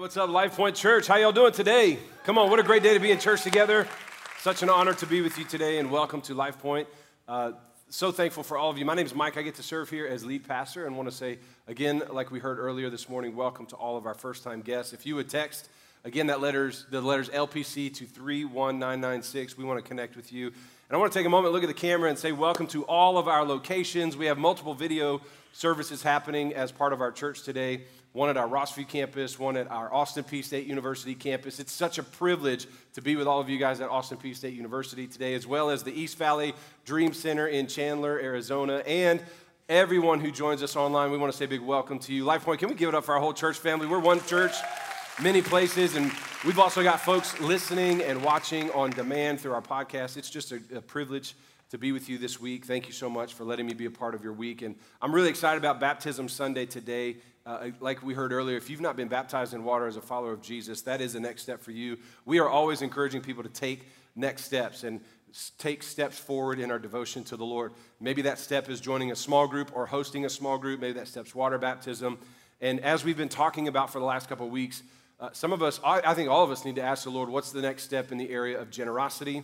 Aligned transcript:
what's 0.00 0.16
up, 0.16 0.30
Life 0.30 0.56
Point 0.56 0.74
Church? 0.74 1.06
How 1.06 1.16
y'all 1.16 1.30
doing 1.30 1.52
today? 1.52 1.98
Come 2.24 2.38
on, 2.38 2.48
what 2.48 2.58
a 2.58 2.62
great 2.62 2.82
day 2.82 2.94
to 2.94 3.00
be 3.00 3.10
in 3.10 3.18
church 3.18 3.42
together. 3.42 3.86
Such 4.38 4.62
an 4.62 4.70
honor 4.70 4.94
to 4.94 5.06
be 5.06 5.20
with 5.20 5.36
you 5.36 5.44
today, 5.44 5.76
and 5.76 5.90
welcome 5.90 6.22
to 6.22 6.32
Life 6.32 6.58
Point. 6.58 6.88
Uh, 7.28 7.52
so 7.90 8.10
thankful 8.10 8.42
for 8.42 8.56
all 8.56 8.70
of 8.70 8.78
you. 8.78 8.86
My 8.86 8.94
name 8.94 9.04
is 9.04 9.14
Mike. 9.14 9.36
I 9.36 9.42
get 9.42 9.56
to 9.56 9.62
serve 9.62 9.90
here 9.90 10.06
as 10.06 10.24
lead 10.24 10.48
pastor, 10.48 10.86
and 10.86 10.96
want 10.96 11.10
to 11.10 11.14
say 11.14 11.38
again, 11.68 12.02
like 12.10 12.30
we 12.30 12.38
heard 12.38 12.58
earlier 12.58 12.88
this 12.88 13.10
morning, 13.10 13.36
welcome 13.36 13.66
to 13.66 13.76
all 13.76 13.98
of 13.98 14.06
our 14.06 14.14
first-time 14.14 14.62
guests. 14.62 14.94
If 14.94 15.04
you 15.04 15.16
would 15.16 15.28
text 15.28 15.68
again 16.02 16.28
that 16.28 16.40
letters, 16.40 16.86
the 16.90 17.02
letters 17.02 17.28
LPC 17.28 17.94
to 17.96 18.06
31996, 18.06 19.58
we 19.58 19.64
want 19.64 19.84
to 19.84 19.86
connect 19.86 20.16
with 20.16 20.32
you. 20.32 20.46
And 20.46 20.56
I 20.92 20.96
want 20.96 21.12
to 21.12 21.18
take 21.18 21.26
a 21.26 21.30
moment, 21.30 21.52
look 21.52 21.62
at 21.62 21.68
the 21.68 21.74
camera, 21.74 22.08
and 22.08 22.18
say 22.18 22.32
welcome 22.32 22.66
to 22.68 22.84
all 22.84 23.18
of 23.18 23.28
our 23.28 23.44
locations. 23.44 24.16
We 24.16 24.26
have 24.26 24.38
multiple 24.38 24.72
video 24.72 25.20
services 25.52 26.02
happening 26.02 26.54
as 26.54 26.72
part 26.72 26.94
of 26.94 27.02
our 27.02 27.12
church 27.12 27.42
today 27.42 27.82
one 28.12 28.28
at 28.28 28.36
our 28.36 28.48
Rossview 28.48 28.88
campus, 28.88 29.38
one 29.38 29.56
at 29.56 29.70
our 29.70 29.92
Austin 29.92 30.24
Peay 30.24 30.42
State 30.42 30.66
University 30.66 31.14
campus. 31.14 31.60
It's 31.60 31.72
such 31.72 31.98
a 31.98 32.02
privilege 32.02 32.66
to 32.94 33.02
be 33.02 33.14
with 33.14 33.28
all 33.28 33.40
of 33.40 33.48
you 33.48 33.58
guys 33.58 33.80
at 33.80 33.88
Austin 33.88 34.18
Peay 34.18 34.34
State 34.34 34.54
University 34.54 35.06
today, 35.06 35.34
as 35.34 35.46
well 35.46 35.70
as 35.70 35.84
the 35.84 35.92
East 35.92 36.18
Valley 36.18 36.54
Dream 36.84 37.12
Center 37.12 37.46
in 37.46 37.68
Chandler, 37.68 38.18
Arizona, 38.18 38.82
and 38.86 39.22
everyone 39.68 40.18
who 40.18 40.32
joins 40.32 40.62
us 40.62 40.74
online. 40.74 41.12
We 41.12 41.18
want 41.18 41.30
to 41.32 41.38
say 41.38 41.44
a 41.44 41.48
big 41.48 41.60
welcome 41.60 42.00
to 42.00 42.12
you. 42.12 42.24
LifePoint, 42.24 42.58
can 42.58 42.68
we 42.68 42.74
give 42.74 42.88
it 42.88 42.94
up 42.96 43.04
for 43.04 43.14
our 43.14 43.20
whole 43.20 43.32
church 43.32 43.58
family? 43.58 43.86
We're 43.86 44.00
one 44.00 44.20
church, 44.24 44.54
many 45.22 45.40
places, 45.40 45.94
and 45.94 46.10
we've 46.44 46.58
also 46.58 46.82
got 46.82 47.00
folks 47.00 47.38
listening 47.40 48.02
and 48.02 48.24
watching 48.24 48.72
on 48.72 48.90
demand 48.90 49.40
through 49.40 49.52
our 49.52 49.62
podcast. 49.62 50.16
It's 50.16 50.30
just 50.30 50.50
a, 50.50 50.60
a 50.74 50.80
privilege 50.80 51.36
to 51.70 51.78
be 51.78 51.92
with 51.92 52.08
you 52.08 52.18
this 52.18 52.40
week. 52.40 52.64
Thank 52.64 52.88
you 52.88 52.92
so 52.92 53.08
much 53.08 53.34
for 53.34 53.44
letting 53.44 53.64
me 53.64 53.74
be 53.74 53.86
a 53.86 53.90
part 53.92 54.16
of 54.16 54.24
your 54.24 54.32
week. 54.32 54.62
And 54.62 54.74
I'm 55.00 55.14
really 55.14 55.28
excited 55.28 55.58
about 55.58 55.78
Baptism 55.78 56.28
Sunday 56.28 56.66
today. 56.66 57.18
Uh, 57.46 57.70
like 57.80 58.02
we 58.02 58.12
heard 58.12 58.32
earlier, 58.32 58.56
if 58.56 58.68
you've 58.68 58.80
not 58.80 58.96
been 58.96 59.08
baptized 59.08 59.54
in 59.54 59.64
water 59.64 59.86
as 59.86 59.96
a 59.96 60.00
follower 60.00 60.32
of 60.32 60.42
Jesus, 60.42 60.82
that 60.82 61.00
is 61.00 61.14
the 61.14 61.20
next 61.20 61.42
step 61.42 61.60
for 61.62 61.70
you. 61.70 61.98
We 62.26 62.38
are 62.38 62.48
always 62.48 62.82
encouraging 62.82 63.22
people 63.22 63.42
to 63.42 63.48
take 63.48 63.88
next 64.14 64.44
steps 64.44 64.84
and 64.84 65.00
take 65.58 65.82
steps 65.82 66.18
forward 66.18 66.58
in 66.58 66.70
our 66.70 66.78
devotion 66.78 67.24
to 67.24 67.36
the 67.36 67.44
Lord. 67.44 67.72
Maybe 68.00 68.22
that 68.22 68.38
step 68.38 68.68
is 68.68 68.80
joining 68.80 69.10
a 69.10 69.16
small 69.16 69.46
group 69.46 69.70
or 69.74 69.86
hosting 69.86 70.24
a 70.26 70.30
small 70.30 70.58
group. 70.58 70.80
Maybe 70.80 70.94
that 70.94 71.08
step's 71.08 71.34
water 71.34 71.56
baptism. 71.56 72.18
And 72.60 72.80
as 72.80 73.04
we've 73.04 73.16
been 73.16 73.28
talking 73.28 73.68
about 73.68 73.90
for 73.90 74.00
the 74.00 74.04
last 74.04 74.28
couple 74.28 74.46
of 74.46 74.52
weeks, 74.52 74.82
uh, 75.18 75.30
some 75.32 75.52
of 75.52 75.62
us, 75.62 75.80
I, 75.84 76.00
I 76.04 76.14
think 76.14 76.28
all 76.28 76.44
of 76.44 76.50
us 76.50 76.64
need 76.64 76.76
to 76.76 76.82
ask 76.82 77.04
the 77.04 77.10
Lord, 77.10 77.28
what's 77.28 77.52
the 77.52 77.62
next 77.62 77.84
step 77.84 78.12
in 78.12 78.18
the 78.18 78.30
area 78.30 78.60
of 78.60 78.70
generosity? 78.70 79.42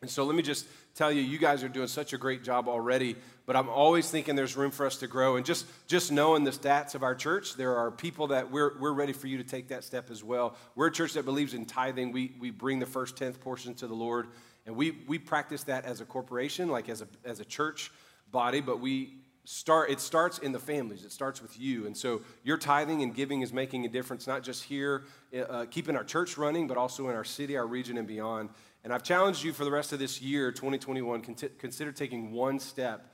And 0.00 0.10
so 0.10 0.24
let 0.24 0.36
me 0.36 0.42
just 0.42 0.66
tell 0.94 1.10
you, 1.10 1.20
you 1.20 1.38
guys 1.38 1.62
are 1.62 1.68
doing 1.68 1.88
such 1.88 2.12
a 2.12 2.18
great 2.18 2.42
job 2.42 2.68
already, 2.68 3.16
but 3.48 3.56
I'm 3.56 3.70
always 3.70 4.10
thinking 4.10 4.36
there's 4.36 4.58
room 4.58 4.70
for 4.70 4.84
us 4.84 4.98
to 4.98 5.06
grow. 5.06 5.36
And 5.36 5.46
just, 5.46 5.64
just 5.86 6.12
knowing 6.12 6.44
the 6.44 6.50
stats 6.50 6.94
of 6.94 7.02
our 7.02 7.14
church, 7.14 7.54
there 7.54 7.74
are 7.78 7.90
people 7.90 8.26
that 8.26 8.50
we're, 8.50 8.78
we're 8.78 8.92
ready 8.92 9.14
for 9.14 9.26
you 9.26 9.38
to 9.38 9.42
take 9.42 9.68
that 9.68 9.84
step 9.84 10.10
as 10.10 10.22
well. 10.22 10.54
We're 10.74 10.88
a 10.88 10.92
church 10.92 11.14
that 11.14 11.24
believes 11.24 11.54
in 11.54 11.64
tithing. 11.64 12.12
We, 12.12 12.34
we 12.38 12.50
bring 12.50 12.78
the 12.78 12.84
first 12.84 13.16
tenth 13.16 13.40
portion 13.40 13.72
to 13.76 13.86
the 13.86 13.94
Lord, 13.94 14.26
and 14.66 14.76
we, 14.76 14.98
we 15.06 15.18
practice 15.18 15.62
that 15.62 15.86
as 15.86 16.02
a 16.02 16.04
corporation, 16.04 16.68
like 16.68 16.90
as 16.90 17.00
a, 17.00 17.08
as 17.24 17.40
a 17.40 17.44
church 17.46 17.90
body, 18.30 18.60
but 18.60 18.80
we 18.80 19.14
start 19.44 19.88
it 19.88 19.98
starts 19.98 20.36
in 20.40 20.52
the 20.52 20.58
families 20.58 21.06
it 21.06 21.10
starts 21.10 21.40
with 21.40 21.58
you 21.58 21.86
and 21.86 21.96
so 21.96 22.20
your 22.44 22.58
tithing 22.58 23.00
and 23.02 23.14
giving 23.14 23.40
is 23.40 23.50
making 23.50 23.86
a 23.86 23.88
difference 23.88 24.26
not 24.26 24.42
just 24.42 24.62
here 24.62 25.04
uh, 25.48 25.64
keeping 25.70 25.96
our 25.96 26.04
church 26.04 26.36
running 26.36 26.66
but 26.66 26.76
also 26.76 27.08
in 27.08 27.16
our 27.16 27.24
city 27.24 27.56
our 27.56 27.66
region 27.66 27.96
and 27.96 28.06
beyond 28.06 28.50
and 28.84 28.92
I've 28.92 29.02
challenged 29.02 29.42
you 29.42 29.52
for 29.52 29.64
the 29.64 29.70
rest 29.70 29.92
of 29.92 29.98
this 29.98 30.22
year, 30.22 30.52
2021, 30.52 31.20
consider 31.58 31.92
taking 31.92 32.32
one 32.32 32.58
step 32.58 33.12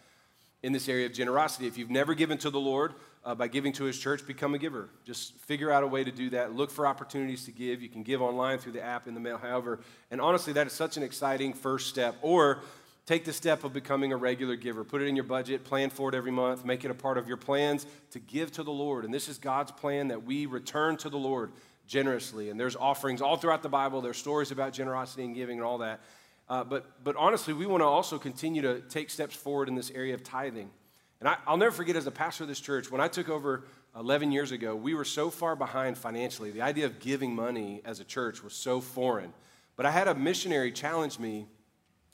in 0.65 0.73
this 0.73 0.89
area 0.89 1.05
of 1.05 1.13
generosity. 1.13 1.67
If 1.67 1.77
you've 1.77 1.91
never 1.91 2.15
given 2.15 2.39
to 2.39 2.49
the 2.49 2.59
Lord 2.59 2.95
uh, 3.23 3.35
by 3.35 3.49
giving 3.49 3.71
to 3.75 3.85
His 3.85 3.99
church, 3.99 4.27
become 4.27 4.55
a 4.55 4.59
giver. 4.59 4.89
Just 5.05 5.39
figure 5.41 5.71
out 5.71 5.83
a 5.83 5.87
way 5.87 6.03
to 6.03 6.11
do 6.11 6.31
that. 6.31 6.57
Look 6.57 6.71
for 6.71 6.87
opportunities 6.87 7.45
to 7.45 7.53
give. 7.53 7.83
You 7.83 7.91
can 7.91 8.03
give 8.03 8.23
online 8.23 8.59
through 8.59 8.73
the 8.73 8.83
app, 8.83 9.07
in 9.07 9.13
the 9.13 9.21
mail, 9.21 9.37
however. 9.37 9.81
And 10.11 10.23
honestly, 10.23 10.55
that 10.55 10.67
is 10.67 10.73
such 10.73 10.97
an 10.97 11.03
exciting 11.03 11.53
first 11.53 11.91
step. 11.91 12.17
Or 12.23 12.63
take 13.05 13.27
the 13.27 13.33
step 13.35 13.63
of 13.65 13.75
becoming 13.75 14.15
a 14.15 14.17
regular 14.17 14.57
giver. 14.57 14.85
Put 14.85 15.03
it 15.03 15.07
in 15.07 15.15
your 15.15 15.27
budget, 15.27 15.65
plan 15.65 15.91
for 15.91 16.09
it 16.09 16.15
every 16.15 16.33
month, 16.33 16.65
make 16.65 16.83
it 16.83 16.91
a 16.91 16.95
part 16.95 17.19
of 17.19 17.29
your 17.29 17.37
plans 17.37 17.85
to 18.13 18.19
give 18.19 18.51
to 18.53 18.63
the 18.63 18.73
Lord. 18.73 19.05
And 19.05 19.13
this 19.13 19.29
is 19.29 19.37
God's 19.37 19.71
plan 19.71 20.09
that 20.09 20.25
we 20.25 20.47
return 20.47 20.97
to 20.97 21.11
the 21.11 21.19
Lord 21.19 21.53
generously. 21.87 22.49
And 22.49 22.59
there's 22.59 22.75
offerings 22.75 23.21
all 23.21 23.37
throughout 23.37 23.63
the 23.63 23.69
Bible. 23.69 24.01
There's 24.01 24.17
stories 24.17 24.51
about 24.51 24.73
generosity 24.73 25.25
and 25.27 25.35
giving 25.35 25.59
and 25.59 25.67
all 25.67 25.79
that. 25.79 26.01
Uh, 26.49 26.63
but, 26.65 27.03
but 27.03 27.17
honestly, 27.17 27.55
we 27.55 27.67
want 27.67 27.81
to 27.81 27.87
also 27.87 28.19
continue 28.19 28.63
to 28.63 28.81
take 28.83 29.11
steps 29.11 29.35
forward 29.35 29.69
in 29.69 29.75
this 29.75 29.91
area 29.91 30.15
of 30.15 30.23
tithing. 30.23 30.71
And 31.21 31.29
I, 31.29 31.37
will 31.49 31.57
never 31.57 31.71
forget 31.71 31.97
as 31.97 32.07
a 32.07 32.11
pastor 32.11 32.45
of 32.45 32.49
this 32.49 32.61
church, 32.61 32.91
when 32.91 33.01
I 33.01 33.09
took 33.09 33.29
over 33.29 33.65
11 33.97 34.33
years 34.33 34.53
ago, 34.53 34.75
we 34.75 34.95
were 34.95 35.05
so 35.05 35.31
far 35.31 35.57
behind 35.57 35.97
financially. 35.97 36.51
The 36.51 36.63
idea 36.63 36.87
of 36.87 37.01
giving 37.01 37.35
money 37.35 37.81
as 37.85 38.01
a 38.01 38.05
church 38.05 38.43
was 38.43 38.53
so 38.53 38.81
foreign. 38.81 39.33
But 39.77 39.87
I 39.87 39.91
had 39.91 40.09
a 40.09 40.15
missionary 40.15 40.73
challenge 40.73 41.19
me. 41.19 41.47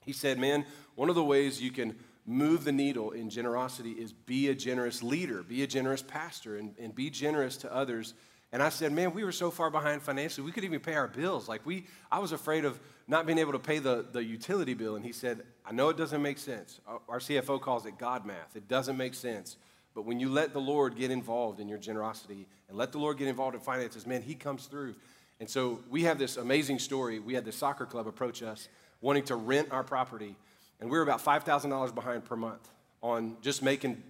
He 0.04 0.12
said, 0.12 0.38
Man, 0.38 0.64
one 0.94 1.08
of 1.08 1.14
the 1.14 1.24
ways 1.24 1.60
you 1.60 1.70
can 1.70 1.96
move 2.26 2.64
the 2.64 2.72
needle 2.72 3.10
in 3.10 3.30
generosity 3.30 3.92
is 3.92 4.12
be 4.12 4.48
a 4.48 4.54
generous 4.54 5.02
leader, 5.02 5.42
be 5.42 5.62
a 5.62 5.66
generous 5.66 6.02
pastor, 6.02 6.56
and, 6.56 6.74
and 6.78 6.94
be 6.94 7.10
generous 7.10 7.56
to 7.58 7.74
others 7.74 8.14
and 8.52 8.62
I 8.62 8.68
said, 8.68 8.92
man, 8.92 9.12
we 9.14 9.22
were 9.22 9.32
so 9.32 9.50
far 9.50 9.70
behind 9.70 10.02
financially, 10.02 10.44
we 10.44 10.50
couldn't 10.50 10.68
even 10.68 10.80
pay 10.80 10.94
our 10.94 11.06
bills. 11.06 11.48
Like 11.48 11.64
we, 11.64 11.86
I 12.10 12.18
was 12.18 12.32
afraid 12.32 12.64
of 12.64 12.80
not 13.06 13.24
being 13.24 13.38
able 13.38 13.52
to 13.52 13.60
pay 13.60 13.78
the, 13.78 14.04
the 14.10 14.24
utility 14.24 14.74
bill. 14.74 14.96
And 14.96 15.04
he 15.04 15.12
said, 15.12 15.42
I 15.64 15.72
know 15.72 15.88
it 15.88 15.96
doesn't 15.96 16.20
make 16.20 16.38
sense. 16.38 16.80
Our 17.08 17.20
CFO 17.20 17.60
calls 17.60 17.86
it 17.86 17.96
God 17.96 18.26
math. 18.26 18.56
It 18.56 18.66
doesn't 18.66 18.96
make 18.96 19.14
sense. 19.14 19.56
But 19.94 20.04
when 20.04 20.18
you 20.18 20.28
let 20.28 20.52
the 20.52 20.60
Lord 20.60 20.96
get 20.96 21.12
involved 21.12 21.60
in 21.60 21.68
your 21.68 21.78
generosity 21.78 22.46
and 22.68 22.76
let 22.76 22.90
the 22.90 22.98
Lord 22.98 23.18
get 23.18 23.28
involved 23.28 23.54
in 23.54 23.60
finances, 23.60 24.06
man, 24.06 24.22
he 24.22 24.34
comes 24.34 24.66
through. 24.66 24.96
And 25.38 25.48
so 25.48 25.80
we 25.88 26.02
have 26.04 26.18
this 26.18 26.36
amazing 26.36 26.80
story. 26.80 27.20
We 27.20 27.34
had 27.34 27.44
the 27.44 27.52
soccer 27.52 27.86
club 27.86 28.08
approach 28.08 28.42
us 28.42 28.68
wanting 29.00 29.24
to 29.24 29.36
rent 29.36 29.68
our 29.70 29.84
property. 29.84 30.34
And 30.80 30.90
we 30.90 30.96
were 30.96 31.02
about 31.02 31.24
$5,000 31.24 31.94
behind 31.94 32.24
per 32.24 32.36
month 32.36 32.68
on 33.00 33.36
just 33.42 33.62
making 33.62 34.02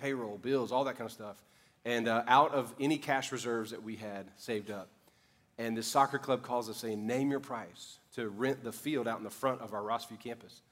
payroll, 0.00 0.36
bills, 0.38 0.70
all 0.70 0.84
that 0.84 0.96
kind 0.96 1.06
of 1.06 1.12
stuff 1.12 1.42
and 1.84 2.08
uh, 2.08 2.22
out 2.26 2.52
of 2.54 2.72
any 2.78 2.98
cash 2.98 3.32
reserves 3.32 3.70
that 3.70 3.82
we 3.82 3.96
had 3.96 4.26
saved 4.36 4.70
up. 4.70 4.88
And 5.58 5.76
this 5.76 5.86
soccer 5.86 6.18
club 6.18 6.42
calls 6.42 6.70
us 6.70 6.78
saying, 6.78 7.06
Name 7.06 7.30
your 7.30 7.40
price 7.40 7.98
to 8.14 8.28
rent 8.28 8.64
the 8.64 8.72
field 8.72 9.06
out 9.06 9.18
in 9.18 9.24
the 9.24 9.30
front 9.30 9.60
of 9.60 9.74
our 9.74 9.82
Rossview 9.82 10.18
campus. 10.18 10.62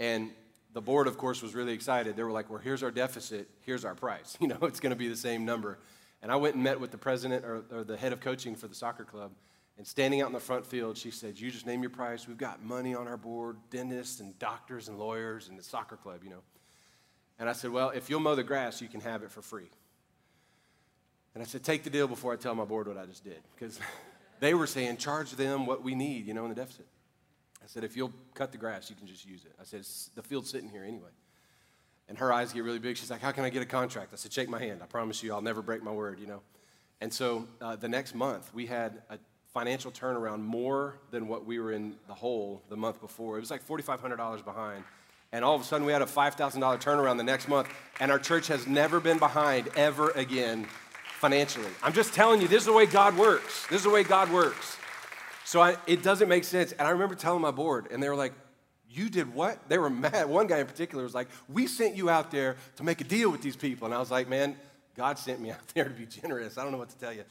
And 0.00 0.30
the 0.72 0.80
board, 0.80 1.06
of 1.06 1.16
course, 1.16 1.40
was 1.40 1.54
really 1.54 1.72
excited. 1.72 2.16
They 2.16 2.22
were 2.22 2.32
like, 2.32 2.50
Well, 2.50 2.58
here's 2.58 2.82
our 2.82 2.90
deficit, 2.90 3.48
here's 3.60 3.84
our 3.84 3.94
price. 3.94 4.36
You 4.40 4.48
know, 4.48 4.58
it's 4.62 4.80
going 4.80 4.90
to 4.90 4.96
be 4.96 5.08
the 5.08 5.16
same 5.16 5.44
number. 5.44 5.78
And 6.20 6.32
I 6.32 6.36
went 6.36 6.54
and 6.54 6.64
met 6.64 6.80
with 6.80 6.90
the 6.90 6.98
president 6.98 7.44
or, 7.44 7.64
or 7.70 7.84
the 7.84 7.96
head 7.96 8.12
of 8.12 8.20
coaching 8.20 8.56
for 8.56 8.66
the 8.66 8.74
soccer 8.74 9.04
club. 9.04 9.30
And 9.76 9.86
standing 9.86 10.20
out 10.20 10.28
in 10.28 10.32
the 10.32 10.40
front 10.40 10.64
field, 10.64 10.96
she 10.96 11.10
said, 11.10 11.38
You 11.38 11.50
just 11.50 11.66
name 11.66 11.82
your 11.82 11.90
price. 11.90 12.26
We've 12.26 12.38
got 12.38 12.62
money 12.62 12.94
on 12.94 13.08
our 13.08 13.16
board, 13.16 13.56
dentists 13.70 14.20
and 14.20 14.38
doctors 14.38 14.88
and 14.88 14.98
lawyers 14.98 15.48
and 15.48 15.58
the 15.58 15.62
soccer 15.62 15.96
club, 15.96 16.24
you 16.24 16.30
know. 16.30 16.42
And 17.38 17.48
I 17.48 17.52
said, 17.52 17.70
Well, 17.70 17.90
if 17.90 18.10
you'll 18.10 18.20
mow 18.20 18.34
the 18.34 18.42
grass, 18.42 18.80
you 18.80 18.88
can 18.88 19.00
have 19.00 19.22
it 19.22 19.30
for 19.30 19.42
free. 19.42 19.68
And 21.34 21.42
I 21.42 21.46
said, 21.46 21.64
take 21.64 21.82
the 21.82 21.90
deal 21.90 22.06
before 22.06 22.32
I 22.32 22.36
tell 22.36 22.54
my 22.54 22.64
board 22.64 22.86
what 22.86 22.96
I 22.96 23.06
just 23.06 23.24
did. 23.24 23.40
Because 23.54 23.78
they 24.40 24.54
were 24.54 24.66
saying, 24.66 24.98
charge 24.98 25.32
them 25.32 25.66
what 25.66 25.82
we 25.82 25.94
need, 25.94 26.26
you 26.26 26.34
know, 26.34 26.44
in 26.44 26.50
the 26.50 26.54
deficit. 26.54 26.86
I 27.62 27.66
said, 27.66 27.82
if 27.82 27.96
you'll 27.96 28.12
cut 28.34 28.52
the 28.52 28.58
grass, 28.58 28.90
you 28.90 28.96
can 28.96 29.06
just 29.06 29.26
use 29.26 29.44
it. 29.44 29.52
I 29.60 29.64
said, 29.64 29.84
the 30.14 30.22
field's 30.22 30.50
sitting 30.50 30.68
here 30.68 30.84
anyway. 30.84 31.10
And 32.08 32.18
her 32.18 32.32
eyes 32.32 32.52
get 32.52 32.62
really 32.62 32.78
big. 32.78 32.96
She's 32.96 33.10
like, 33.10 33.22
how 33.22 33.32
can 33.32 33.44
I 33.44 33.50
get 33.50 33.62
a 33.62 33.66
contract? 33.66 34.10
I 34.12 34.16
said, 34.16 34.32
shake 34.32 34.48
my 34.48 34.58
hand. 34.58 34.80
I 34.82 34.86
promise 34.86 35.22
you, 35.22 35.32
I'll 35.32 35.40
never 35.40 35.62
break 35.62 35.82
my 35.82 35.90
word, 35.90 36.20
you 36.20 36.26
know. 36.26 36.42
And 37.00 37.12
so 37.12 37.48
uh, 37.60 37.76
the 37.76 37.88
next 37.88 38.14
month, 38.14 38.52
we 38.54 38.66
had 38.66 39.02
a 39.08 39.18
financial 39.54 39.90
turnaround 39.90 40.42
more 40.42 40.98
than 41.10 41.26
what 41.26 41.46
we 41.46 41.58
were 41.58 41.72
in 41.72 41.94
the 42.06 42.14
hole 42.14 42.62
the 42.68 42.76
month 42.76 43.00
before. 43.00 43.38
It 43.38 43.40
was 43.40 43.50
like 43.50 43.66
$4,500 43.66 44.44
behind. 44.44 44.84
And 45.32 45.44
all 45.44 45.54
of 45.54 45.62
a 45.62 45.64
sudden, 45.64 45.86
we 45.86 45.92
had 45.92 46.02
a 46.02 46.06
$5,000 46.06 46.36
turnaround 46.82 47.16
the 47.16 47.24
next 47.24 47.48
month. 47.48 47.68
And 47.98 48.12
our 48.12 48.18
church 48.18 48.48
has 48.48 48.66
never 48.66 49.00
been 49.00 49.18
behind 49.18 49.68
ever 49.74 50.10
again 50.10 50.66
financially. 51.24 51.70
I'm 51.82 51.94
just 51.94 52.12
telling 52.12 52.42
you, 52.42 52.48
this 52.48 52.60
is 52.60 52.66
the 52.66 52.74
way 52.74 52.84
God 52.84 53.16
works. 53.16 53.66
This 53.68 53.78
is 53.78 53.84
the 53.84 53.90
way 53.90 54.04
God 54.04 54.30
works. 54.30 54.76
So 55.46 55.62
I, 55.62 55.78
it 55.86 56.02
doesn't 56.02 56.28
make 56.28 56.44
sense. 56.44 56.72
And 56.72 56.86
I 56.86 56.90
remember 56.90 57.14
telling 57.14 57.40
my 57.40 57.50
board, 57.50 57.88
and 57.90 58.02
they 58.02 58.10
were 58.10 58.14
like, 58.14 58.34
You 58.90 59.08
did 59.08 59.34
what? 59.34 59.66
They 59.70 59.78
were 59.78 59.88
mad. 60.06 60.28
One 60.28 60.46
guy 60.46 60.58
in 60.58 60.66
particular 60.66 61.02
was 61.02 61.14
like, 61.14 61.28
We 61.48 61.66
sent 61.66 61.96
you 61.96 62.10
out 62.10 62.30
there 62.30 62.56
to 62.76 62.84
make 62.84 63.00
a 63.00 63.04
deal 63.04 63.30
with 63.30 63.40
these 63.40 63.56
people. 63.56 63.86
And 63.86 63.94
I 63.94 64.00
was 64.00 64.10
like, 64.10 64.28
Man, 64.28 64.54
God 64.94 65.18
sent 65.18 65.40
me 65.40 65.50
out 65.56 65.66
there 65.74 65.84
to 65.84 65.90
be 65.94 66.04
generous. 66.04 66.58
I 66.58 66.62
don't 66.62 66.72
know 66.72 66.78
what 66.78 66.90
to 66.90 66.98
tell 66.98 67.12
you. 67.14 67.24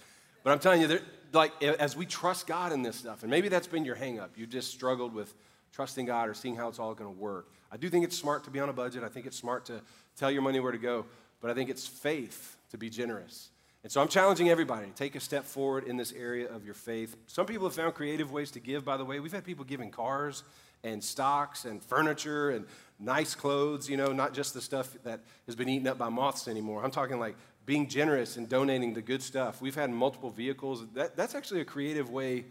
But 0.44 0.54
I'm 0.54 0.60
telling 0.60 0.82
you, 0.82 1.00
like, 1.32 1.62
as 1.62 1.96
we 1.96 2.08
trust 2.08 2.48
God 2.48 2.74
in 2.74 2.82
this 2.82 2.96
stuff, 2.96 3.22
and 3.22 3.30
maybe 3.30 3.48
that's 3.48 3.68
been 3.68 3.86
your 3.86 3.96
hangup, 3.96 4.30
you 4.36 4.48
just 4.48 4.72
struggled 4.72 5.14
with 5.14 5.32
trusting 5.72 6.08
God 6.08 6.30
or 6.30 6.34
seeing 6.34 6.56
how 6.56 6.68
it's 6.68 6.80
all 6.80 6.96
going 6.96 7.14
to 7.14 7.20
work. 7.22 7.48
I 7.72 7.78
do 7.78 7.90
think 7.90 8.06
it's 8.06 8.18
smart 8.18 8.44
to 8.46 8.50
be 8.50 8.60
on 8.60 8.70
a 8.70 8.74
budget. 8.74 9.04
I 9.04 9.10
think 9.10 9.28
it's 9.28 9.38
smart 9.38 9.66
to 9.66 9.82
tell 10.18 10.32
your 10.32 10.42
money 10.42 10.60
where 10.60 10.72
to 10.72 10.80
go. 10.80 11.06
But 11.42 11.52
I 11.52 11.54
think 11.54 11.70
it's 11.70 11.86
faith 11.86 12.58
to 12.72 12.78
be 12.80 12.90
generous. 12.90 13.50
And 13.84 13.92
so 13.92 14.02
I'm 14.02 14.08
challenging 14.08 14.50
everybody 14.50 14.88
to 14.88 14.94
take 14.94 15.16
a 15.16 15.20
step 15.20 15.44
forward 15.44 15.84
in 15.84 15.98
this 15.98 16.14
area 16.14 16.50
of 16.50 16.64
your 16.64 16.74
faith. 16.74 17.18
Some 17.28 17.46
people 17.46 17.68
have 17.68 17.76
found 17.76 17.94
creative 17.94 18.32
ways 18.32 18.50
to 18.52 18.62
give, 18.62 18.86
by 18.86 18.96
the 18.96 19.04
way. 19.04 19.20
We've 19.20 19.34
had 19.34 19.44
people 19.44 19.66
giving 19.66 19.92
cars 19.92 20.44
and 20.86 21.04
stocks 21.04 21.66
and 21.66 21.84
furniture 21.84 22.52
and 22.52 22.66
nice 22.98 23.36
clothes, 23.36 23.90
you 23.90 23.98
know, 23.98 24.14
not 24.14 24.34
just 24.34 24.54
the 24.54 24.62
stuff 24.62 24.96
that 25.04 25.20
has 25.48 25.56
been 25.56 25.68
eaten 25.68 25.88
up 25.88 25.98
by 25.98 26.08
moths 26.08 26.48
anymore. 26.48 26.84
I'm 26.84 26.92
talking 26.92 27.20
like 27.20 27.36
being 27.66 27.88
generous 27.88 28.38
and 28.38 28.48
donating 28.48 28.94
the 28.94 29.02
good 29.02 29.22
stuff. 29.22 29.62
We've 29.62 29.76
had 29.76 29.90
multiple 29.90 30.30
vehicles. 30.30 30.86
That, 30.94 31.18
that's 31.18 31.36
actually 31.36 31.62
a 31.62 31.66
creative 31.66 32.10
way 32.10 32.46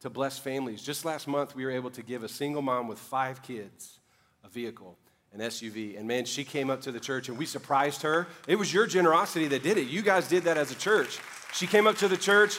to 0.00 0.10
bless 0.10 0.38
families. 0.38 0.82
Just 0.82 1.04
last 1.04 1.26
month, 1.28 1.54
we 1.54 1.64
were 1.64 1.70
able 1.70 1.90
to 1.90 2.02
give 2.02 2.22
a 2.22 2.28
single 2.28 2.62
mom 2.62 2.88
with 2.88 2.98
five 2.98 3.42
kids 3.42 3.98
a 4.44 4.48
vehicle, 4.48 4.96
an 5.32 5.40
SUV. 5.40 5.98
And 5.98 6.08
man, 6.08 6.24
she 6.24 6.44
came 6.44 6.70
up 6.70 6.80
to 6.82 6.92
the 6.92 7.00
church 7.00 7.28
and 7.28 7.36
we 7.36 7.46
surprised 7.46 8.02
her. 8.02 8.26
It 8.46 8.56
was 8.56 8.72
your 8.72 8.86
generosity 8.86 9.46
that 9.48 9.62
did 9.62 9.78
it. 9.78 9.88
You 9.88 10.02
guys 10.02 10.28
did 10.28 10.44
that 10.44 10.56
as 10.56 10.70
a 10.70 10.74
church. 10.74 11.18
She 11.52 11.66
came 11.66 11.86
up 11.86 11.96
to 11.98 12.08
the 12.08 12.16
church 12.16 12.58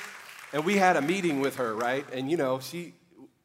and 0.53 0.65
we 0.65 0.77
had 0.77 0.95
a 0.95 1.01
meeting 1.01 1.39
with 1.39 1.55
her, 1.57 1.75
right? 1.75 2.05
And 2.13 2.29
you 2.29 2.37
know, 2.37 2.59
she 2.59 2.93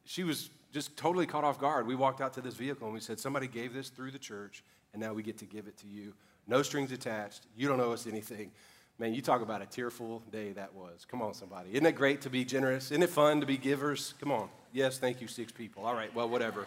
she 0.05 0.25
was 0.25 0.51
just 0.73 0.97
totally 0.97 1.27
caught 1.27 1.45
off 1.45 1.59
guard. 1.59 1.87
We 1.87 1.95
walked 1.95 2.21
out 2.21 2.35
to 2.35 2.41
this 2.41 2.55
vehicle 2.55 2.87
and 2.87 2.95
we 2.95 3.01
said, 3.01 3.19
Somebody 3.19 3.47
gave 3.47 3.73
this 3.73 3.89
through 3.89 4.11
the 4.11 4.19
church, 4.19 4.65
and 4.93 5.01
now 5.01 5.13
we 5.13 5.23
get 5.23 5.39
to 5.39 5.45
give 5.47 5.67
it 5.67 5.77
to 5.79 5.87
you. 5.87 6.13
No 6.47 6.63
strings 6.63 6.93
attached. 6.93 7.47
You 7.57 7.69
don't 7.69 7.81
owe 7.81 7.93
us 7.93 8.07
anything. 8.07 8.51
Man, 8.99 9.15
you 9.15 9.23
talk 9.23 9.41
about 9.41 9.63
a 9.63 9.67
tearful 9.67 10.23
day 10.31 10.53
that 10.53 10.75
was. 10.75 11.05
Come 11.11 11.23
on, 11.23 11.35
somebody. 11.35 11.71
Isn't 11.73 11.87
it 11.87 11.97
great 11.97 12.21
to 12.23 12.31
be 12.31 12.45
generous? 12.45 12.91
Isn't 12.91 13.03
it 13.03 13.11
fun 13.11 13.41
to 13.41 13.47
be 13.47 13.57
givers? 13.57 14.15
Come 14.21 14.31
on. 14.31 14.49
Yes, 14.73 14.99
thank 14.99 15.21
you, 15.21 15.27
six 15.27 15.51
people. 15.51 15.85
All 15.85 15.95
right, 15.95 16.15
well, 16.15 16.29
whatever. 16.29 16.67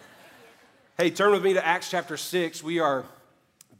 Hey, 0.99 1.11
turn 1.11 1.31
with 1.31 1.43
me 1.43 1.53
to 1.53 1.63
Acts 1.63 1.91
chapter 1.91 2.17
6. 2.17 2.63
We 2.63 2.79
are 2.79 3.05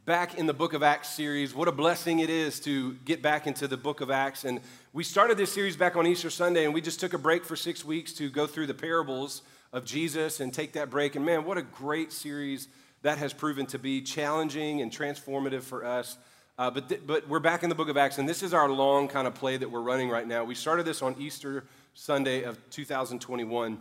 back 0.04 0.38
in 0.38 0.46
the 0.46 0.54
book 0.54 0.72
of 0.72 0.84
Acts 0.84 1.08
series. 1.08 1.52
What 1.52 1.66
a 1.66 1.72
blessing 1.72 2.20
it 2.20 2.30
is 2.30 2.60
to 2.60 2.92
get 3.04 3.22
back 3.22 3.48
into 3.48 3.66
the 3.66 3.76
book 3.76 4.00
of 4.00 4.08
Acts. 4.08 4.44
And 4.44 4.60
we 4.92 5.02
started 5.02 5.36
this 5.36 5.52
series 5.52 5.76
back 5.76 5.96
on 5.96 6.06
Easter 6.06 6.30
Sunday, 6.30 6.64
and 6.64 6.72
we 6.72 6.80
just 6.80 7.00
took 7.00 7.14
a 7.14 7.18
break 7.18 7.44
for 7.44 7.56
six 7.56 7.84
weeks 7.84 8.12
to 8.12 8.30
go 8.30 8.46
through 8.46 8.68
the 8.68 8.74
parables 8.74 9.42
of 9.72 9.84
Jesus 9.84 10.38
and 10.38 10.54
take 10.54 10.74
that 10.74 10.90
break. 10.90 11.16
And 11.16 11.26
man, 11.26 11.44
what 11.44 11.58
a 11.58 11.62
great 11.62 12.12
series 12.12 12.68
that 13.02 13.18
has 13.18 13.32
proven 13.32 13.66
to 13.66 13.80
be 13.80 14.00
challenging 14.00 14.80
and 14.80 14.92
transformative 14.92 15.62
for 15.62 15.84
us. 15.84 16.18
Uh, 16.56 16.70
but, 16.70 16.88
th- 16.88 17.00
but 17.04 17.26
we're 17.26 17.40
back 17.40 17.64
in 17.64 17.68
the 17.68 17.74
book 17.74 17.88
of 17.88 17.96
Acts, 17.96 18.18
and 18.18 18.28
this 18.28 18.44
is 18.44 18.54
our 18.54 18.68
long 18.68 19.08
kind 19.08 19.26
of 19.26 19.34
play 19.34 19.56
that 19.56 19.68
we're 19.68 19.80
running 19.80 20.08
right 20.08 20.28
now. 20.28 20.44
We 20.44 20.54
started 20.54 20.86
this 20.86 21.02
on 21.02 21.16
Easter 21.18 21.64
Sunday 21.94 22.44
of 22.44 22.60
2021. 22.70 23.80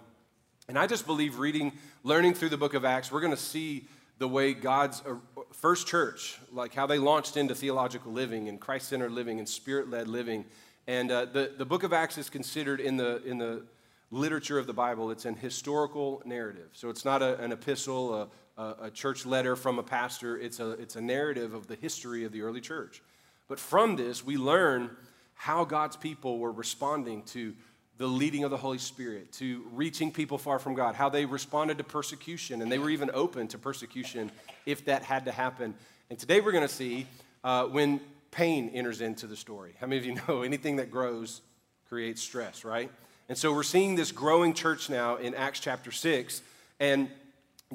And 0.70 0.78
I 0.78 0.86
just 0.86 1.06
believe 1.06 1.40
reading, 1.40 1.72
learning 2.04 2.34
through 2.34 2.50
the 2.50 2.58
book 2.58 2.74
of 2.74 2.84
Acts, 2.84 3.10
we're 3.10 3.22
going 3.22 3.32
to 3.32 3.38
see 3.38 3.86
the 4.18 4.28
way 4.28 4.54
God's 4.54 5.02
uh, 5.08 5.16
first 5.54 5.88
church, 5.88 6.38
like 6.52 6.74
how 6.74 6.86
they 6.86 6.98
launched 6.98 7.38
into 7.38 7.56
theological 7.56 8.12
living 8.12 8.50
and 8.50 8.60
Christ 8.60 8.90
centered 8.90 9.14
living 9.14 9.40
and 9.40 9.48
spirit 9.48 9.90
led 9.90 10.10
living. 10.10 10.44
And 10.86 11.10
uh, 11.10 11.24
the, 11.24 11.54
the 11.58 11.66
book 11.66 11.84
of 11.84 11.94
Acts 11.94 12.18
is 12.18 12.30
considered 12.30 12.82
in 12.82 12.98
the, 12.98 13.24
in 13.24 13.38
the 13.38 13.64
literature 14.12 14.60
of 14.60 14.68
the 14.68 14.74
Bible, 14.74 15.10
it's 15.10 15.24
an 15.24 15.36
historical 15.36 16.22
narrative. 16.26 16.68
So 16.74 16.90
it's 16.90 17.06
not 17.06 17.22
a, 17.22 17.42
an 17.42 17.54
epistle, 17.54 18.30
a, 18.58 18.76
a 18.82 18.92
church 18.92 19.26
letter 19.26 19.56
from 19.56 19.80
a 19.80 19.84
pastor, 19.84 20.38
it's 20.38 20.60
a, 20.60 20.72
it's 20.72 20.98
a 20.98 21.02
narrative 21.02 21.54
of 21.54 21.68
the 21.68 21.76
history 21.76 22.26
of 22.26 22.34
the 22.34 22.42
early 22.42 22.60
church. 22.60 23.02
But 23.48 23.58
from 23.58 23.96
this, 23.96 24.26
we 24.26 24.36
learn 24.36 24.90
how 25.36 25.64
God's 25.64 25.96
people 25.96 26.40
were 26.40 26.52
responding 26.52 27.24
to 27.24 27.54
the 27.98 28.08
leading 28.08 28.44
of 28.44 28.52
the 28.52 28.58
Holy 28.58 28.78
Spirit, 28.78 29.32
to 29.34 29.66
reaching 29.74 30.12
people 30.12 30.38
far 30.38 30.60
from 30.60 30.76
God, 30.76 30.96
how 30.96 31.10
they 31.10 31.26
responded 31.26 31.80
to 31.80 31.84
persecution, 31.84 32.62
and 32.62 32.72
they 32.72 32.78
were 32.78 32.90
even 32.90 33.10
open 33.14 33.48
to 33.50 33.58
persecution 33.58 34.32
if 34.66 34.86
that 34.86 35.04
had 35.04 35.26
to 35.26 35.32
happen. 35.32 35.74
And 36.10 36.20
today 36.20 36.40
we're 36.40 36.52
going 36.52 36.68
to 36.68 36.74
see 36.74 37.08
uh, 37.44 37.66
when 37.66 38.00
pain 38.30 38.70
enters 38.74 39.02
into 39.02 39.26
the 39.26 39.36
story. 39.36 39.74
How 39.80 39.88
many 39.88 39.98
of 39.98 40.06
you 40.06 40.20
know 40.28 40.42
anything 40.44 40.76
that 40.76 40.92
grows 40.92 41.42
creates 41.90 42.22
stress, 42.22 42.64
right? 42.64 42.92
And 43.30 43.38
so 43.38 43.54
we're 43.54 43.64
seeing 43.64 43.96
this 43.96 44.12
growing 44.12 44.54
church 44.54 44.90
now 44.90 45.16
in 45.18 45.34
Acts 45.34 45.60
chapter 45.60 45.92
6. 45.92 46.42
And 46.80 47.10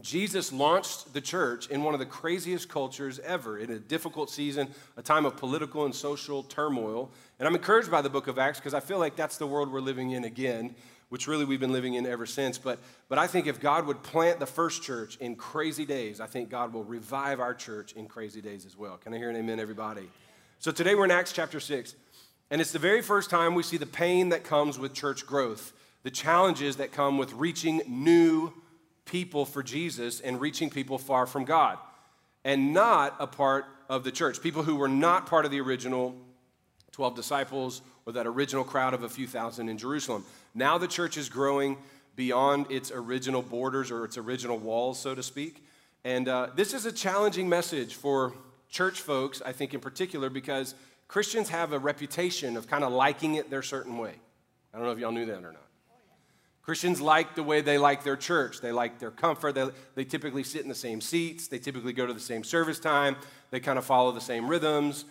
Jesus 0.00 0.52
launched 0.52 1.12
the 1.12 1.20
church 1.20 1.68
in 1.68 1.82
one 1.82 1.92
of 1.92 2.00
the 2.00 2.06
craziest 2.06 2.68
cultures 2.68 3.18
ever, 3.20 3.58
in 3.58 3.70
a 3.70 3.78
difficult 3.78 4.30
season, 4.30 4.68
a 4.96 5.02
time 5.02 5.26
of 5.26 5.36
political 5.36 5.84
and 5.84 5.94
social 5.94 6.42
turmoil. 6.44 7.10
And 7.38 7.46
I'm 7.46 7.54
encouraged 7.54 7.90
by 7.90 8.00
the 8.00 8.08
book 8.08 8.26
of 8.26 8.38
Acts 8.38 8.58
because 8.58 8.72
I 8.72 8.80
feel 8.80 8.98
like 8.98 9.16
that's 9.16 9.36
the 9.36 9.46
world 9.46 9.70
we're 9.70 9.80
living 9.80 10.12
in 10.12 10.24
again, 10.24 10.74
which 11.10 11.28
really 11.28 11.44
we've 11.44 11.60
been 11.60 11.74
living 11.74 11.94
in 11.94 12.06
ever 12.06 12.24
since. 12.24 12.56
But, 12.56 12.78
but 13.10 13.18
I 13.18 13.26
think 13.26 13.46
if 13.46 13.60
God 13.60 13.86
would 13.86 14.02
plant 14.02 14.40
the 14.40 14.46
first 14.46 14.82
church 14.82 15.18
in 15.18 15.36
crazy 15.36 15.84
days, 15.84 16.20
I 16.20 16.26
think 16.26 16.48
God 16.48 16.72
will 16.72 16.84
revive 16.84 17.38
our 17.38 17.52
church 17.52 17.92
in 17.92 18.06
crazy 18.06 18.40
days 18.40 18.64
as 18.64 18.78
well. 18.78 18.96
Can 18.96 19.12
I 19.12 19.18
hear 19.18 19.28
an 19.28 19.36
amen, 19.36 19.60
everybody? 19.60 20.08
So 20.58 20.70
today 20.70 20.94
we're 20.94 21.04
in 21.04 21.10
Acts 21.10 21.32
chapter 21.32 21.60
6. 21.60 21.94
And 22.50 22.60
it's 22.62 22.72
the 22.72 22.78
very 22.78 23.02
first 23.02 23.28
time 23.28 23.54
we 23.54 23.62
see 23.62 23.76
the 23.76 23.86
pain 23.86 24.30
that 24.30 24.42
comes 24.42 24.78
with 24.78 24.94
church 24.94 25.26
growth, 25.26 25.74
the 26.02 26.10
challenges 26.10 26.76
that 26.76 26.92
come 26.92 27.18
with 27.18 27.32
reaching 27.34 27.82
new 27.86 28.54
people 29.12 29.44
for 29.44 29.62
Jesus 29.62 30.20
and 30.20 30.40
reaching 30.40 30.70
people 30.70 30.96
far 30.96 31.26
from 31.26 31.44
God, 31.44 31.78
and 32.44 32.72
not 32.72 33.14
a 33.20 33.26
part 33.26 33.66
of 33.90 34.04
the 34.04 34.10
church. 34.10 34.40
People 34.40 34.62
who 34.62 34.74
were 34.74 34.88
not 34.88 35.26
part 35.26 35.44
of 35.44 35.50
the 35.50 35.60
original 35.60 36.16
12 36.92 37.14
disciples 37.14 37.82
or 38.06 38.14
that 38.14 38.26
original 38.26 38.64
crowd 38.64 38.94
of 38.94 39.02
a 39.02 39.08
few 39.10 39.26
thousand 39.26 39.68
in 39.68 39.76
Jerusalem. 39.76 40.24
Now 40.54 40.78
the 40.78 40.88
church 40.88 41.18
is 41.18 41.28
growing 41.28 41.76
beyond 42.16 42.70
its 42.70 42.90
original 42.90 43.42
borders 43.42 43.90
or 43.90 44.06
its 44.06 44.16
original 44.16 44.56
walls, 44.56 44.98
so 44.98 45.14
to 45.14 45.22
speak. 45.22 45.62
And 46.04 46.26
uh, 46.26 46.48
this 46.56 46.72
is 46.72 46.86
a 46.86 46.92
challenging 46.92 47.50
message 47.50 47.94
for 47.94 48.32
church 48.70 49.02
folks, 49.02 49.42
I 49.44 49.52
think, 49.52 49.74
in 49.74 49.80
particular, 49.80 50.30
because 50.30 50.74
Christians 51.06 51.50
have 51.50 51.74
a 51.74 51.78
reputation 51.78 52.56
of 52.56 52.66
kind 52.66 52.82
of 52.82 52.92
liking 52.92 53.34
it 53.34 53.50
their 53.50 53.62
certain 53.62 53.98
way. 53.98 54.14
I 54.72 54.78
don't 54.78 54.86
know 54.86 54.92
if 54.92 54.98
y'all 54.98 55.12
knew 55.12 55.26
that 55.26 55.44
or 55.44 55.52
not. 55.52 55.66
Christians 56.62 57.00
like 57.00 57.34
the 57.34 57.42
way 57.42 57.60
they 57.60 57.76
like 57.76 58.04
their 58.04 58.16
church. 58.16 58.60
They 58.60 58.70
like 58.70 58.98
their 59.00 59.10
comfort. 59.10 59.54
They, 59.54 59.68
they 59.96 60.04
typically 60.04 60.44
sit 60.44 60.62
in 60.62 60.68
the 60.68 60.74
same 60.74 61.00
seats. 61.00 61.48
They 61.48 61.58
typically 61.58 61.92
go 61.92 62.06
to 62.06 62.14
the 62.14 62.20
same 62.20 62.44
service 62.44 62.78
time. 62.78 63.16
They 63.50 63.58
kind 63.58 63.78
of 63.78 63.84
follow 63.84 64.12
the 64.12 64.20
same 64.20 64.48
rhythms. 64.48 65.04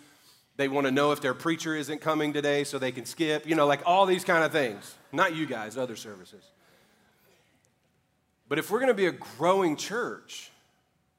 They 0.56 0.68
want 0.68 0.86
to 0.86 0.90
know 0.90 1.12
if 1.12 1.20
their 1.20 1.34
preacher 1.34 1.76
isn't 1.76 2.00
coming 2.00 2.32
today 2.32 2.64
so 2.64 2.78
they 2.78 2.92
can 2.92 3.04
skip. 3.04 3.46
You 3.46 3.54
know, 3.54 3.66
like 3.66 3.82
all 3.84 4.06
these 4.06 4.24
kind 4.24 4.44
of 4.44 4.52
things. 4.52 4.94
Not 5.12 5.34
you 5.34 5.44
guys, 5.44 5.76
other 5.76 5.96
services. 5.96 6.42
But 8.48 8.58
if 8.58 8.70
we're 8.70 8.80
going 8.80 8.88
to 8.88 8.94
be 8.94 9.06
a 9.06 9.12
growing 9.12 9.76
church, 9.76 10.50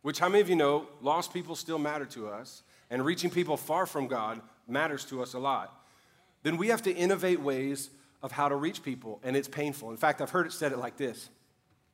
which 0.01 0.19
how 0.19 0.29
many 0.29 0.41
of 0.41 0.49
you 0.49 0.55
know 0.55 0.87
lost 1.01 1.33
people 1.33 1.55
still 1.55 1.79
matter 1.79 2.05
to 2.05 2.29
us, 2.29 2.63
and 2.89 3.05
reaching 3.05 3.29
people 3.29 3.57
far 3.57 3.85
from 3.85 4.07
God 4.07 4.41
matters 4.67 5.05
to 5.05 5.21
us 5.21 5.33
a 5.33 5.39
lot, 5.39 5.73
then 6.43 6.57
we 6.57 6.67
have 6.67 6.81
to 6.83 6.93
innovate 6.93 7.39
ways 7.39 7.89
of 8.23 8.31
how 8.31 8.47
to 8.47 8.55
reach 8.55 8.81
people, 8.81 9.19
and 9.21 9.35
it's 9.35 9.49
painful. 9.49 9.91
In 9.91 9.97
fact, 9.97 10.21
I've 10.21 10.29
heard 10.29 10.47
it 10.47 10.53
said 10.53 10.71
it 10.71 10.79
like 10.79 10.97
this. 10.97 11.29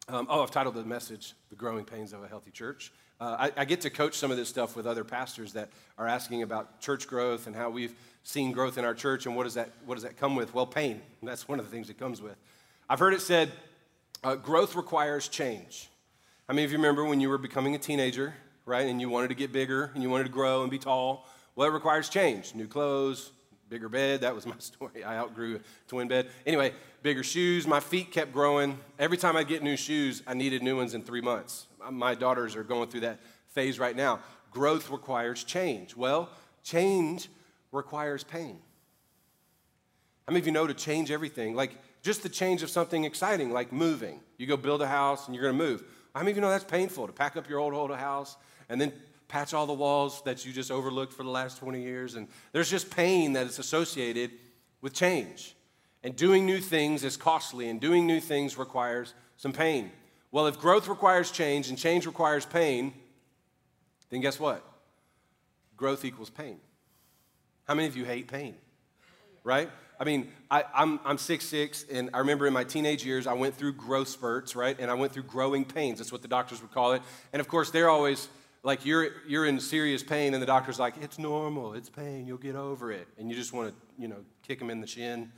Um, 0.08 0.28
oh, 0.30 0.44
I've 0.44 0.52
titled 0.52 0.76
the 0.76 0.86
message, 0.86 1.34
The 1.50 1.56
Growing 1.56 1.84
Pains 1.84 2.14
of 2.14 2.24
a 2.24 2.28
Healthy 2.28 2.52
Church. 2.52 2.94
Uh, 3.20 3.50
I, 3.58 3.62
I, 3.62 3.66
get 3.66 3.82
to 3.82 3.90
coach 3.90 4.16
some 4.16 4.32
of 4.32 4.38
this 4.38 4.48
stuff 4.48 4.78
with 4.78 4.88
other 4.88 5.04
pastors 5.04 5.52
that 5.54 5.70
are 5.98 6.08
asking 6.08 6.42
about 6.42 6.80
church 6.80 7.06
growth 7.06 7.48
and 7.48 7.56
how 7.56 7.70
we've 7.70 7.94
seen 8.24 8.54
growth 8.54 8.78
in 8.78 8.86
our 8.86 8.94
church 8.94 9.26
and 9.26 9.36
what 9.36 9.44
does 9.44 9.56
that, 9.56 9.72
what 9.86 9.96
does 9.96 10.04
that 10.04 10.16
come 10.16 10.38
with? 10.38 10.54
Well, 10.54 10.66
pain. 10.66 11.02
That's 11.22 11.46
one 11.46 11.60
of 11.60 11.66
the 11.66 11.72
things 11.72 11.90
it 11.90 12.00
comes 12.00 12.22
with. 12.22 12.38
I've 12.90 13.00
heard 13.00 13.14
it 13.14 13.20
said, 13.20 13.52
uh, 14.24 14.36
growth 14.36 14.76
requires 14.76 15.28
change. 15.28 15.90
How 16.48 16.54
many 16.54 16.64
of 16.64 16.72
you 16.72 16.78
remember 16.78 17.04
when 17.04 17.20
you 17.20 17.28
were 17.28 17.38
becoming 17.38 17.76
a 17.76 17.78
teenager, 17.78 18.34
right, 18.66 18.88
and 18.88 19.02
you 19.02 19.10
wanted 19.10 19.28
to 19.28 19.36
get 19.36 19.52
bigger 19.52 19.92
and 19.94 20.02
you 20.02 20.10
wanted 20.10 20.24
to 20.26 20.32
grow 20.32 20.62
and 20.62 20.72
be 20.72 20.80
tall? 20.80 21.28
Well, 21.56 21.68
it 21.68 21.74
requires 21.74 22.08
change. 22.08 22.56
New 22.56 22.68
clothes, 22.68 23.32
bigger 23.70 23.90
bed. 23.90 24.22
That 24.22 24.36
was 24.36 24.46
my 24.46 24.56
story. 24.60 25.04
I 25.04 25.18
outgrew 25.18 25.58
a 25.58 25.60
twin 25.88 26.08
bed. 26.08 26.30
Anyway, 26.46 26.74
bigger 27.04 27.24
shoes. 27.24 27.68
My 27.68 27.80
feet 27.80 28.12
kept 28.12 28.34
growing. 28.34 28.78
Every 28.98 29.18
time 29.18 29.36
I 29.36 29.44
get 29.44 29.64
new 29.64 29.78
shoes, 29.78 30.24
I 30.26 30.34
needed 30.34 30.64
new 30.64 30.78
ones 30.78 30.94
in 30.94 31.04
three 31.04 31.22
months. 31.22 31.68
My 31.92 32.16
daughters 32.16 32.56
are 32.56 32.64
going 32.64 32.90
through 32.90 33.02
that 33.02 33.20
phase 33.50 33.80
right 33.80 33.96
now. 33.96 34.20
Growth 34.52 34.90
requires 34.90 35.44
change. 35.44 35.96
Well, 35.96 36.30
change 36.64 37.30
requires 37.72 38.24
pain. 38.24 38.60
How 40.28 40.34
many 40.34 40.42
of 40.42 40.46
you 40.48 40.52
know 40.52 40.68
to 40.68 40.74
change 40.74 41.12
everything? 41.12 41.56
Like 41.56 41.78
just 42.02 42.24
the 42.24 42.30
change 42.30 42.64
of 42.64 42.70
something 42.70 43.04
exciting, 43.04 43.52
like 43.52 43.72
moving. 43.72 44.22
You 44.38 44.48
go 44.48 44.58
build 44.58 44.82
a 44.82 44.88
house 44.88 45.28
and 45.28 45.36
you're 45.36 45.44
going 45.44 45.58
to 45.58 45.64
move. 45.64 45.84
How 46.14 46.22
many 46.22 46.32
of 46.32 46.38
you 46.38 46.42
know 46.42 46.50
that's 46.50 46.64
painful 46.64 47.08
to 47.08 47.14
pack 47.14 47.38
up 47.38 47.50
your 47.50 47.60
old 47.60 47.74
old 47.74 47.92
house 47.92 48.36
and 48.70 48.80
then 48.80 48.94
patch 49.30 49.54
all 49.54 49.66
the 49.66 49.74
walls 49.74 50.22
that 50.24 50.46
you 50.46 50.52
just 50.52 50.72
overlooked 50.72 51.14
for 51.14 51.24
the 51.24 51.30
last 51.30 51.60
20 51.60 51.82
years. 51.82 52.16
And 52.16 52.28
there's 52.52 52.70
just 52.70 52.90
pain 52.90 53.34
that 53.34 53.46
is 53.46 53.60
associated 53.60 54.32
with 54.82 54.94
change. 54.94 55.56
And 56.04 56.16
doing 56.16 56.46
new 56.46 56.60
things 56.60 57.04
is 57.04 57.16
costly, 57.16 57.70
and 57.70 57.80
doing 57.80 58.08
new 58.08 58.20
things 58.20 58.58
requires 58.58 59.14
some 59.38 59.54
pain. 59.54 59.92
Well, 60.32 60.48
if 60.48 60.60
growth 60.60 60.88
requires 60.88 61.32
change 61.32 61.70
and 61.70 61.78
change 61.78 62.06
requires 62.06 62.46
pain, 62.46 62.94
then 64.10 64.22
guess 64.22 64.40
what? 64.40 64.64
Growth 65.78 66.04
equals 66.04 66.30
pain. 66.30 66.60
How 67.68 67.76
many 67.76 67.88
of 67.88 67.96
you 67.96 68.06
hate 68.06 68.28
pain? 68.28 68.56
Right? 69.44 69.70
I 70.00 70.06
mean, 70.06 70.32
I, 70.50 70.62
am 70.62 70.66
I'm, 70.74 71.00
I'm 71.06 71.18
6'6, 71.18 71.86
and 71.92 72.10
I 72.14 72.20
remember 72.20 72.48
in 72.48 72.54
my 72.54 72.64
teenage 72.64 73.06
years, 73.06 73.28
I 73.28 73.34
went 73.34 73.56
through 73.56 73.74
growth 73.74 74.08
spurts, 74.08 74.56
right? 74.56 74.78
And 74.80 74.90
I 74.90 74.94
went 74.94 75.12
through 75.12 75.24
growing 75.24 75.66
pains. 75.66 76.00
That's 76.00 76.12
what 76.12 76.22
the 76.22 76.28
doctors 76.28 76.62
would 76.62 76.72
call 76.72 76.94
it. 76.94 77.02
And 77.34 77.40
of 77.42 77.48
course, 77.48 77.70
they're 77.70 77.90
always 77.90 78.30
like 78.64 78.86
you're, 78.86 79.10
you're 79.28 79.46
in 79.46 79.60
serious 79.60 80.04
pain 80.04 80.34
and 80.34 80.42
the 80.42 80.48
doctor's 80.48 80.80
like, 80.80 80.96
it's 81.02 81.18
normal, 81.18 81.74
it's 81.74 81.90
pain, 81.90 82.28
you'll 82.28 82.38
get 82.38 82.56
over 82.56 82.92
it. 82.92 83.08
And 83.18 83.30
you 83.30 83.36
just 83.36 83.54
want 83.54 83.70
to, 83.70 83.76
you 84.02 84.08
know, 84.08 84.18
kick 84.46 84.62
him 84.62 84.70
in 84.70 84.82
the 84.82 84.88
shin. 84.88 85.32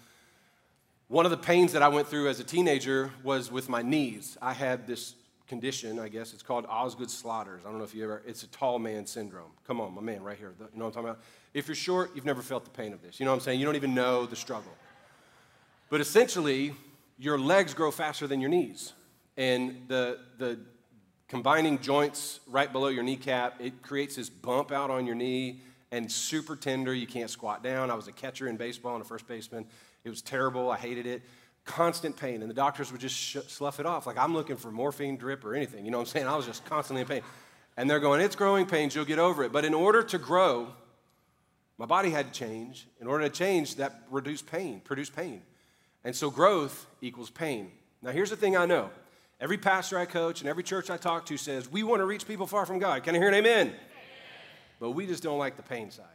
One 1.07 1.25
of 1.25 1.31
the 1.31 1.37
pains 1.37 1.73
that 1.73 1.83
I 1.83 1.89
went 1.89 2.07
through 2.07 2.29
as 2.29 2.39
a 2.39 2.43
teenager 2.43 3.11
was 3.23 3.51
with 3.51 3.69
my 3.69 3.81
knees. 3.81 4.37
I 4.41 4.53
had 4.53 4.87
this 4.87 5.15
condition, 5.47 5.99
I 5.99 6.07
guess. 6.07 6.33
It's 6.33 6.41
called 6.41 6.65
Osgood 6.67 7.09
Schlatters. 7.09 7.59
I 7.59 7.63
don't 7.69 7.77
know 7.77 7.83
if 7.83 7.93
you 7.93 8.05
ever, 8.05 8.23
it's 8.25 8.43
a 8.43 8.47
tall 8.47 8.79
man 8.79 9.05
syndrome. 9.05 9.51
Come 9.67 9.81
on, 9.81 9.93
my 9.93 10.01
man, 10.01 10.23
right 10.23 10.37
here. 10.37 10.53
You 10.57 10.65
know 10.79 10.85
what 10.85 10.87
I'm 10.87 10.91
talking 10.93 11.09
about? 11.09 11.19
If 11.53 11.67
you're 11.67 11.75
short, 11.75 12.11
you've 12.15 12.25
never 12.25 12.41
felt 12.41 12.63
the 12.63 12.71
pain 12.71 12.93
of 12.93 13.01
this. 13.01 13.19
You 13.19 13.25
know 13.25 13.33
what 13.33 13.35
I'm 13.35 13.41
saying? 13.41 13.59
You 13.59 13.65
don't 13.65 13.75
even 13.75 13.93
know 13.93 14.25
the 14.25 14.37
struggle. 14.37 14.71
But 15.89 15.99
essentially, 15.99 16.73
your 17.19 17.37
legs 17.37 17.73
grow 17.73 17.91
faster 17.91 18.25
than 18.25 18.39
your 18.39 18.49
knees. 18.49 18.93
And 19.35 19.83
the, 19.89 20.19
the 20.37 20.59
combining 21.31 21.79
joints 21.79 22.41
right 22.45 22.73
below 22.73 22.89
your 22.89 23.03
kneecap, 23.03 23.55
it 23.61 23.81
creates 23.81 24.17
this 24.17 24.29
bump 24.29 24.69
out 24.69 24.89
on 24.89 25.05
your 25.05 25.15
knee 25.15 25.61
and 25.89 26.11
super 26.11 26.57
tender. 26.57 26.93
You 26.93 27.07
can't 27.07 27.29
squat 27.29 27.63
down. 27.63 27.89
I 27.89 27.95
was 27.95 28.09
a 28.09 28.11
catcher 28.11 28.49
in 28.49 28.57
baseball 28.57 28.95
and 28.95 29.01
a 29.01 29.07
first 29.07 29.29
baseman. 29.29 29.65
It 30.03 30.09
was 30.09 30.21
terrible. 30.21 30.69
I 30.69 30.77
hated 30.77 31.05
it 31.05 31.21
constant 31.63 32.17
pain, 32.17 32.41
and 32.41 32.49
the 32.49 32.53
doctors 32.53 32.91
would 32.91 32.99
just 32.99 33.15
sh- 33.15 33.37
slough 33.47 33.79
it 33.79 33.85
off. 33.85 34.05
Like, 34.05 34.17
I'm 34.17 34.33
looking 34.33 34.57
for 34.57 34.71
morphine 34.73 35.15
drip 35.15 35.45
or 35.45 35.55
anything. 35.55 35.85
You 35.85 35.91
know 35.91 35.99
what 35.99 36.07
I'm 36.07 36.11
saying? 36.11 36.27
I 36.27 36.35
was 36.35 36.45
just 36.45 36.65
constantly 36.65 37.01
in 37.03 37.07
pain. 37.07 37.21
And 37.77 37.89
they're 37.89 38.01
going, 38.01 38.19
It's 38.19 38.35
growing 38.35 38.65
pains, 38.65 38.93
you'll 38.93 39.05
get 39.05 39.19
over 39.19 39.45
it. 39.45 39.53
But 39.53 39.63
in 39.63 39.73
order 39.73 40.03
to 40.03 40.17
grow, 40.17 40.73
my 41.77 41.85
body 41.85 42.09
had 42.09 42.33
to 42.33 42.37
change. 42.37 42.87
In 42.99 43.07
order 43.07 43.23
to 43.23 43.33
change, 43.33 43.75
that 43.77 44.01
reduced 44.09 44.47
pain, 44.47 44.81
produced 44.81 45.15
pain. 45.15 45.43
And 46.03 46.13
so 46.13 46.29
growth 46.29 46.87
equals 46.99 47.29
pain. 47.29 47.71
Now, 48.01 48.11
here's 48.11 48.31
the 48.31 48.35
thing 48.35 48.57
I 48.57 48.65
know 48.65 48.89
every 49.41 49.57
pastor 49.57 49.97
I 49.97 50.05
coach 50.05 50.39
and 50.39 50.49
every 50.49 50.63
church 50.63 50.89
I 50.89 50.95
talk 50.95 51.25
to 51.25 51.35
says, 51.35 51.69
We 51.69 51.83
want 51.83 51.99
to 51.99 52.05
reach 52.05 52.25
people 52.25 52.47
far 52.47 52.65
from 52.65 52.79
God. 52.79 53.03
Can 53.03 53.15
I 53.15 53.17
hear 53.17 53.27
an 53.27 53.33
amen? 53.33 53.67
amen. 53.67 53.75
But 54.79 54.91
we 54.91 55.05
just 55.05 55.21
don't 55.21 55.39
like 55.39 55.57
the 55.57 55.63
pain 55.63 55.91
side. 55.91 56.05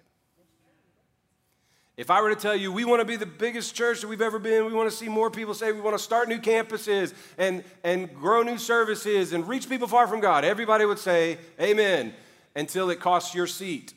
If 1.97 2.11
I 2.11 2.21
were 2.21 2.29
to 2.29 2.37
tell 2.37 2.55
you 2.55 2.71
we 2.71 2.85
want 2.85 3.01
to 3.01 3.07
be 3.07 3.17
the 3.17 3.27
biggest 3.27 3.75
church 3.75 4.03
that 4.03 4.09
we've 4.09 4.21
ever 4.21 4.39
been, 4.39 4.67
we 4.67 4.75
want 4.75 4.91
to 4.91 4.97
see 4.97 5.09
more 5.09 5.31
people 5.31 5.55
say 5.55 5.73
we 5.73 5.81
want 5.81 5.97
to 5.97 6.03
start 6.03 6.29
new 6.29 6.39
campuses 6.39 7.15
and, 7.39 7.65
and 7.83 8.15
grow 8.15 8.43
new 8.43 8.59
services 8.59 9.33
and 9.33 9.49
reach 9.49 9.69
people 9.69 9.89
far 9.89 10.07
from 10.07 10.21
God, 10.21 10.45
everybody 10.45 10.85
would 10.85 10.99
say 10.99 11.39
amen 11.61 12.13
until 12.55 12.91
it 12.91 13.01
costs 13.01 13.35
your 13.35 13.47
seat. 13.47 13.95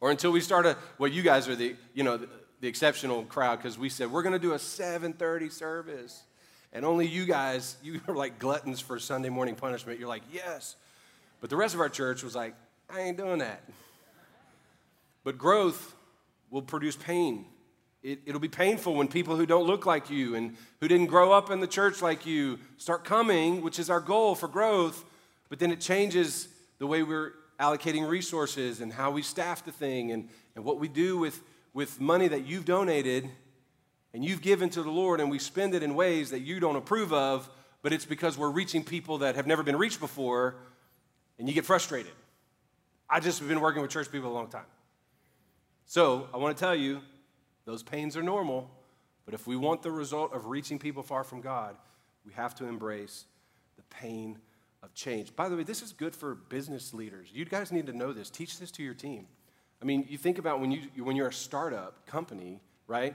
Or 0.00 0.12
until 0.12 0.30
we 0.30 0.40
start 0.40 0.64
a, 0.64 0.76
well, 0.98 1.10
you 1.10 1.22
guys 1.22 1.48
are 1.48 1.56
the, 1.56 1.74
you 1.92 2.04
know, 2.04 2.16
the, 2.16 2.28
the 2.60 2.68
exceptional 2.68 3.24
crowd 3.24 3.56
because 3.56 3.76
we 3.76 3.88
said 3.88 4.12
we're 4.12 4.22
going 4.22 4.32
to 4.32 4.38
do 4.38 4.52
a 4.52 4.58
7.30 4.58 5.50
service. 5.50 6.22
And 6.72 6.84
only 6.84 7.06
you 7.06 7.24
guys, 7.24 7.76
you 7.82 8.00
are 8.08 8.14
like 8.14 8.38
gluttons 8.38 8.80
for 8.80 8.98
Sunday 8.98 9.28
morning 9.28 9.54
punishment. 9.54 9.98
You're 9.98 10.08
like, 10.08 10.22
yes. 10.32 10.76
But 11.40 11.50
the 11.50 11.56
rest 11.56 11.74
of 11.74 11.80
our 11.80 11.88
church 11.88 12.22
was 12.22 12.34
like, 12.34 12.54
I 12.90 13.00
ain't 13.00 13.16
doing 13.16 13.38
that. 13.38 13.62
But 15.24 15.38
growth 15.38 15.94
will 16.50 16.62
produce 16.62 16.96
pain. 16.96 17.44
It, 18.02 18.32
will 18.32 18.38
be 18.38 18.48
painful 18.48 18.94
when 18.94 19.08
people 19.08 19.36
who 19.36 19.44
don't 19.44 19.66
look 19.66 19.84
like 19.84 20.08
you 20.08 20.36
and 20.36 20.56
who 20.80 20.88
didn't 20.88 21.06
grow 21.06 21.32
up 21.32 21.50
in 21.50 21.60
the 21.60 21.66
church 21.66 22.00
like 22.00 22.24
you 22.24 22.58
start 22.76 23.04
coming, 23.04 23.60
which 23.60 23.78
is 23.78 23.90
our 23.90 24.00
goal 24.00 24.34
for 24.34 24.48
growth, 24.48 25.04
but 25.48 25.58
then 25.58 25.70
it 25.70 25.80
changes 25.80 26.48
the 26.78 26.86
way 26.86 27.02
we're 27.02 27.32
allocating 27.58 28.08
resources 28.08 28.80
and 28.80 28.92
how 28.92 29.10
we 29.10 29.20
staff 29.20 29.64
the 29.64 29.72
thing 29.72 30.12
and, 30.12 30.28
and 30.54 30.64
what 30.64 30.78
we 30.78 30.86
do 30.88 31.18
with, 31.18 31.42
with 31.74 32.00
money 32.00 32.28
that 32.28 32.46
you've 32.46 32.64
donated 32.64 33.28
and 34.14 34.24
you've 34.24 34.42
given 34.42 34.70
to 34.70 34.82
the 34.82 34.90
Lord, 34.90 35.20
and 35.20 35.30
we 35.30 35.38
spend 35.38 35.74
it 35.74 35.82
in 35.82 35.94
ways 35.94 36.30
that 36.30 36.40
you 36.40 36.60
don't 36.60 36.76
approve 36.76 37.12
of, 37.12 37.48
but 37.82 37.92
it's 37.92 38.04
because 38.04 38.36
we're 38.38 38.50
reaching 38.50 38.82
people 38.82 39.18
that 39.18 39.36
have 39.36 39.46
never 39.46 39.62
been 39.62 39.76
reached 39.76 40.00
before, 40.00 40.56
and 41.38 41.48
you 41.48 41.54
get 41.54 41.64
frustrated. 41.64 42.12
I 43.08 43.20
just 43.20 43.38
have 43.38 43.48
been 43.48 43.60
working 43.60 43.82
with 43.82 43.90
church 43.90 44.10
people 44.10 44.30
a 44.30 44.34
long 44.34 44.48
time. 44.48 44.66
So 45.86 46.28
I 46.34 46.36
want 46.36 46.56
to 46.56 46.60
tell 46.60 46.74
you, 46.74 47.00
those 47.64 47.82
pains 47.82 48.16
are 48.16 48.22
normal, 48.22 48.70
but 49.24 49.34
if 49.34 49.46
we 49.46 49.56
want 49.56 49.82
the 49.82 49.90
result 49.90 50.34
of 50.34 50.46
reaching 50.46 50.78
people 50.78 51.02
far 51.02 51.24
from 51.24 51.40
God, 51.40 51.76
we 52.24 52.32
have 52.32 52.54
to 52.56 52.66
embrace 52.66 53.26
the 53.76 53.82
pain 53.84 54.38
of 54.82 54.94
change. 54.94 55.34
By 55.34 55.48
the 55.48 55.56
way, 55.56 55.62
this 55.62 55.82
is 55.82 55.92
good 55.92 56.14
for 56.14 56.34
business 56.34 56.94
leaders. 56.94 57.28
You 57.32 57.44
guys 57.44 57.72
need 57.72 57.86
to 57.86 57.92
know 57.92 58.12
this. 58.12 58.30
Teach 58.30 58.58
this 58.58 58.70
to 58.72 58.82
your 58.82 58.94
team. 58.94 59.26
I 59.80 59.84
mean, 59.84 60.06
you 60.08 60.18
think 60.18 60.38
about 60.38 60.60
when, 60.60 60.70
you, 60.70 60.82
when 61.04 61.16
you're 61.16 61.28
a 61.28 61.32
startup 61.32 62.06
company, 62.06 62.60
right? 62.86 63.14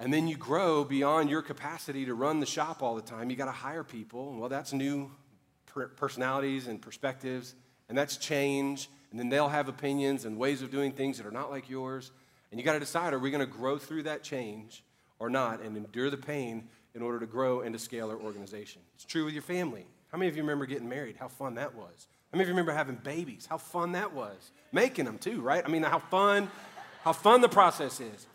And 0.00 0.12
then 0.12 0.28
you 0.28 0.36
grow 0.36 0.84
beyond 0.84 1.28
your 1.28 1.42
capacity 1.42 2.06
to 2.06 2.14
run 2.14 2.40
the 2.40 2.46
shop 2.46 2.82
all 2.82 2.94
the 2.94 3.02
time. 3.02 3.30
You 3.30 3.36
got 3.36 3.46
to 3.46 3.52
hire 3.52 3.82
people. 3.82 4.36
Well, 4.38 4.48
that's 4.48 4.72
new 4.72 5.10
personalities 5.96 6.66
and 6.66 6.80
perspectives, 6.80 7.54
and 7.88 7.96
that's 7.96 8.16
change 8.16 8.88
and 9.10 9.18
then 9.18 9.28
they'll 9.28 9.48
have 9.48 9.68
opinions 9.68 10.24
and 10.24 10.36
ways 10.36 10.62
of 10.62 10.70
doing 10.70 10.92
things 10.92 11.16
that 11.18 11.26
are 11.26 11.32
not 11.32 11.50
like 11.50 11.70
yours. 11.70 12.10
And 12.50 12.60
you 12.60 12.64
got 12.64 12.74
to 12.74 12.80
decide 12.80 13.12
are 13.12 13.18
we 13.18 13.30
going 13.30 13.46
to 13.46 13.52
grow 13.52 13.78
through 13.78 14.04
that 14.04 14.22
change 14.22 14.84
or 15.18 15.30
not 15.30 15.62
and 15.62 15.76
endure 15.76 16.10
the 16.10 16.16
pain 16.16 16.68
in 16.94 17.02
order 17.02 17.20
to 17.20 17.26
grow 17.26 17.60
and 17.60 17.72
to 17.72 17.78
scale 17.78 18.10
our 18.10 18.18
organization? 18.18 18.82
It's 18.94 19.04
true 19.04 19.24
with 19.24 19.34
your 19.34 19.42
family. 19.42 19.86
How 20.12 20.18
many 20.18 20.28
of 20.28 20.36
you 20.36 20.42
remember 20.42 20.66
getting 20.66 20.88
married? 20.88 21.16
How 21.18 21.28
fun 21.28 21.54
that 21.54 21.74
was. 21.74 22.06
How 22.32 22.36
many 22.36 22.42
of 22.42 22.48
you 22.48 22.54
remember 22.54 22.72
having 22.72 22.96
babies? 22.96 23.46
How 23.48 23.58
fun 23.58 23.92
that 23.92 24.12
was. 24.12 24.52
Making 24.72 25.06
them 25.06 25.18
too, 25.18 25.40
right? 25.40 25.62
I 25.64 25.68
mean, 25.68 25.82
how 25.82 25.98
fun, 25.98 26.50
how 27.02 27.12
fun 27.12 27.40
the 27.40 27.48
process 27.48 28.00
is. 28.00 28.26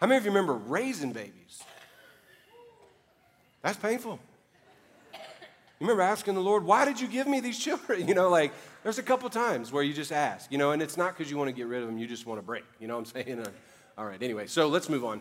How 0.00 0.06
many 0.06 0.16
of 0.16 0.24
you 0.24 0.30
remember 0.30 0.54
raising 0.54 1.12
babies? 1.12 1.62
That's 3.62 3.76
painful. 3.76 4.18
You 5.12 5.86
remember 5.86 6.02
asking 6.02 6.34
the 6.34 6.40
Lord, 6.40 6.64
why 6.64 6.84
did 6.86 7.00
you 7.00 7.06
give 7.06 7.26
me 7.26 7.40
these 7.40 7.58
children? 7.58 8.06
You 8.08 8.14
know, 8.14 8.30
like 8.30 8.52
there's 8.82 8.98
a 8.98 9.02
couple 9.02 9.28
times 9.28 9.72
where 9.72 9.82
you 9.82 9.92
just 9.92 10.12
ask, 10.12 10.50
you 10.50 10.58
know, 10.58 10.72
and 10.72 10.80
it's 10.80 10.96
not 10.96 11.16
because 11.16 11.30
you 11.30 11.36
want 11.36 11.48
to 11.48 11.52
get 11.52 11.66
rid 11.66 11.82
of 11.82 11.88
them, 11.88 11.98
you 11.98 12.06
just 12.06 12.26
want 12.26 12.38
to 12.40 12.42
break. 12.42 12.64
You 12.78 12.88
know 12.88 12.98
what 12.98 13.14
I'm 13.14 13.24
saying? 13.24 13.46
All 13.98 14.06
right, 14.06 14.22
anyway, 14.22 14.46
so 14.46 14.68
let's 14.68 14.88
move 14.88 15.04
on 15.04 15.20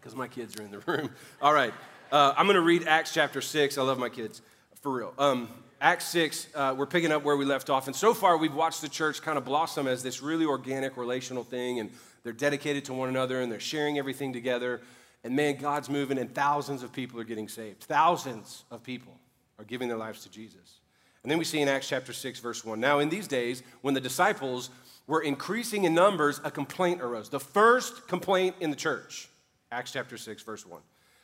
because 0.00 0.16
my 0.16 0.26
kids 0.26 0.58
are 0.58 0.62
in 0.62 0.70
the 0.72 0.78
room. 0.86 1.10
All 1.40 1.54
right, 1.54 1.72
uh, 2.10 2.34
I'm 2.36 2.46
going 2.46 2.56
to 2.56 2.62
read 2.62 2.88
Acts 2.88 3.14
chapter 3.14 3.40
6. 3.40 3.78
I 3.78 3.82
love 3.82 3.98
my 3.98 4.08
kids, 4.08 4.42
for 4.80 4.90
real. 4.90 5.14
Um, 5.18 5.48
Acts 5.80 6.06
6, 6.06 6.48
uh, 6.54 6.74
we're 6.76 6.86
picking 6.86 7.12
up 7.12 7.22
where 7.22 7.36
we 7.36 7.44
left 7.44 7.70
off. 7.70 7.86
And 7.86 7.96
so 7.96 8.12
far, 8.12 8.36
we've 8.36 8.54
watched 8.54 8.82
the 8.82 8.88
church 8.88 9.22
kind 9.22 9.38
of 9.38 9.44
blossom 9.44 9.86
as 9.86 10.02
this 10.02 10.20
really 10.20 10.44
organic 10.44 10.96
relational 10.96 11.44
thing, 11.44 11.78
and 11.78 11.90
they're 12.22 12.32
dedicated 12.32 12.84
to 12.86 12.94
one 12.94 13.08
another 13.08 13.40
and 13.40 13.50
they're 13.50 13.60
sharing 13.60 13.98
everything 13.98 14.32
together. 14.32 14.80
And 15.24 15.36
man, 15.36 15.56
God's 15.56 15.90
moving, 15.90 16.18
and 16.18 16.34
thousands 16.34 16.82
of 16.82 16.92
people 16.92 17.20
are 17.20 17.24
getting 17.24 17.48
saved. 17.48 17.84
Thousands 17.84 18.64
of 18.70 18.82
people 18.82 19.12
are 19.58 19.64
giving 19.64 19.88
their 19.88 19.98
lives 19.98 20.22
to 20.22 20.30
Jesus. 20.30 20.80
And 21.22 21.30
then 21.30 21.38
we 21.38 21.44
see 21.44 21.60
in 21.60 21.68
Acts 21.68 21.88
chapter 21.88 22.12
6, 22.12 22.40
verse 22.40 22.64
1 22.64 22.80
Now, 22.80 22.98
in 22.98 23.10
these 23.10 23.28
days, 23.28 23.62
when 23.82 23.94
the 23.94 24.00
disciples 24.00 24.70
were 25.06 25.20
increasing 25.20 25.84
in 25.84 25.94
numbers, 25.94 26.40
a 26.44 26.50
complaint 26.50 27.02
arose. 27.02 27.28
The 27.28 27.40
first 27.40 28.06
complaint 28.06 28.56
in 28.60 28.70
the 28.70 28.76
church, 28.76 29.28
Acts 29.72 29.92
chapter 29.92 30.16
6, 30.16 30.42
verse 30.42 30.64
1. 30.64 30.80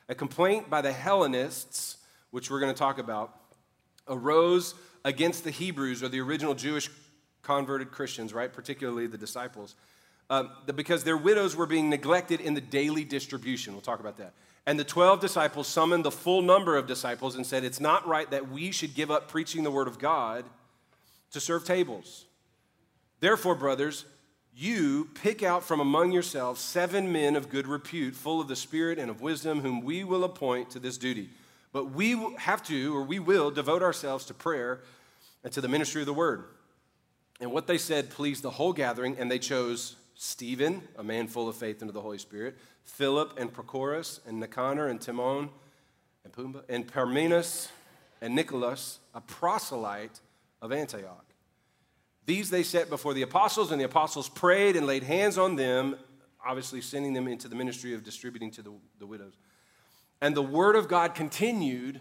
A 0.09 0.15
complaint 0.15 0.69
by 0.69 0.81
the 0.81 0.93
Hellenists, 0.93 1.99
which 2.31 2.51
we're 2.51 2.61
going 2.61 2.73
to 2.73 2.79
talk 2.79 2.99
about, 2.99 3.39
arose 4.09 4.75
against 5.05 5.45
the 5.45 5.51
Hebrews 5.51 6.03
or 6.03 6.09
the 6.09 6.21
original 6.21 6.55
Jewish 6.55 6.91
converted 7.43 7.93
Christians, 7.93 8.35
right? 8.35 8.53
Particularly 8.53 9.07
the 9.07 9.19
disciples, 9.19 9.77
uh, 10.29 10.45
because 10.75 11.05
their 11.05 11.17
widows 11.17 11.55
were 11.55 11.67
being 11.67 11.89
neglected 11.89 12.41
in 12.41 12.55
the 12.55 12.61
daily 12.61 13.05
distribution. 13.05 13.73
We'll 13.73 13.83
talk 13.83 14.01
about 14.01 14.17
that. 14.19 14.33
And 14.67 14.79
the 14.79 14.85
12 14.85 15.21
disciples 15.21 15.69
summoned 15.69 16.05
the 16.05 16.11
full 16.11 16.43
number 16.43 16.77
of 16.77 16.89
disciples 16.89 17.37
and 17.37 17.47
said, 17.47 17.63
It's 17.63 17.81
not 17.81 18.07
right 18.07 18.29
that 18.31 18.51
we 18.51 18.73
should 18.73 18.95
give 18.95 19.11
up 19.11 19.29
preaching 19.29 19.63
the 19.63 19.71
word 19.71 19.87
of 19.87 19.99
God 19.99 20.45
to 21.31 21.41
serve 21.41 21.65
tables. 21.65 22.25
Therefore, 23.21 23.55
brothers, 23.55 24.05
you 24.55 25.09
pick 25.15 25.43
out 25.43 25.63
from 25.63 25.81
among 25.81 26.11
yourselves 26.11 26.61
seven 26.61 27.13
men 27.13 27.37
of 27.37 27.49
good 27.49 27.69
repute, 27.69 28.17
full 28.17 28.41
of 28.41 28.49
the 28.49 28.57
Spirit 28.57 28.99
and 28.99 29.11
of 29.11 29.21
wisdom, 29.21 29.61
whom 29.61 29.83
we 29.83 30.03
will 30.03 30.25
appoint 30.25 30.71
to 30.71 30.81
this 30.81 30.99
duty. 30.99 31.31
But 31.73 31.91
we 31.91 32.35
have 32.39 32.63
to, 32.65 32.97
or 32.97 33.03
we 33.03 33.19
will, 33.19 33.51
devote 33.51 33.83
ourselves 33.83 34.25
to 34.27 34.35
prayer 34.35 34.81
and 35.45 35.53
to 35.53 35.61
the 35.61 35.69
ministry 35.69 36.03
of 36.03 36.07
the 36.07 36.15
word. 36.15 36.45
And 37.41 37.53
what 37.53 37.67
they 37.67 37.79
said 37.79 38.11
pleased 38.11 38.43
the 38.43 38.51
whole 38.51 38.73
gathering, 38.73 39.17
and 39.19 39.31
they 39.31 39.39
chose 39.39 39.97
Stephen, 40.17 40.83
a 40.97 41.05
man 41.05 41.29
full 41.29 41.47
of 41.49 41.57
faith 41.57 41.83
into 41.83 41.93
the 41.93 42.01
Holy 42.01 42.19
Spirit, 42.19 42.57
Philip 42.85 43.39
and 43.39 43.53
Prochorus, 43.53 44.21
and 44.27 44.41
Nicanor 44.41 44.89
and 44.89 45.01
Timon, 45.01 45.51
and 46.25 46.33
Pumbaa, 46.33 46.63
and 46.69 46.91
Parmenas 46.91 47.69
and 48.23 48.35
Nicholas, 48.35 48.99
a 49.15 49.21
proselyte 49.21 50.21
of 50.63 50.73
Antioch. 50.73 51.27
These 52.25 52.49
they 52.51 52.63
set 52.63 52.89
before 52.89 53.13
the 53.13 53.23
apostles, 53.23 53.71
and 53.71 53.81
the 53.81 53.85
apostles 53.85 54.29
prayed 54.29 54.75
and 54.75 54.87
laid 54.87 55.03
hands 55.03 55.37
on 55.37 55.55
them, 55.55 55.97
obviously 56.45 56.81
sending 56.81 57.13
them 57.13 57.29
into 57.29 57.47
the 57.47 57.55
ministry 57.55 57.93
of 57.93 58.03
distributing 58.03 58.51
to 58.53 58.63
the, 58.63 58.73
the 58.99 59.07
widows. 59.07 59.35
And 60.23 60.35
the 60.35 60.43
word 60.43 60.77
of 60.77 60.89
God 60.89 61.15
continued 61.15 62.01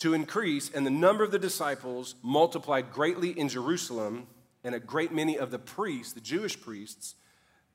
to 0.00 0.12
increase, 0.12 0.70
and 0.70 0.84
the 0.84 0.90
number 0.90 1.22
of 1.22 1.30
the 1.30 1.38
disciples 1.38 2.16
multiplied 2.22 2.92
greatly 2.92 3.30
in 3.30 3.48
Jerusalem, 3.48 4.26
and 4.64 4.74
a 4.74 4.80
great 4.80 5.12
many 5.12 5.38
of 5.38 5.52
the 5.52 5.58
priests, 5.58 6.12
the 6.12 6.20
Jewish 6.20 6.60
priests, 6.60 7.14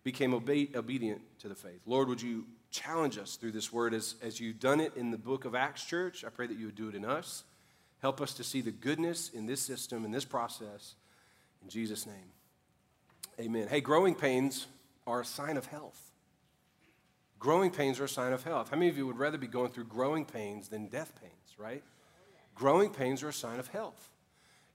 became 0.03 0.33
obe- 0.33 0.75
obedient 0.75 1.21
to 1.39 1.49
the 1.49 1.55
faith. 1.55 1.81
Lord, 1.85 2.07
would 2.09 2.21
you 2.21 2.45
challenge 2.71 3.17
us 3.17 3.35
through 3.35 3.51
this 3.51 3.71
word 3.71 3.93
as, 3.93 4.15
as 4.21 4.39
you've 4.39 4.59
done 4.59 4.79
it 4.79 4.93
in 4.95 5.11
the 5.11 5.17
book 5.17 5.45
of 5.45 5.55
Acts 5.55 5.85
Church? 5.85 6.23
I 6.25 6.29
pray 6.29 6.47
that 6.47 6.57
you 6.57 6.65
would 6.65 6.75
do 6.75 6.89
it 6.89 6.95
in 6.95 7.05
us. 7.05 7.43
Help 8.01 8.19
us 8.19 8.33
to 8.35 8.43
see 8.43 8.61
the 8.61 8.71
goodness 8.71 9.29
in 9.29 9.45
this 9.45 9.61
system, 9.61 10.03
in 10.03 10.11
this 10.11 10.25
process. 10.25 10.95
In 11.61 11.69
Jesus' 11.69 12.05
name, 12.05 12.31
amen. 13.39 13.67
Hey, 13.69 13.79
growing 13.79 14.15
pains 14.15 14.67
are 15.07 15.21
a 15.21 15.25
sign 15.25 15.55
of 15.55 15.67
health. 15.67 16.11
Growing 17.39 17.71
pains 17.71 17.99
are 17.99 18.05
a 18.05 18.09
sign 18.09 18.33
of 18.33 18.43
health. 18.43 18.69
How 18.69 18.77
many 18.77 18.89
of 18.89 18.97
you 18.97 19.07
would 19.07 19.17
rather 19.17 19.37
be 19.37 19.47
going 19.47 19.71
through 19.71 19.85
growing 19.85 20.25
pains 20.25 20.67
than 20.69 20.87
death 20.87 21.13
pains, 21.21 21.57
right? 21.57 21.83
growing 22.55 22.89
pains 22.89 23.23
are 23.23 23.29
a 23.29 23.33
sign 23.33 23.59
of 23.59 23.67
health. 23.67 24.09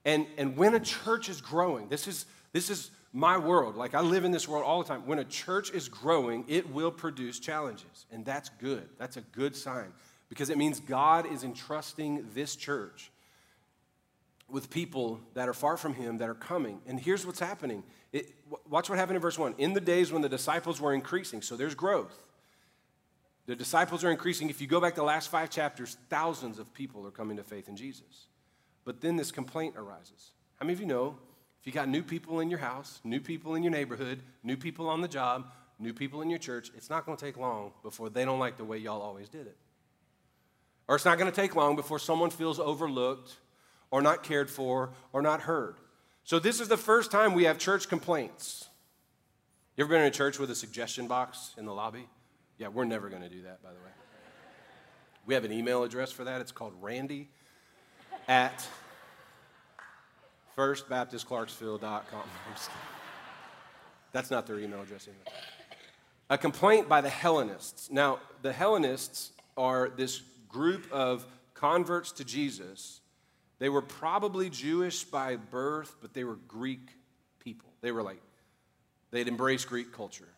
And, 0.05 0.25
and 0.37 0.55
when 0.57 0.73
a 0.75 0.79
church 0.79 1.29
is 1.29 1.41
growing, 1.41 1.89
this 1.89 2.07
is, 2.07 2.25
this 2.53 2.69
is 2.69 2.91
my 3.13 3.37
world. 3.37 3.75
Like 3.75 3.95
I 3.95 4.01
live 4.01 4.25
in 4.25 4.31
this 4.31 4.47
world 4.47 4.63
all 4.63 4.81
the 4.81 4.87
time. 4.87 5.05
When 5.05 5.19
a 5.19 5.23
church 5.23 5.71
is 5.71 5.89
growing, 5.89 6.45
it 6.47 6.71
will 6.71 6.91
produce 6.91 7.39
challenges. 7.39 8.05
And 8.11 8.25
that's 8.25 8.49
good. 8.49 8.87
That's 8.97 9.17
a 9.17 9.21
good 9.21 9.55
sign 9.55 9.91
because 10.29 10.49
it 10.49 10.57
means 10.57 10.79
God 10.79 11.31
is 11.31 11.43
entrusting 11.43 12.27
this 12.33 12.55
church 12.55 13.11
with 14.47 14.69
people 14.69 15.19
that 15.33 15.47
are 15.47 15.53
far 15.53 15.77
from 15.77 15.93
him 15.93 16.17
that 16.17 16.29
are 16.29 16.35
coming. 16.35 16.79
And 16.87 16.99
here's 16.99 17.25
what's 17.25 17.39
happening. 17.39 17.83
It, 18.11 18.33
watch 18.67 18.89
what 18.89 18.97
happened 18.97 19.15
in 19.17 19.21
verse 19.21 19.37
1. 19.37 19.55
In 19.57 19.73
the 19.73 19.81
days 19.81 20.11
when 20.11 20.21
the 20.21 20.29
disciples 20.29 20.81
were 20.81 20.93
increasing, 20.93 21.41
so 21.41 21.55
there's 21.55 21.75
growth. 21.75 22.23
The 23.45 23.55
disciples 23.55 24.03
are 24.03 24.11
increasing. 24.11 24.49
If 24.49 24.61
you 24.61 24.67
go 24.67 24.79
back 24.79 24.95
the 24.95 25.03
last 25.03 25.29
five 25.29 25.49
chapters, 25.49 25.97
thousands 26.09 26.59
of 26.59 26.71
people 26.73 27.05
are 27.05 27.11
coming 27.11 27.37
to 27.37 27.43
faith 27.43 27.67
in 27.67 27.75
Jesus. 27.75 28.27
But 28.85 29.01
then 29.01 29.15
this 29.15 29.31
complaint 29.31 29.75
arises. 29.77 30.31
How 30.57 30.65
many 30.65 30.73
of 30.73 30.79
you 30.79 30.87
know 30.87 31.17
you 31.69 31.73
got 31.73 31.87
new 31.87 32.01
people 32.01 32.39
in 32.39 32.49
your 32.49 32.57
house, 32.57 32.99
new 33.03 33.19
people 33.19 33.53
in 33.53 33.61
your 33.61 33.71
neighborhood, 33.71 34.23
new 34.41 34.57
people 34.57 34.89
on 34.89 35.01
the 35.01 35.07
job, 35.07 35.51
new 35.77 35.93
people 35.93 36.23
in 36.23 36.29
your 36.31 36.39
church, 36.39 36.71
it's 36.75 36.89
not 36.89 37.05
going 37.05 37.15
to 37.15 37.23
take 37.23 37.37
long 37.37 37.73
before 37.83 38.09
they 38.09 38.25
don't 38.25 38.39
like 38.39 38.57
the 38.57 38.63
way 38.63 38.79
y'all 38.79 39.03
always 39.03 39.29
did 39.29 39.45
it. 39.45 39.55
Or 40.87 40.95
it's 40.95 41.05
not 41.05 41.19
going 41.19 41.29
to 41.29 41.35
take 41.35 41.55
long 41.55 41.75
before 41.75 41.99
someone 41.99 42.31
feels 42.31 42.59
overlooked 42.59 43.37
or 43.91 44.01
not 44.01 44.23
cared 44.23 44.49
for 44.49 44.93
or 45.13 45.21
not 45.21 45.41
heard. 45.41 45.75
So, 46.23 46.39
this 46.39 46.59
is 46.59 46.69
the 46.69 46.77
first 46.77 47.11
time 47.11 47.35
we 47.35 47.43
have 47.43 47.59
church 47.59 47.87
complaints. 47.87 48.67
You 49.77 49.83
ever 49.83 49.93
been 49.93 50.01
in 50.01 50.07
a 50.07 50.11
church 50.11 50.39
with 50.39 50.49
a 50.49 50.55
suggestion 50.55 51.07
box 51.07 51.53
in 51.55 51.65
the 51.65 51.73
lobby? 51.73 52.09
Yeah, 52.57 52.69
we're 52.69 52.85
never 52.85 53.09
going 53.09 53.21
to 53.21 53.29
do 53.29 53.43
that, 53.43 53.61
by 53.61 53.69
the 53.69 53.75
way. 53.75 53.91
We 55.27 55.35
have 55.35 55.45
an 55.45 55.51
email 55.51 55.83
address 55.83 56.11
for 56.11 56.23
that. 56.23 56.41
It's 56.41 56.51
called 56.51 56.73
randy 56.81 57.29
at 58.27 58.67
firstbaptistclarksville.com. 60.59 62.23
That's 64.11 64.31
not 64.31 64.45
their 64.45 64.59
email 64.59 64.81
address. 64.81 65.07
A 66.29 66.37
complaint 66.37 66.89
by 66.89 67.01
the 67.01 67.09
Hellenists. 67.09 67.89
Now, 67.89 68.19
the 68.41 68.51
Hellenists 68.51 69.31
are 69.55 69.89
this 69.89 70.21
group 70.47 70.91
of 70.91 71.25
converts 71.53 72.11
to 72.13 72.25
Jesus 72.25 72.99
they 73.59 73.69
were 73.69 73.81
probably 73.81 74.49
Jewish 74.49 75.03
by 75.03 75.35
birth, 75.35 75.97
but 76.01 76.13
they 76.13 76.23
were 76.23 76.37
Greek 76.47 76.95
people. 77.39 77.69
They 77.81 77.91
were 77.91 78.01
like, 78.01 78.21
they'd 79.11 79.27
embraced 79.27 79.67
Greek 79.67 79.91
culture. 79.91 80.29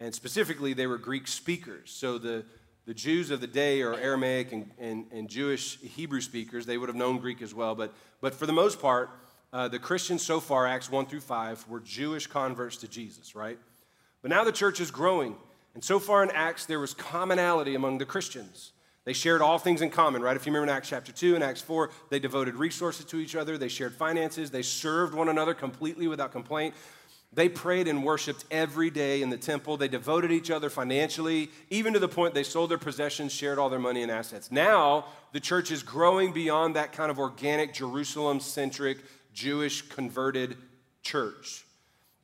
And 0.00 0.14
specifically, 0.14 0.72
they 0.72 0.86
were 0.86 0.96
Greek 0.96 1.28
speakers. 1.28 1.90
So 1.90 2.16
the, 2.16 2.46
the 2.86 2.94
Jews 2.94 3.30
of 3.30 3.42
the 3.42 3.46
day 3.46 3.82
are 3.82 3.94
Aramaic 3.94 4.52
and, 4.52 4.70
and, 4.78 5.06
and 5.12 5.28
Jewish 5.28 5.78
Hebrew 5.80 6.22
speakers. 6.22 6.64
They 6.64 6.78
would 6.78 6.88
have 6.88 6.96
known 6.96 7.18
Greek 7.18 7.42
as 7.42 7.52
well. 7.52 7.74
But, 7.74 7.92
but 8.22 8.34
for 8.34 8.46
the 8.46 8.52
most 8.52 8.80
part, 8.80 9.10
uh, 9.52 9.68
the 9.68 9.78
Christians 9.78 10.24
so 10.24 10.40
far, 10.40 10.66
Acts 10.66 10.90
1 10.90 11.06
through 11.06 11.20
5, 11.20 11.68
were 11.68 11.80
Jewish 11.80 12.26
converts 12.26 12.76
to 12.78 12.88
Jesus, 12.88 13.34
right? 13.34 13.58
But 14.22 14.30
now 14.30 14.44
the 14.44 14.52
church 14.52 14.80
is 14.80 14.90
growing. 14.90 15.36
And 15.74 15.82
so 15.82 15.98
far 15.98 16.22
in 16.22 16.30
Acts, 16.32 16.66
there 16.66 16.80
was 16.80 16.92
commonality 16.94 17.74
among 17.74 17.98
the 17.98 18.04
Christians. 18.04 18.72
They 19.04 19.12
shared 19.14 19.40
all 19.40 19.58
things 19.58 19.80
in 19.80 19.88
common, 19.88 20.20
right? 20.20 20.36
If 20.36 20.44
you 20.44 20.52
remember 20.52 20.70
in 20.70 20.76
Acts 20.76 20.90
chapter 20.90 21.12
2 21.12 21.34
and 21.34 21.42
Acts 21.42 21.62
4, 21.62 21.88
they 22.10 22.18
devoted 22.18 22.56
resources 22.56 23.06
to 23.06 23.18
each 23.18 23.36
other, 23.36 23.56
they 23.56 23.68
shared 23.68 23.94
finances, 23.94 24.50
they 24.50 24.60
served 24.60 25.14
one 25.14 25.30
another 25.30 25.54
completely 25.54 26.08
without 26.08 26.30
complaint. 26.30 26.74
They 27.32 27.48
prayed 27.48 27.88
and 27.88 28.04
worshiped 28.04 28.44
every 28.50 28.90
day 28.90 29.20
in 29.20 29.28
the 29.28 29.36
temple. 29.36 29.76
They 29.76 29.88
devoted 29.88 30.32
each 30.32 30.50
other 30.50 30.70
financially, 30.70 31.50
even 31.68 31.92
to 31.92 31.98
the 31.98 32.08
point 32.08 32.34
they 32.34 32.42
sold 32.42 32.70
their 32.70 32.78
possessions, 32.78 33.32
shared 33.32 33.58
all 33.58 33.68
their 33.68 33.78
money 33.78 34.02
and 34.02 34.10
assets. 34.10 34.50
Now, 34.50 35.06
the 35.32 35.40
church 35.40 35.70
is 35.70 35.82
growing 35.82 36.32
beyond 36.32 36.76
that 36.76 36.92
kind 36.92 37.10
of 37.10 37.18
organic, 37.18 37.74
Jerusalem 37.74 38.40
centric, 38.40 38.98
Jewish 39.38 39.82
converted 39.82 40.56
church. 41.02 41.64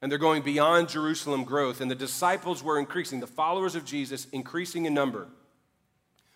And 0.03 0.11
they're 0.11 0.19
going 0.19 0.43
beyond 0.43 0.89
Jerusalem 0.89 1.45
growth. 1.45 1.81
And 1.81 1.91
the 1.91 1.95
disciples 1.95 2.63
were 2.63 2.79
increasing, 2.79 3.21
the 3.21 3.27
followers 3.27 3.77
of 3.77 3.85
Jesus 3.85 4.27
increasing 4.33 4.85
in 4.85 4.95
number 4.95 5.29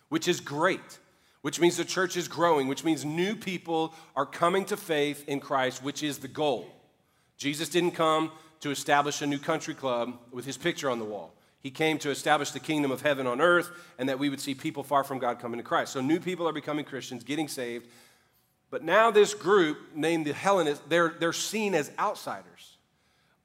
which 0.09 0.27
is 0.27 0.41
great, 0.41 0.97
which 1.41 1.59
means 1.59 1.77
the 1.77 1.85
church 1.85 2.17
is 2.17 2.27
growing, 2.27 2.67
which 2.67 2.83
means 2.83 3.05
new 3.05 3.35
people 3.35 3.93
are 4.15 4.25
coming 4.25 4.65
to 4.65 4.75
faith 4.75 5.23
in 5.27 5.39
Christ, 5.39 5.83
which 5.83 6.01
is 6.01 6.17
the 6.17 6.27
goal. 6.27 6.67
Jesus 7.37 7.69
didn't 7.69 7.91
come 7.91 8.31
to 8.61 8.71
establish 8.71 9.21
a 9.21 9.27
new 9.27 9.37
country 9.37 9.75
club 9.75 10.17
with 10.31 10.45
his 10.45 10.57
picture 10.57 10.89
on 10.89 10.97
the 10.97 11.05
wall. 11.05 11.33
He 11.61 11.71
came 11.71 11.99
to 11.99 12.09
establish 12.09 12.51
the 12.51 12.59
kingdom 12.59 12.89
of 12.89 13.01
heaven 13.01 13.27
on 13.27 13.39
earth 13.39 13.69
and 13.97 14.09
that 14.09 14.17
we 14.17 14.29
would 14.29 14.39
see 14.39 14.55
people 14.55 14.83
far 14.83 15.03
from 15.03 15.19
God 15.19 15.39
coming 15.39 15.59
to 15.59 15.63
Christ. 15.63 15.93
So 15.93 16.01
new 16.01 16.19
people 16.19 16.47
are 16.47 16.53
becoming 16.53 16.85
Christians, 16.85 17.23
getting 17.23 17.47
saved. 17.47 17.87
But 18.71 18.83
now 18.83 19.11
this 19.11 19.33
group 19.33 19.77
named 19.95 20.25
the 20.25 20.33
Hellenists, 20.33 20.83
they're, 20.87 21.15
they're 21.19 21.33
seen 21.33 21.73
as 21.73 21.91
outsiders. 21.97 22.77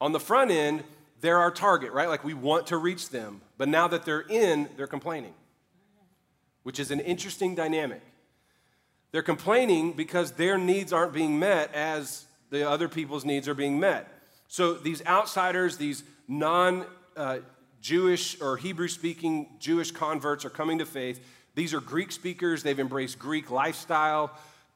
On 0.01 0.13
the 0.13 0.21
front 0.21 0.51
end, 0.51 0.85
they're 1.21 1.39
our 1.39 1.51
target, 1.51 1.93
right? 1.93 2.09
Like 2.09 2.25
we 2.25 2.35
want 2.35 2.67
to 2.69 2.77
reach 2.77 3.09
them. 3.09 3.41
But 3.57 3.69
now 3.69 3.89
that 3.89 4.05
they're 4.05 4.21
in, 4.29 4.69
they're 4.77 4.87
complaining 4.87 5.35
which 6.65 6.81
is 6.81 6.91
an 6.91 6.99
interesting 7.01 7.55
dynamic. 7.55 8.01
They're 9.13 9.23
complaining 9.23 9.93
because 9.93 10.33
their 10.33 10.59
needs 10.59 10.93
aren't 10.93 11.13
being 11.13 11.39
met 11.39 11.73
as 11.73 12.25
the 12.51 12.69
other 12.69 12.89
people's 12.89 13.25
needs 13.25 13.47
are 13.47 13.55
being 13.55 13.79
met. 13.79 14.09
So 14.49 14.75
these 14.75 15.05
outsiders, 15.07 15.77
these 15.77 16.03
non 16.27 16.85
uh, 17.17 17.39
Jewish 17.81 18.41
or 18.41 18.57
Hebrew 18.57 18.89
speaking 18.89 19.51
Jewish 19.61 19.93
converts 19.93 20.45
are 20.45 20.51
coming 20.51 20.79
to 20.79 20.87
faith. 20.87 21.25
These 21.55 21.73
are 21.75 21.81
Greek 21.81 22.11
speakers. 22.11 22.63
They've 22.63 22.81
embraced 22.81 23.19
Greek 23.19 23.51
lifestyle, 23.51 24.33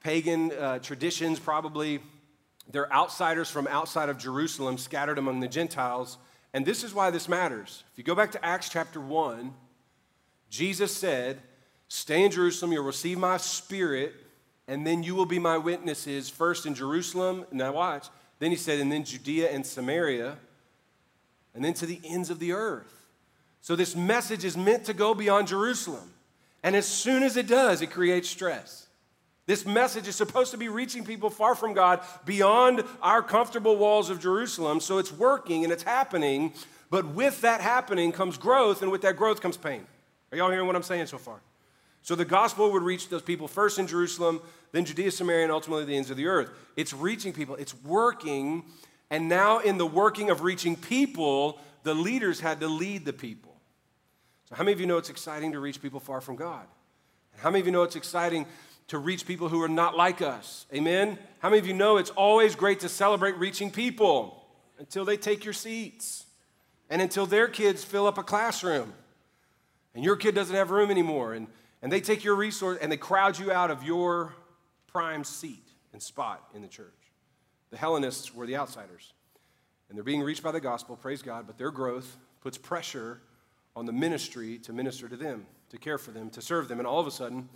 pagan 0.08 0.50
uh, 0.52 0.78
traditions, 0.78 1.38
probably. 1.38 2.00
They're 2.70 2.90
outsiders 2.90 3.50
from 3.50 3.66
outside 3.66 4.08
of 4.08 4.16
Jerusalem, 4.16 4.78
scattered 4.78 5.18
among 5.18 5.40
the 5.40 5.48
Gentiles. 5.48 6.16
And 6.54 6.64
this 6.64 6.82
is 6.82 6.94
why 6.94 7.10
this 7.10 7.28
matters. 7.28 7.84
If 7.92 7.98
you 7.98 8.04
go 8.04 8.14
back 8.14 8.32
to 8.32 8.42
Acts 8.42 8.70
chapter 8.70 9.02
1, 9.02 9.52
Jesus 10.48 10.96
said, 10.96 11.42
Stay 11.88 12.24
in 12.24 12.30
Jerusalem, 12.30 12.72
you'll 12.72 12.84
receive 12.84 13.18
my 13.18 13.36
spirit, 13.36 14.14
and 14.66 14.86
then 14.86 15.02
you 15.02 15.14
will 15.14 15.26
be 15.26 15.38
my 15.38 15.58
witnesses 15.58 16.30
first 16.30 16.64
in 16.64 16.74
Jerusalem. 16.74 17.44
Now, 17.52 17.74
watch. 17.74 18.06
Then 18.38 18.50
he 18.50 18.56
said, 18.56 18.80
and 18.80 18.90
then 18.90 19.04
Judea 19.04 19.50
and 19.50 19.66
Samaria, 19.66 20.38
and 21.54 21.62
then 21.62 21.74
to 21.74 21.84
the 21.84 22.00
ends 22.02 22.30
of 22.30 22.38
the 22.38 22.52
earth. 22.52 23.08
So, 23.60 23.76
this 23.76 23.94
message 23.94 24.46
is 24.46 24.56
meant 24.56 24.86
to 24.86 24.94
go 24.94 25.12
beyond 25.12 25.48
Jerusalem. 25.48 26.14
And 26.62 26.74
as 26.74 26.86
soon 26.86 27.22
as 27.22 27.36
it 27.36 27.46
does, 27.46 27.82
it 27.82 27.90
creates 27.90 28.30
stress. 28.30 28.87
This 29.48 29.64
message 29.64 30.06
is 30.06 30.14
supposed 30.14 30.50
to 30.50 30.58
be 30.58 30.68
reaching 30.68 31.06
people 31.06 31.30
far 31.30 31.54
from 31.54 31.72
God 31.72 32.00
beyond 32.26 32.84
our 33.00 33.22
comfortable 33.22 33.78
walls 33.78 34.10
of 34.10 34.20
Jerusalem. 34.20 34.78
So, 34.78 34.98
it's 34.98 35.10
working 35.10 35.64
and 35.64 35.72
it's 35.72 35.82
happening. 35.82 36.52
But 36.90 37.06
with 37.14 37.40
that 37.40 37.62
happening 37.62 38.12
comes 38.12 38.36
growth, 38.36 38.82
and 38.82 38.90
with 38.92 39.00
that 39.02 39.16
growth 39.16 39.40
comes 39.40 39.56
pain. 39.56 39.86
Are 40.30 40.36
y'all 40.36 40.50
hearing 40.50 40.66
what 40.66 40.76
I'm 40.76 40.82
saying 40.82 41.06
so 41.06 41.16
far? 41.16 41.40
So 42.02 42.14
the 42.14 42.26
gospel 42.26 42.70
would 42.72 42.82
reach 42.82 43.08
those 43.08 43.22
people 43.22 43.48
first 43.48 43.78
in 43.78 43.86
Jerusalem, 43.86 44.42
then 44.72 44.84
Judea, 44.84 45.10
Samaria, 45.10 45.44
and 45.44 45.52
ultimately 45.52 45.86
the 45.86 45.96
ends 45.96 46.10
of 46.10 46.18
the 46.18 46.26
earth. 46.26 46.50
It's 46.76 46.92
reaching 46.92 47.32
people, 47.32 47.54
it's 47.56 47.74
working. 47.84 48.64
And 49.08 49.30
now, 49.30 49.60
in 49.60 49.78
the 49.78 49.86
working 49.86 50.28
of 50.28 50.42
reaching 50.42 50.76
people, 50.76 51.58
the 51.84 51.94
leaders 51.94 52.38
had 52.38 52.60
to 52.60 52.68
lead 52.68 53.06
the 53.06 53.14
people. 53.14 53.56
So, 54.50 54.56
how 54.56 54.64
many 54.64 54.74
of 54.74 54.80
you 54.80 54.86
know 54.86 54.98
it's 54.98 55.08
exciting 55.08 55.52
to 55.52 55.58
reach 55.58 55.80
people 55.80 56.00
far 56.00 56.20
from 56.20 56.36
God? 56.36 56.66
How 57.38 57.50
many 57.50 57.60
of 57.60 57.66
you 57.66 57.72
know 57.72 57.84
it's 57.84 57.96
exciting 57.96 58.46
to 58.88 58.98
reach 58.98 59.26
people 59.26 59.48
who 59.48 59.62
are 59.62 59.68
not 59.68 59.96
like 59.96 60.20
us? 60.20 60.66
Amen? 60.74 61.18
How 61.38 61.48
many 61.48 61.60
of 61.60 61.66
you 61.66 61.74
know 61.74 61.96
it's 61.96 62.10
always 62.10 62.54
great 62.54 62.80
to 62.80 62.88
celebrate 62.88 63.36
reaching 63.36 63.70
people 63.70 64.44
until 64.78 65.04
they 65.04 65.16
take 65.16 65.44
your 65.44 65.54
seats 65.54 66.26
and 66.90 67.00
until 67.00 67.26
their 67.26 67.48
kids 67.48 67.84
fill 67.84 68.06
up 68.06 68.18
a 68.18 68.22
classroom 68.22 68.92
and 69.94 70.04
your 70.04 70.16
kid 70.16 70.34
doesn't 70.34 70.54
have 70.54 70.70
room 70.70 70.90
anymore 70.90 71.34
and 71.34 71.48
and 71.82 71.92
they 71.92 72.00
take 72.00 72.24
your 72.24 72.34
resource 72.34 72.78
and 72.80 72.90
they 72.90 72.96
crowd 72.96 73.38
you 73.38 73.52
out 73.52 73.70
of 73.70 73.82
your 73.82 74.34
prime 74.88 75.24
seat 75.24 75.64
and 75.92 76.02
spot 76.02 76.48
in 76.54 76.62
the 76.62 76.68
church. 76.68 76.92
The 77.70 77.76
Hellenists 77.76 78.34
were 78.34 78.46
the 78.46 78.56
outsiders. 78.56 79.12
And 79.88 79.96
they're 79.96 80.04
being 80.04 80.22
reached 80.22 80.42
by 80.42 80.52
the 80.52 80.60
gospel, 80.60 80.96
praise 80.96 81.22
God, 81.22 81.46
but 81.46 81.56
their 81.56 81.70
growth 81.70 82.16
puts 82.40 82.58
pressure 82.58 83.20
on 83.74 83.86
the 83.86 83.92
ministry 83.92 84.58
to 84.58 84.72
minister 84.72 85.08
to 85.08 85.16
them, 85.16 85.46
to 85.70 85.78
care 85.78 85.98
for 85.98 86.10
them, 86.10 86.30
to 86.30 86.42
serve 86.42 86.68
them. 86.68 86.78
And 86.78 86.86
all 86.86 87.00
of 87.00 87.06
a 87.06 87.10
sudden, 87.10 87.48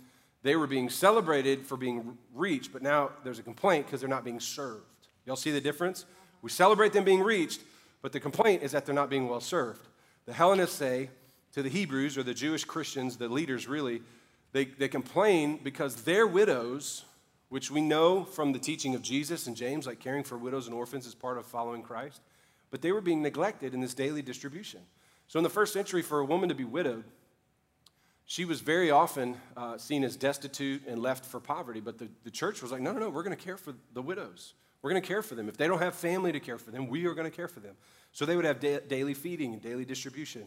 they 0.43 0.55
were 0.55 0.67
being 0.67 0.89
celebrated 0.89 1.65
for 1.65 1.77
being 1.77 2.17
reached, 2.33 2.71
but 2.71 2.81
now 2.81 3.11
there's 3.23 3.39
a 3.39 3.43
complaint 3.43 3.85
because 3.85 4.01
they're 4.01 4.09
not 4.09 4.25
being 4.25 4.39
served. 4.39 4.83
Y'all 5.25 5.37
see 5.37 5.51
the 5.51 5.61
difference? 5.61 6.05
We 6.41 6.49
celebrate 6.49 6.93
them 6.93 7.05
being 7.05 7.21
reached, 7.21 7.61
but 8.01 8.11
the 8.11 8.19
complaint 8.19 8.61
is 8.61 8.73
that 8.73 8.85
they're 8.85 8.93
not 8.93 9.09
being 9.09 9.29
well 9.29 9.39
served. 9.39 9.87
The 10.25 10.33
Hellenists 10.33 10.75
say, 10.75 11.09
to 11.53 11.61
the 11.61 11.69
Hebrews 11.69 12.17
or 12.17 12.23
the 12.23 12.33
Jewish 12.33 12.65
Christians, 12.65 13.15
the 13.15 13.29
leaders 13.29 13.67
really, 13.67 14.01
they, 14.51 14.65
they 14.65 14.87
complain 14.87 15.59
because 15.63 16.03
their 16.03 16.27
widows, 16.27 17.05
which 17.49 17.71
we 17.71 17.79
know 17.79 18.25
from 18.25 18.51
the 18.51 18.59
teaching 18.59 18.95
of 18.95 19.01
Jesus 19.01 19.47
and 19.47 19.55
James, 19.55 19.87
like 19.87 19.99
caring 19.99 20.23
for 20.23 20.37
widows 20.37 20.67
and 20.67 20.75
orphans 20.75 21.05
is 21.05 21.15
part 21.15 21.37
of 21.37 21.45
following 21.45 21.83
Christ, 21.83 22.21
but 22.69 22.81
they 22.81 22.91
were 22.91 23.01
being 23.01 23.21
neglected 23.21 23.73
in 23.73 23.81
this 23.81 23.93
daily 23.93 24.21
distribution. 24.21 24.81
So 25.27 25.39
in 25.39 25.43
the 25.43 25.49
first 25.49 25.73
century, 25.73 26.01
for 26.01 26.19
a 26.19 26.25
woman 26.25 26.49
to 26.49 26.55
be 26.55 26.65
widowed, 26.65 27.05
she 28.25 28.45
was 28.45 28.61
very 28.61 28.89
often 28.89 29.35
uh, 29.57 29.77
seen 29.77 30.03
as 30.03 30.15
destitute 30.15 30.87
and 30.87 31.01
left 31.01 31.25
for 31.25 31.39
poverty, 31.39 31.79
but 31.79 31.97
the, 31.97 32.07
the 32.23 32.31
church 32.31 32.61
was 32.61 32.71
like, 32.71 32.81
no, 32.81 32.91
no, 32.91 32.99
no, 32.99 33.09
we're 33.09 33.23
going 33.23 33.35
to 33.35 33.43
care 33.43 33.57
for 33.57 33.73
the 33.93 34.01
widows. 34.01 34.53
We're 34.81 34.91
going 34.91 35.01
to 35.01 35.07
care 35.07 35.21
for 35.21 35.35
them. 35.35 35.47
If 35.49 35.57
they 35.57 35.67
don't 35.67 35.79
have 35.79 35.95
family 35.95 36.31
to 36.31 36.39
care 36.39 36.57
for 36.57 36.71
them, 36.71 36.87
we 36.87 37.05
are 37.05 37.13
going 37.13 37.29
to 37.29 37.35
care 37.35 37.47
for 37.47 37.59
them. 37.59 37.75
So 38.11 38.25
they 38.25 38.35
would 38.35 38.45
have 38.45 38.59
da- 38.59 38.79
daily 38.81 39.13
feeding 39.13 39.53
and 39.53 39.61
daily 39.61 39.85
distribution. 39.85 40.43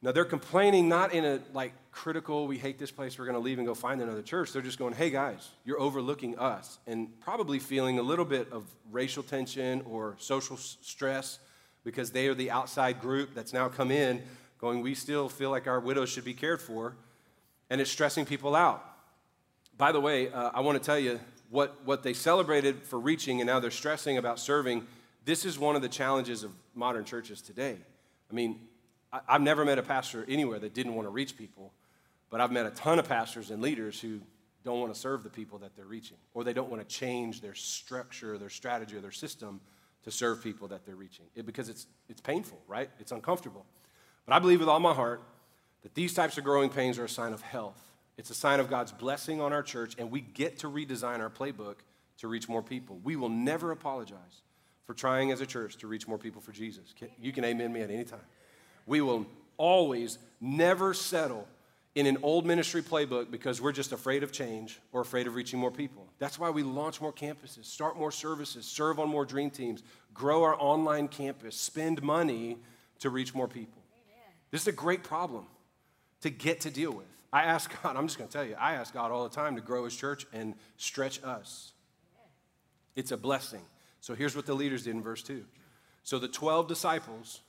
Now 0.00 0.10
they're 0.10 0.24
complaining 0.24 0.88
not 0.88 1.14
in 1.14 1.24
a 1.24 1.40
like 1.54 1.72
critical, 1.92 2.48
we 2.48 2.58
hate 2.58 2.76
this 2.78 2.90
place, 2.90 3.18
we're 3.18 3.24
going 3.24 3.36
to 3.36 3.40
leave 3.40 3.58
and 3.58 3.66
go 3.66 3.74
find 3.74 4.00
another 4.00 4.22
church. 4.22 4.52
They're 4.52 4.60
just 4.60 4.78
going, 4.78 4.94
hey 4.94 5.10
guys, 5.10 5.48
you're 5.64 5.80
overlooking 5.80 6.36
us, 6.38 6.78
and 6.88 7.08
probably 7.20 7.60
feeling 7.60 8.00
a 8.00 8.02
little 8.02 8.24
bit 8.24 8.50
of 8.50 8.64
racial 8.90 9.22
tension 9.22 9.82
or 9.82 10.16
social 10.18 10.56
stress 10.56 11.38
because 11.84 12.10
they 12.10 12.26
are 12.26 12.34
the 12.34 12.50
outside 12.50 13.00
group 13.00 13.32
that's 13.32 13.52
now 13.52 13.68
come 13.68 13.92
in 13.92 14.22
going, 14.62 14.80
we 14.80 14.94
still 14.94 15.28
feel 15.28 15.50
like 15.50 15.66
our 15.66 15.80
widows 15.80 16.08
should 16.08 16.24
be 16.24 16.32
cared 16.32 16.62
for, 16.62 16.94
and 17.68 17.80
it's 17.80 17.90
stressing 17.90 18.24
people 18.24 18.54
out. 18.54 18.82
By 19.76 19.90
the 19.90 20.00
way, 20.00 20.30
uh, 20.30 20.52
I 20.54 20.60
want 20.60 20.80
to 20.80 20.84
tell 20.84 20.98
you 20.98 21.18
what, 21.50 21.84
what 21.84 22.04
they 22.04 22.12
celebrated 22.12 22.84
for 22.84 22.98
reaching 23.00 23.40
and 23.40 23.48
now 23.48 23.58
they're 23.58 23.72
stressing 23.72 24.18
about 24.18 24.38
serving. 24.38 24.86
This 25.24 25.44
is 25.44 25.58
one 25.58 25.74
of 25.74 25.82
the 25.82 25.88
challenges 25.88 26.44
of 26.44 26.52
modern 26.76 27.04
churches 27.04 27.42
today. 27.42 27.76
I 28.30 28.34
mean, 28.34 28.60
I, 29.12 29.20
I've 29.28 29.42
never 29.42 29.64
met 29.64 29.78
a 29.78 29.82
pastor 29.82 30.24
anywhere 30.28 30.60
that 30.60 30.74
didn't 30.74 30.94
want 30.94 31.06
to 31.06 31.10
reach 31.10 31.36
people, 31.36 31.72
but 32.30 32.40
I've 32.40 32.52
met 32.52 32.64
a 32.64 32.70
ton 32.70 33.00
of 33.00 33.08
pastors 33.08 33.50
and 33.50 33.60
leaders 33.60 34.00
who 34.00 34.20
don't 34.64 34.78
want 34.78 34.94
to 34.94 34.98
serve 34.98 35.24
the 35.24 35.30
people 35.30 35.58
that 35.58 35.74
they're 35.74 35.86
reaching, 35.86 36.18
or 36.34 36.44
they 36.44 36.52
don't 36.52 36.70
want 36.70 36.88
to 36.88 36.94
change 36.94 37.40
their 37.40 37.54
structure, 37.54 38.38
their 38.38 38.48
strategy, 38.48 38.96
or 38.96 39.00
their 39.00 39.10
system 39.10 39.60
to 40.04 40.12
serve 40.12 40.40
people 40.40 40.68
that 40.68 40.86
they're 40.86 40.94
reaching 40.94 41.24
it, 41.34 41.46
because 41.46 41.68
it's, 41.68 41.88
it's 42.08 42.20
painful, 42.20 42.62
right? 42.68 42.90
It's 43.00 43.10
uncomfortable. 43.10 43.66
But 44.26 44.34
I 44.34 44.38
believe 44.38 44.60
with 44.60 44.68
all 44.68 44.80
my 44.80 44.94
heart 44.94 45.22
that 45.82 45.94
these 45.94 46.14
types 46.14 46.38
of 46.38 46.44
growing 46.44 46.70
pains 46.70 46.98
are 46.98 47.04
a 47.04 47.08
sign 47.08 47.32
of 47.32 47.42
health. 47.42 47.80
It's 48.16 48.30
a 48.30 48.34
sign 48.34 48.60
of 48.60 48.70
God's 48.70 48.92
blessing 48.92 49.40
on 49.40 49.52
our 49.52 49.62
church, 49.62 49.94
and 49.98 50.10
we 50.10 50.20
get 50.20 50.58
to 50.60 50.68
redesign 50.68 51.20
our 51.20 51.30
playbook 51.30 51.76
to 52.18 52.28
reach 52.28 52.48
more 52.48 52.62
people. 52.62 53.00
We 53.02 53.16
will 53.16 53.28
never 53.28 53.72
apologize 53.72 54.42
for 54.86 54.94
trying 54.94 55.32
as 55.32 55.40
a 55.40 55.46
church 55.46 55.76
to 55.78 55.86
reach 55.86 56.06
more 56.06 56.18
people 56.18 56.40
for 56.40 56.52
Jesus. 56.52 56.94
You 57.20 57.32
can 57.32 57.44
amen 57.44 57.72
me 57.72 57.80
at 57.80 57.90
any 57.90 58.04
time. 58.04 58.20
We 58.86 59.00
will 59.00 59.26
always 59.56 60.18
never 60.40 60.94
settle 60.94 61.48
in 61.94 62.06
an 62.06 62.18
old 62.22 62.46
ministry 62.46 62.82
playbook 62.82 63.30
because 63.30 63.60
we're 63.60 63.72
just 63.72 63.92
afraid 63.92 64.22
of 64.22 64.32
change 64.32 64.80
or 64.92 65.00
afraid 65.00 65.26
of 65.26 65.34
reaching 65.34 65.58
more 65.58 65.70
people. 65.70 66.06
That's 66.18 66.38
why 66.38 66.50
we 66.50 66.62
launch 66.62 67.00
more 67.00 67.12
campuses, 67.12 67.66
start 67.66 67.98
more 67.98 68.10
services, 68.10 68.64
serve 68.64 68.98
on 68.98 69.08
more 69.08 69.24
dream 69.24 69.50
teams, 69.50 69.82
grow 70.14 70.42
our 70.42 70.56
online 70.58 71.08
campus, 71.08 71.56
spend 71.56 72.02
money 72.02 72.58
to 73.00 73.10
reach 73.10 73.34
more 73.34 73.48
people. 73.48 73.81
This 74.52 74.60
is 74.60 74.68
a 74.68 74.72
great 74.72 75.02
problem 75.02 75.46
to 76.20 76.30
get 76.30 76.60
to 76.60 76.70
deal 76.70 76.92
with. 76.92 77.06
I 77.32 77.44
ask 77.44 77.72
God, 77.82 77.96
I'm 77.96 78.06
just 78.06 78.18
going 78.18 78.28
to 78.28 78.32
tell 78.32 78.44
you, 78.44 78.54
I 78.60 78.74
ask 78.74 78.94
God 78.94 79.10
all 79.10 79.24
the 79.24 79.34
time 79.34 79.56
to 79.56 79.62
grow 79.62 79.84
his 79.84 79.96
church 79.96 80.26
and 80.32 80.54
stretch 80.76 81.20
us. 81.24 81.72
It's 82.94 83.10
a 83.10 83.16
blessing. 83.16 83.62
So 84.00 84.14
here's 84.14 84.36
what 84.36 84.46
the 84.46 84.54
leaders 84.54 84.84
did 84.84 84.94
in 84.94 85.02
verse 85.02 85.22
2. 85.22 85.44
So 86.04 86.18
the 86.18 86.28
12 86.28 86.68
disciples 86.68 87.40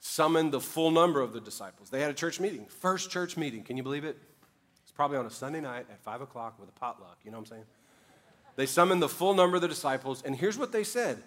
summoned 0.00 0.52
the 0.52 0.60
full 0.60 0.90
number 0.90 1.20
of 1.20 1.32
the 1.32 1.40
disciples. 1.40 1.90
They 1.90 2.00
had 2.00 2.10
a 2.10 2.14
church 2.14 2.40
meeting, 2.40 2.66
first 2.66 3.10
church 3.10 3.36
meeting. 3.36 3.62
Can 3.62 3.76
you 3.76 3.82
believe 3.82 4.04
it? 4.04 4.16
It's 4.82 4.90
probably 4.90 5.18
on 5.18 5.26
a 5.26 5.30
Sunday 5.30 5.60
night 5.60 5.86
at 5.90 6.00
5 6.02 6.22
o'clock 6.22 6.58
with 6.58 6.68
a 6.68 6.72
potluck. 6.72 7.18
You 7.24 7.30
know 7.30 7.38
what 7.38 7.50
I'm 7.50 7.56
saying? 7.56 7.64
They 8.56 8.66
summoned 8.66 9.02
the 9.02 9.08
full 9.08 9.34
number 9.34 9.56
of 9.56 9.62
the 9.62 9.68
disciples, 9.68 10.22
and 10.24 10.36
here's 10.36 10.58
what 10.58 10.72
they 10.72 10.84
said 10.84 11.22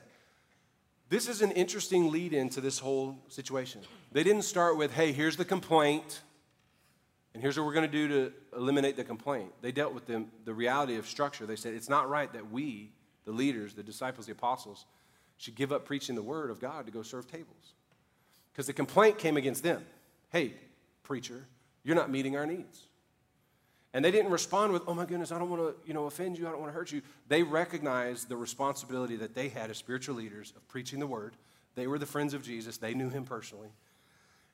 this 1.10 1.28
is 1.28 1.42
an 1.42 1.52
interesting 1.52 2.12
lead 2.12 2.34
in 2.34 2.50
to 2.50 2.62
this 2.62 2.80
whole 2.80 3.18
situation. 3.28 3.82
They 4.12 4.24
didn't 4.24 4.44
start 4.44 4.78
with, 4.78 4.94
hey, 4.94 5.12
here's 5.12 5.36
the 5.36 5.46
complaint, 5.46 6.22
and 7.34 7.42
here's 7.42 7.58
what 7.58 7.66
we're 7.66 7.74
going 7.74 7.90
to 7.90 7.92
do 7.92 8.08
to 8.08 8.34
eliminate 8.56 8.96
the 8.96 9.04
complaint. 9.04 9.52
They 9.62 9.72
dealt 9.72 9.94
with 9.94 10.08
the, 10.08 10.26
the 10.46 10.54
reality 10.54 10.96
of 10.96 11.08
structure. 11.08 11.46
They 11.46 11.56
said, 11.56 11.74
it's 11.74 11.90
not 11.90 12.10
right 12.10 12.32
that 12.34 12.52
we, 12.52 12.92
the 13.26 13.32
leaders, 13.32 13.74
the 13.74 13.84
disciples, 13.84 14.26
the 14.26 14.32
apostles, 14.32 14.86
should 15.38 15.56
give 15.56 15.72
up 15.72 15.86
preaching 15.86 16.16
the 16.16 16.24
word 16.24 16.50
of 16.50 16.60
God 16.60 16.86
to 16.86 16.92
go 16.92 17.02
serve 17.02 17.28
tables. 17.28 17.74
Because 18.52 18.68
the 18.68 18.74
complaint 18.74 19.18
came 19.18 19.38
against 19.38 19.64
them. 19.64 19.86
Hey, 20.30 20.54
preacher, 21.04 21.46
you're 21.84 21.96
not 21.96 22.10
meeting 22.10 22.36
our 22.36 22.46
needs. 22.46 22.88
And 23.96 24.04
they 24.04 24.12
didn't 24.12 24.32
respond 24.32 24.74
with, 24.74 24.82
oh 24.88 24.94
my 24.94 25.06
goodness, 25.06 25.32
I 25.32 25.40
don't 25.40 25.50
want 25.50 25.62
to 25.62 25.88
you 25.88 25.94
know, 25.94 26.08
offend 26.08 26.38
you, 26.38 26.46
I 26.46 26.52
don't 26.52 26.60
want 26.60 26.70
to 26.70 26.78
hurt 26.78 26.92
you. 26.92 27.02
They 27.30 27.44
recognized 27.44 28.28
the 28.28 28.36
responsibility 28.36 29.16
that 29.16 29.34
they 29.34 29.48
had 29.48 29.70
as 29.70 29.78
spiritual 29.78 30.16
leaders 30.16 30.52
of 30.58 30.68
preaching 30.68 31.00
the 31.00 31.08
word. 31.08 31.38
They 31.76 31.88
were 31.88 31.98
the 31.98 32.06
friends 32.06 32.34
of 32.34 32.44
Jesus, 32.44 32.76
they 32.76 32.94
knew 32.94 33.10
him 33.10 33.24
personally. 33.24 33.70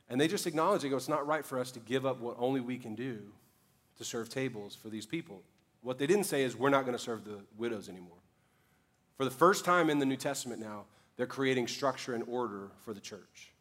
And 0.10 0.22
they 0.22 0.28
just 0.28 0.46
acknowledged, 0.46 0.84
they 0.84 0.90
go, 0.90 0.98
it's 0.98 1.10
not 1.10 1.26
right 1.26 1.44
for 1.44 1.58
us 1.58 1.72
to 1.72 1.80
give 1.80 2.06
up 2.06 2.20
what 2.20 2.36
only 2.38 2.62
we 2.62 2.78
can 2.78 2.94
do 2.94 3.18
to 3.98 4.04
serve 4.04 4.30
tables 4.30 4.76
for 4.76 4.90
these 4.90 5.08
people. 5.08 5.42
What 5.82 5.98
they 5.98 6.06
didn't 6.06 6.26
say 6.26 6.44
is, 6.44 6.56
we're 6.56 6.70
not 6.70 6.86
going 6.86 6.96
to 6.96 7.04
serve 7.04 7.26
the 7.26 7.40
widows 7.58 7.90
anymore. 7.90 8.22
For 9.18 9.26
the 9.26 9.32
first 9.32 9.66
time 9.66 9.90
in 9.90 9.98
the 9.98 10.06
New 10.06 10.18
Testament 10.18 10.62
now, 10.62 10.86
they're 11.18 11.26
creating 11.26 11.68
structure 11.68 12.14
and 12.14 12.24
order 12.28 12.70
for 12.86 12.94
the 12.94 13.02
church. 13.02 13.54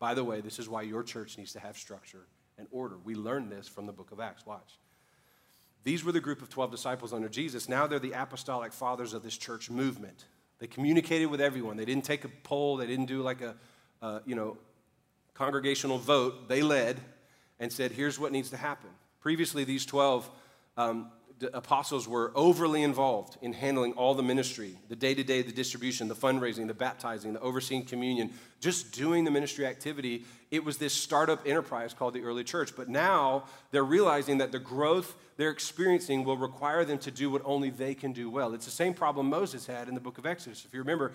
By 0.00 0.12
the 0.12 0.24
way, 0.24 0.40
this 0.40 0.58
is 0.58 0.68
why 0.68 0.82
your 0.82 1.04
church 1.04 1.38
needs 1.38 1.52
to 1.52 1.60
have 1.60 1.78
structure 1.78 2.26
and 2.58 2.66
order. 2.72 2.96
We 3.04 3.14
learned 3.14 3.52
this 3.52 3.68
from 3.68 3.86
the 3.86 3.92
book 3.92 4.10
of 4.10 4.18
Acts. 4.18 4.44
Watch. 4.44 4.76
These 5.82 6.04
were 6.04 6.12
the 6.12 6.20
group 6.20 6.42
of 6.42 6.48
12 6.48 6.70
disciples 6.70 7.12
under 7.12 7.28
Jesus. 7.28 7.68
Now 7.68 7.86
they're 7.86 7.98
the 7.98 8.12
apostolic 8.12 8.72
fathers 8.72 9.14
of 9.14 9.22
this 9.22 9.36
church 9.36 9.70
movement. 9.70 10.26
They 10.58 10.66
communicated 10.66 11.26
with 11.26 11.40
everyone. 11.40 11.76
They 11.76 11.86
didn't 11.86 12.04
take 12.04 12.24
a 12.24 12.28
poll, 12.28 12.76
they 12.76 12.86
didn't 12.86 13.06
do 13.06 13.22
like 13.22 13.40
a, 13.40 13.54
you 14.26 14.34
know, 14.34 14.58
congregational 15.34 15.98
vote. 15.98 16.48
They 16.48 16.62
led 16.62 17.00
and 17.58 17.72
said, 17.72 17.92
here's 17.92 18.18
what 18.18 18.30
needs 18.30 18.50
to 18.50 18.56
happen. 18.56 18.90
Previously, 19.20 19.64
these 19.64 19.86
12 19.86 20.30
um, 20.76 21.10
apostles 21.54 22.06
were 22.06 22.32
overly 22.34 22.82
involved 22.82 23.36
in 23.42 23.52
handling 23.52 23.92
all 23.94 24.14
the 24.14 24.22
ministry 24.22 24.76
the 24.88 24.96
day 24.96 25.14
to 25.14 25.24
day, 25.24 25.42
the 25.42 25.52
distribution, 25.52 26.08
the 26.08 26.14
fundraising, 26.14 26.66
the 26.66 26.74
baptizing, 26.74 27.32
the 27.32 27.40
overseeing 27.40 27.84
communion, 27.84 28.30
just 28.60 28.92
doing 28.92 29.24
the 29.24 29.30
ministry 29.30 29.66
activity. 29.66 30.24
It 30.50 30.64
was 30.64 30.78
this 30.78 30.92
startup 30.92 31.46
enterprise 31.46 31.94
called 31.94 32.14
the 32.14 32.22
early 32.22 32.44
church. 32.44 32.76
But 32.76 32.88
now 32.88 33.44
they're 33.70 33.84
realizing 33.84 34.38
that 34.38 34.52
the 34.52 34.58
growth 34.58 35.14
they're 35.36 35.50
experiencing 35.50 36.24
will 36.24 36.36
require 36.36 36.84
them 36.84 36.98
to 36.98 37.10
do 37.10 37.30
what 37.30 37.40
only 37.46 37.70
they 37.70 37.94
can 37.94 38.12
do 38.12 38.28
well. 38.28 38.52
It's 38.52 38.66
the 38.66 38.70
same 38.70 38.92
problem 38.92 39.30
Moses 39.30 39.66
had 39.66 39.88
in 39.88 39.94
the 39.94 40.00
book 40.00 40.18
of 40.18 40.26
Exodus. 40.26 40.66
If 40.66 40.74
you 40.74 40.80
remember, 40.80 41.12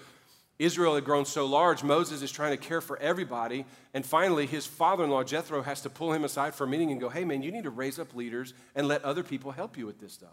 Israel 0.57 0.95
had 0.95 1.03
grown 1.03 1.25
so 1.25 1.45
large, 1.45 1.83
Moses 1.83 2.21
is 2.21 2.31
trying 2.31 2.51
to 2.51 2.57
care 2.57 2.79
for 2.79 2.97
everybody. 2.99 3.65
And 3.93 4.05
finally, 4.05 4.45
his 4.45 4.65
father 4.65 5.03
in 5.03 5.09
law, 5.09 5.23
Jethro, 5.23 5.61
has 5.61 5.81
to 5.81 5.89
pull 5.89 6.13
him 6.13 6.23
aside 6.23 6.55
for 6.55 6.63
a 6.63 6.67
meeting 6.67 6.91
and 6.91 6.99
go, 6.99 7.09
hey, 7.09 7.25
man, 7.25 7.41
you 7.41 7.51
need 7.51 7.63
to 7.63 7.69
raise 7.69 7.99
up 7.99 8.15
leaders 8.15 8.53
and 8.73 8.87
let 8.87 9.03
other 9.03 9.23
people 9.23 9.51
help 9.51 9.77
you 9.77 9.85
with 9.85 9.99
this 9.99 10.13
stuff. 10.13 10.29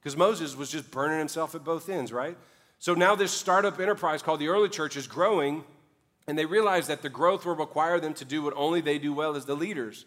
Because 0.00 0.16
Moses 0.16 0.56
was 0.56 0.70
just 0.70 0.90
burning 0.90 1.18
himself 1.18 1.54
at 1.54 1.64
both 1.64 1.88
ends, 1.88 2.12
right? 2.12 2.36
So 2.78 2.94
now 2.94 3.14
this 3.14 3.30
startup 3.30 3.78
enterprise 3.78 4.22
called 4.22 4.40
the 4.40 4.48
early 4.48 4.68
church 4.68 4.96
is 4.96 5.06
growing, 5.06 5.64
and 6.26 6.36
they 6.36 6.46
realize 6.46 6.88
that 6.88 7.02
the 7.02 7.08
growth 7.08 7.46
will 7.46 7.54
require 7.54 8.00
them 8.00 8.14
to 8.14 8.24
do 8.24 8.42
what 8.42 8.54
only 8.56 8.80
they 8.80 8.98
do 8.98 9.12
well 9.12 9.36
as 9.36 9.46
the 9.46 9.54
leaders. 9.54 10.04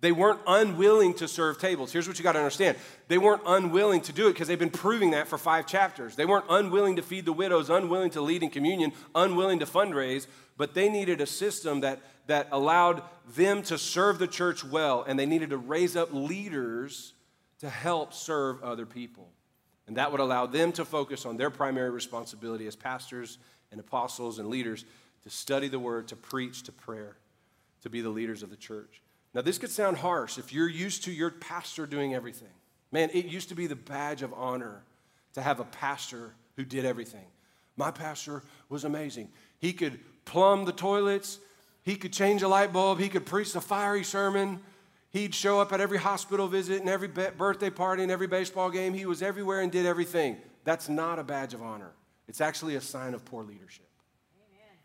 They 0.00 0.12
weren't 0.12 0.40
unwilling 0.46 1.12
to 1.14 1.28
serve 1.28 1.58
tables. 1.58 1.92
Here's 1.92 2.08
what 2.08 2.18
you 2.18 2.22
got 2.22 2.32
to 2.32 2.38
understand 2.38 2.78
they 3.08 3.18
weren't 3.18 3.42
unwilling 3.46 4.00
to 4.02 4.12
do 4.12 4.28
it 4.28 4.32
because 4.32 4.48
they've 4.48 4.58
been 4.58 4.70
proving 4.70 5.10
that 5.10 5.28
for 5.28 5.36
five 5.36 5.66
chapters. 5.66 6.16
They 6.16 6.24
weren't 6.24 6.46
unwilling 6.48 6.96
to 6.96 7.02
feed 7.02 7.26
the 7.26 7.32
widows, 7.32 7.68
unwilling 7.68 8.10
to 8.10 8.20
lead 8.20 8.42
in 8.42 8.50
communion, 8.50 8.92
unwilling 9.14 9.58
to 9.58 9.66
fundraise, 9.66 10.26
but 10.56 10.74
they 10.74 10.88
needed 10.88 11.20
a 11.20 11.26
system 11.26 11.80
that, 11.80 12.00
that 12.28 12.48
allowed 12.50 13.02
them 13.34 13.62
to 13.64 13.76
serve 13.76 14.18
the 14.18 14.26
church 14.26 14.64
well, 14.64 15.04
and 15.06 15.18
they 15.18 15.26
needed 15.26 15.50
to 15.50 15.58
raise 15.58 15.96
up 15.96 16.08
leaders 16.12 17.12
to 17.58 17.68
help 17.68 18.14
serve 18.14 18.62
other 18.62 18.86
people. 18.86 19.28
And 19.86 19.96
that 19.96 20.12
would 20.12 20.20
allow 20.20 20.46
them 20.46 20.72
to 20.72 20.84
focus 20.84 21.26
on 21.26 21.36
their 21.36 21.50
primary 21.50 21.90
responsibility 21.90 22.66
as 22.66 22.76
pastors 22.76 23.38
and 23.70 23.80
apostles 23.80 24.38
and 24.38 24.48
leaders 24.48 24.84
to 25.24 25.30
study 25.30 25.68
the 25.68 25.78
word, 25.78 26.08
to 26.08 26.16
preach, 26.16 26.62
to 26.62 26.72
prayer, 26.72 27.16
to 27.82 27.90
be 27.90 28.00
the 28.00 28.08
leaders 28.08 28.42
of 28.42 28.48
the 28.50 28.56
church. 28.56 29.02
Now, 29.32 29.42
this 29.42 29.58
could 29.58 29.70
sound 29.70 29.98
harsh 29.98 30.38
if 30.38 30.52
you're 30.52 30.68
used 30.68 31.04
to 31.04 31.12
your 31.12 31.30
pastor 31.30 31.86
doing 31.86 32.14
everything. 32.14 32.48
Man, 32.90 33.10
it 33.12 33.26
used 33.26 33.48
to 33.50 33.54
be 33.54 33.66
the 33.66 33.76
badge 33.76 34.22
of 34.22 34.32
honor 34.34 34.82
to 35.34 35.42
have 35.42 35.60
a 35.60 35.64
pastor 35.64 36.34
who 36.56 36.64
did 36.64 36.84
everything. 36.84 37.26
My 37.76 37.90
pastor 37.90 38.42
was 38.68 38.84
amazing. 38.84 39.28
He 39.58 39.72
could 39.72 40.00
plumb 40.24 40.64
the 40.64 40.72
toilets, 40.72 41.38
he 41.82 41.96
could 41.96 42.12
change 42.12 42.42
a 42.42 42.48
light 42.48 42.72
bulb, 42.72 42.98
he 42.98 43.08
could 43.08 43.24
preach 43.24 43.52
the 43.52 43.60
fiery 43.60 44.04
sermon. 44.04 44.60
He'd 45.12 45.34
show 45.34 45.60
up 45.60 45.72
at 45.72 45.80
every 45.80 45.98
hospital 45.98 46.46
visit 46.46 46.80
and 46.80 46.88
every 46.88 47.08
birthday 47.08 47.70
party 47.70 48.04
and 48.04 48.12
every 48.12 48.28
baseball 48.28 48.70
game. 48.70 48.94
He 48.94 49.06
was 49.06 49.22
everywhere 49.22 49.60
and 49.60 49.72
did 49.72 49.84
everything. 49.84 50.36
That's 50.62 50.88
not 50.88 51.18
a 51.18 51.24
badge 51.24 51.52
of 51.52 51.62
honor. 51.62 51.90
It's 52.28 52.40
actually 52.40 52.76
a 52.76 52.80
sign 52.80 53.12
of 53.14 53.24
poor 53.24 53.42
leadership. 53.42 53.88
Amen. 54.36 54.76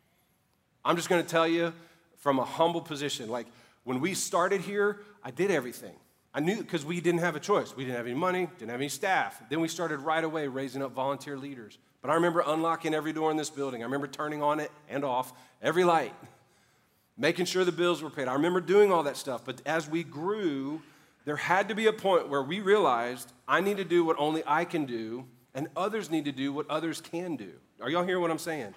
I'm 0.84 0.96
just 0.96 1.10
going 1.10 1.22
to 1.22 1.30
tell 1.30 1.48
you 1.48 1.74
from 2.18 2.40
a 2.40 2.44
humble 2.44 2.82
position 2.82 3.30
like, 3.30 3.46
when 3.86 4.02
we 4.02 4.14
started 4.14 4.62
here, 4.62 5.00
I 5.24 5.32
did 5.32 5.50
everything. 5.50 5.96
I 6.34 6.42
knew 6.42 6.58
because 6.58 6.84
we 6.84 7.00
didn't 7.00 7.22
have 7.22 7.38
a 7.38 7.40
choice. 7.40 7.74
We 7.76 7.86
didn't 7.86 7.96
have 7.96 8.06
any 8.06 8.16
money, 8.16 8.50
didn't 8.60 8.72
have 8.72 8.82
any 8.82 8.90
staff. 8.90 9.42
Then 9.50 9.62
we 9.62 9.70
started 9.70 10.00
right 10.00 10.24
away 10.24 10.48
raising 10.48 10.84
up 10.84 10.92
volunteer 10.92 11.38
leaders. 11.38 11.78
But 12.02 12.12
I 12.12 12.16
remember 12.16 12.44
unlocking 12.46 12.94
every 12.94 13.14
door 13.14 13.32
in 13.32 13.38
this 13.38 13.50
building. 13.50 13.82
I 13.82 13.86
remember 13.86 14.08
turning 14.08 14.44
on 14.44 14.60
it 14.60 14.70
and 14.90 15.06
off 15.06 15.32
every 15.62 15.86
light. 15.86 16.14
making 17.18 17.46
sure 17.46 17.64
the 17.64 17.72
bills 17.72 18.02
were 18.02 18.10
paid. 18.10 18.28
I 18.28 18.34
remember 18.34 18.60
doing 18.60 18.92
all 18.92 19.04
that 19.04 19.18
stuff. 19.18 19.46
But 19.46 19.62
as 19.66 19.90
we 19.90 20.04
grew, 20.04 20.82
there 21.26 21.38
had 21.38 21.70
to 21.70 21.76
be 21.76 21.88
a 21.88 21.94
point 21.94 22.30
where 22.30 22.44
we 22.44 22.60
realized 22.60 23.32
I 23.48 23.62
need 23.62 23.78
to 23.78 23.84
do 23.84 24.04
what 24.04 24.18
only 24.20 24.44
I 24.46 24.66
can 24.66 24.86
do, 24.86 25.26
and 25.54 25.68
others 25.76 26.12
need 26.12 26.26
to 26.26 26.32
do 26.32 26.52
what 26.52 26.70
others 26.70 27.02
can 27.02 27.36
do. 27.36 27.52
Are 27.82 27.90
y'all 27.90 28.04
hearing 28.04 28.22
what 28.22 28.32
I'm 28.32 28.38
saying? 28.38 28.74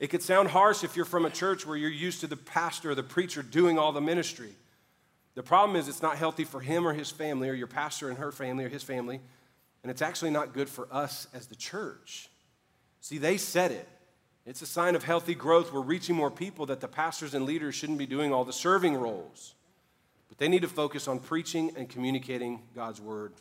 It 0.00 0.08
could 0.08 0.22
sound 0.22 0.48
harsh 0.48 0.84
if 0.84 0.96
you're 0.96 1.04
from 1.04 1.24
a 1.24 1.30
church 1.30 1.66
where 1.66 1.76
you're 1.76 1.90
used 1.90 2.20
to 2.20 2.26
the 2.26 2.36
pastor 2.36 2.90
or 2.90 2.94
the 2.94 3.02
preacher 3.02 3.42
doing 3.42 3.78
all 3.78 3.92
the 3.92 4.00
ministry. 4.00 4.52
The 5.34 5.42
problem 5.42 5.76
is, 5.76 5.88
it's 5.88 6.02
not 6.02 6.16
healthy 6.16 6.44
for 6.44 6.60
him 6.60 6.86
or 6.86 6.92
his 6.92 7.10
family, 7.10 7.48
or 7.48 7.54
your 7.54 7.66
pastor 7.66 8.08
and 8.08 8.18
her 8.18 8.32
family 8.32 8.64
or 8.64 8.68
his 8.68 8.82
family, 8.82 9.20
and 9.82 9.90
it's 9.90 10.02
actually 10.02 10.30
not 10.30 10.52
good 10.52 10.68
for 10.68 10.88
us 10.92 11.26
as 11.34 11.46
the 11.46 11.56
church. 11.56 12.28
See, 13.00 13.18
they 13.18 13.36
said 13.36 13.70
it. 13.70 13.88
It's 14.46 14.62
a 14.62 14.66
sign 14.66 14.94
of 14.94 15.04
healthy 15.04 15.34
growth. 15.34 15.72
We're 15.72 15.80
reaching 15.80 16.14
more 16.14 16.30
people 16.30 16.66
that 16.66 16.80
the 16.80 16.88
pastors 16.88 17.34
and 17.34 17.46
leaders 17.46 17.74
shouldn't 17.74 17.98
be 17.98 18.06
doing 18.06 18.32
all 18.32 18.44
the 18.44 18.52
serving 18.52 18.94
roles, 18.94 19.54
but 20.28 20.38
they 20.38 20.48
need 20.48 20.62
to 20.62 20.68
focus 20.68 21.08
on 21.08 21.18
preaching 21.18 21.72
and 21.76 21.88
communicating 21.88 22.62
God's 22.74 23.00
word. 23.00 23.32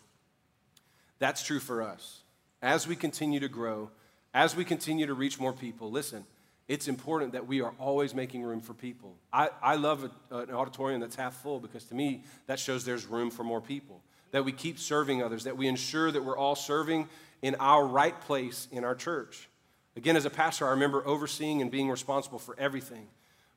That's 1.19 1.43
true 1.43 1.59
for 1.59 1.81
us. 1.81 2.21
As 2.61 2.87
we 2.87 2.95
continue 2.95 3.39
to 3.39 3.49
grow, 3.49 3.89
as 4.33 4.55
we 4.55 4.65
continue 4.65 5.05
to 5.05 5.13
reach 5.13 5.39
more 5.39 5.53
people, 5.53 5.91
listen, 5.91 6.25
it's 6.67 6.88
important 6.88 7.34
that 7.34 7.47
we 7.47 7.62
are 7.62 7.73
always 7.78 8.13
making 8.13 8.43
room 8.43 8.62
for 8.62 8.73
people. 8.73 9.15
I, 9.32 9.49
I 9.62 9.76
love 9.76 10.10
a, 10.32 10.38
an 10.38 10.52
auditorium 10.52 11.02
that's 11.02 11.15
half 11.15 11.36
full 11.41 11.60
because 11.60 11.84
to 11.86 11.95
me, 11.95 12.23
that 12.47 12.60
shows 12.60 12.86
there's 12.86 13.06
room 13.06 13.30
for 13.32 13.43
more 13.43 13.62
people. 13.62 14.02
That 14.32 14.45
we 14.45 14.52
keep 14.52 14.80
serving 14.80 15.21
others, 15.21 15.43
that 15.43 15.58
we 15.58 15.67
ensure 15.67 16.12
that 16.12 16.23
we're 16.23 16.38
all 16.38 16.56
serving 16.56 17.08
in 17.41 17.56
our 17.60 17.86
right 17.86 18.19
place 18.21 18.67
in 18.71 18.84
our 18.84 18.95
church. 18.95 19.49
Again, 19.95 20.15
as 20.15 20.26
a 20.26 20.30
pastor, 20.30 20.65
I 20.65 20.71
remember 20.71 21.06
overseeing 21.06 21.62
and 21.62 21.69
being 21.69 21.89
responsible 21.89 22.39
for 22.39 22.56
everything. 22.58 23.08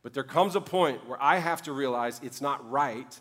But 0.03 0.13
there 0.13 0.25
comes 0.25 0.55
a 0.55 0.61
point 0.61 1.09
where 1.09 1.21
I 1.23 1.39
have 1.39 1.63
to 1.63 1.73
realize 1.73 2.21
it's 2.23 2.41
not 2.41 2.69
right 2.71 3.19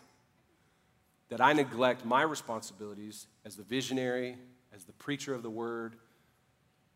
that 1.29 1.41
I 1.41 1.53
neglect 1.53 2.05
my 2.05 2.21
responsibilities 2.23 3.27
as 3.45 3.55
the 3.55 3.63
visionary, 3.63 4.35
as 4.73 4.83
the 4.83 4.93
preacher 4.93 5.33
of 5.33 5.43
the 5.43 5.49
word, 5.49 5.95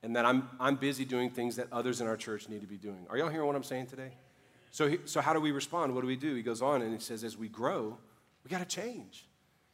and 0.04 0.16
that 0.16 0.26
I'm, 0.26 0.50
I'm 0.60 0.76
busy 0.76 1.06
doing 1.06 1.30
things 1.30 1.56
that 1.58 1.68
others 1.72 2.02
in 2.02 2.08
our 2.08 2.18
church 2.18 2.50
need 2.50 2.62
to 2.62 2.68
be 2.68 2.78
doing. 2.78 3.06
Are 3.10 3.18
y'all 3.18 3.30
hearing 3.30 3.48
what 3.48 3.56
I'm 3.56 3.64
saying 3.64 3.88
today? 3.88 4.12
So, 4.72 4.98
so 5.06 5.22
how 5.22 5.34
do 5.34 5.40
we 5.40 5.52
respond? 5.52 5.94
What 5.94 6.02
do 6.02 6.08
we 6.08 6.16
do? 6.16 6.36
He 6.36 6.42
goes 6.42 6.62
on 6.62 6.82
and 6.82 6.94
he 6.94 7.00
says, 7.00 7.24
as 7.24 7.38
we 7.38 7.48
grow, 7.48 7.98
we 8.44 8.50
got 8.50 8.60
to 8.60 8.66
change. 8.66 9.26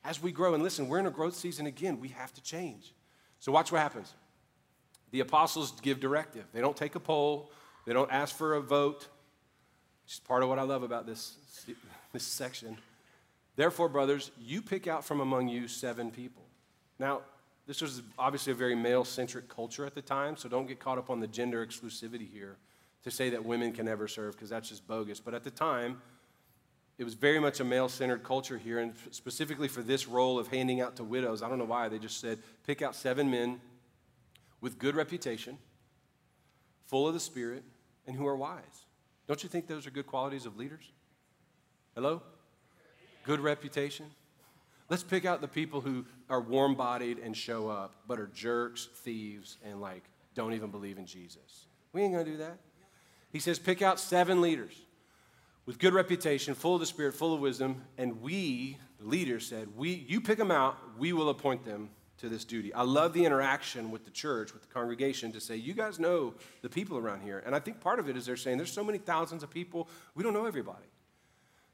As 0.04 0.22
we 0.22 0.32
grow, 0.32 0.54
and 0.54 0.64
listen, 0.64 0.88
we're 0.88 1.00
in 1.00 1.08
a 1.08 1.12
growth 1.12 1.36
season 1.36 1.66
again, 1.66 2.00
we 2.00 2.10
have 2.10 2.34
to 2.34 2.42
change. 2.42 2.94
So 3.40 3.52
watch 3.52 3.72
what 3.72 3.82
happens. 3.82 4.14
The 5.12 5.20
apostles 5.20 5.72
give 5.82 6.00
directive. 6.00 6.46
They 6.54 6.62
don't 6.62 6.78
take 6.78 6.96
a 6.96 7.00
poll, 7.00 7.52
they 7.86 7.94
don't 7.94 8.12
ask 8.12 8.36
for 8.36 8.56
a 8.56 8.62
vote. 8.62 9.08
Is 10.08 10.20
part 10.20 10.44
of 10.44 10.50
what 10.50 10.60
I 10.60 10.62
love 10.62 10.84
about 10.84 11.08
this, 11.08 11.36
this 12.14 12.24
section. 12.24 12.78
Therefore, 13.56 13.90
brothers, 13.90 14.30
you 14.40 14.62
pick 14.62 14.86
out 14.88 15.04
from 15.04 15.20
among 15.20 15.48
you 15.48 15.68
seven 15.68 16.12
people. 16.12 16.44
Now, 17.00 17.22
this 17.68 17.82
was 17.82 18.04
obviously 18.18 18.52
a 18.52 18.56
very 18.56 18.76
male 18.76 19.04
centric 19.04 19.50
culture 19.50 19.86
at 19.86 19.96
the 19.96 20.02
time, 20.02 20.38
so 20.38 20.48
don't 20.48 20.68
get 20.68 20.80
caught 20.80 20.98
up 20.98 21.10
on 21.10 21.20
the 21.20 21.28
gender 21.28 21.66
exclusivity 21.66 22.30
here 22.32 22.58
to 23.04 23.12
say 23.12 23.30
that 23.30 23.44
women 23.44 23.72
can 23.72 23.86
never 23.86 24.08
serve, 24.08 24.34
because 24.34 24.50
that's 24.50 24.70
just 24.70 24.88
bogus. 24.88 25.20
But 25.20 25.34
at 25.34 25.44
the 25.44 25.52
time, 25.52 26.02
it 26.98 27.04
was 27.04 27.14
very 27.14 27.40
much 27.40 27.60
a 27.60 27.64
male 27.64 27.90
centered 27.90 28.24
culture 28.24 28.58
here, 28.58 28.80
and 28.80 28.94
specifically 29.12 29.68
for 29.68 29.82
this 29.82 30.08
role 30.08 30.40
of 30.40 30.48
handing 30.48 30.82
out 30.82 30.96
to 30.98 31.04
widows, 31.04 31.42
I 31.44 31.50
don't 31.50 31.58
know 31.58 31.66
why, 31.66 31.90
they 31.90 32.00
just 32.00 32.20
said 32.20 32.40
pick 32.66 32.82
out 32.82 32.96
seven 32.96 33.30
men 33.30 33.60
with 34.62 34.80
good 34.80 34.96
reputation, 34.96 35.58
full 36.86 37.08
of 37.08 37.14
the 37.14 37.20
Spirit, 37.20 37.64
and 38.08 38.16
who 38.16 38.26
are 38.28 38.36
wise. 38.36 38.86
Don't 39.28 39.42
you 39.44 39.50
think 39.50 39.68
those 39.68 39.86
are 39.88 39.92
good 39.92 40.08
qualities 40.08 40.46
of 40.46 40.58
leaders? 40.58 40.92
Hello? 41.96 42.22
Good 43.24 43.40
reputation. 43.40 44.06
Let's 44.90 45.04
pick 45.04 45.26
out 45.26 45.42
the 45.42 45.48
people 45.48 45.82
who 45.82 46.06
are 46.30 46.42
warm 46.42 46.76
bodied 46.76 47.20
and 47.20 47.36
show 47.36 47.70
up, 47.70 47.96
but 48.08 48.20
are 48.20 48.28
jerks, 48.28 48.88
thieves, 48.98 49.58
and 49.66 49.82
like 49.82 50.04
don't 50.36 50.54
even 50.54 50.70
believe 50.70 50.98
in 50.98 51.06
Jesus. 51.06 51.68
We 51.94 52.02
ain't 52.02 52.14
gonna 52.14 52.26
do 52.26 52.38
that. 52.38 52.58
He 53.32 53.40
says, 53.40 53.60
pick 53.60 53.82
out 53.82 54.00
seven 54.00 54.42
leaders 54.42 54.74
with 55.66 55.80
good 55.80 55.94
reputation, 55.94 56.54
full 56.54 56.76
of 56.76 56.80
the 56.80 56.86
Spirit, 56.86 57.14
full 57.14 57.34
of 57.34 57.40
wisdom, 57.40 57.82
and 57.98 58.22
we, 58.22 58.78
the 59.00 59.08
leaders, 59.08 59.48
said, 59.48 59.68
we, 59.76 60.06
you 60.08 60.22
pick 60.22 60.38
them 60.38 60.52
out, 60.52 60.78
we 60.98 61.12
will 61.12 61.30
appoint 61.30 61.66
them 61.66 61.90
to 62.18 62.30
this 62.30 62.46
duty. 62.46 62.74
I 62.74 62.84
love 62.84 63.14
the 63.14 63.26
interaction 63.26 63.92
with 63.92 64.06
the 64.06 64.12
church, 64.12 64.54
with 64.54 64.62
the 64.62 64.74
congregation, 64.74 65.32
to 65.34 65.42
say, 65.42 65.56
you 65.56 65.74
guys 65.74 66.00
know 66.00 66.34
the 66.62 66.70
people 66.70 66.98
around 66.98 67.22
here. 67.22 67.44
And 67.46 67.56
I 67.56 67.60
think 67.60 67.82
part 67.82 68.00
of 68.00 68.08
it 68.08 68.16
is 68.16 68.26
they're 68.26 68.38
saying, 68.38 68.58
there's 68.58 68.72
so 68.72 68.84
many 68.84 69.00
thousands 69.00 69.44
of 69.44 69.50
people, 69.50 69.90
we 70.14 70.24
don't 70.24 70.34
know 70.34 70.46
everybody. 70.46 70.86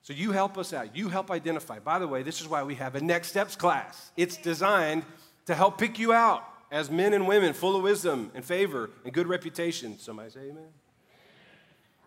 So 0.03 0.13
you 0.13 0.31
help 0.31 0.57
us 0.57 0.73
out. 0.73 0.95
You 0.95 1.09
help 1.09 1.29
identify. 1.29 1.79
By 1.79 1.99
the 1.99 2.07
way, 2.07 2.23
this 2.23 2.41
is 2.41 2.47
why 2.47 2.63
we 2.63 2.75
have 2.75 2.95
a 2.95 3.01
Next 3.01 3.29
Steps 3.29 3.55
class. 3.55 4.11
It's 4.17 4.37
designed 4.37 5.03
to 5.45 5.53
help 5.53 5.77
pick 5.77 5.99
you 5.99 6.11
out 6.11 6.43
as 6.71 6.89
men 6.89 7.13
and 7.13 7.27
women 7.27 7.53
full 7.53 7.75
of 7.75 7.83
wisdom 7.83 8.31
and 8.33 8.43
favor 8.43 8.89
and 9.03 9.13
good 9.13 9.27
reputation. 9.27 9.99
Somebody 9.99 10.31
say 10.31 10.39
amen. 10.49 10.69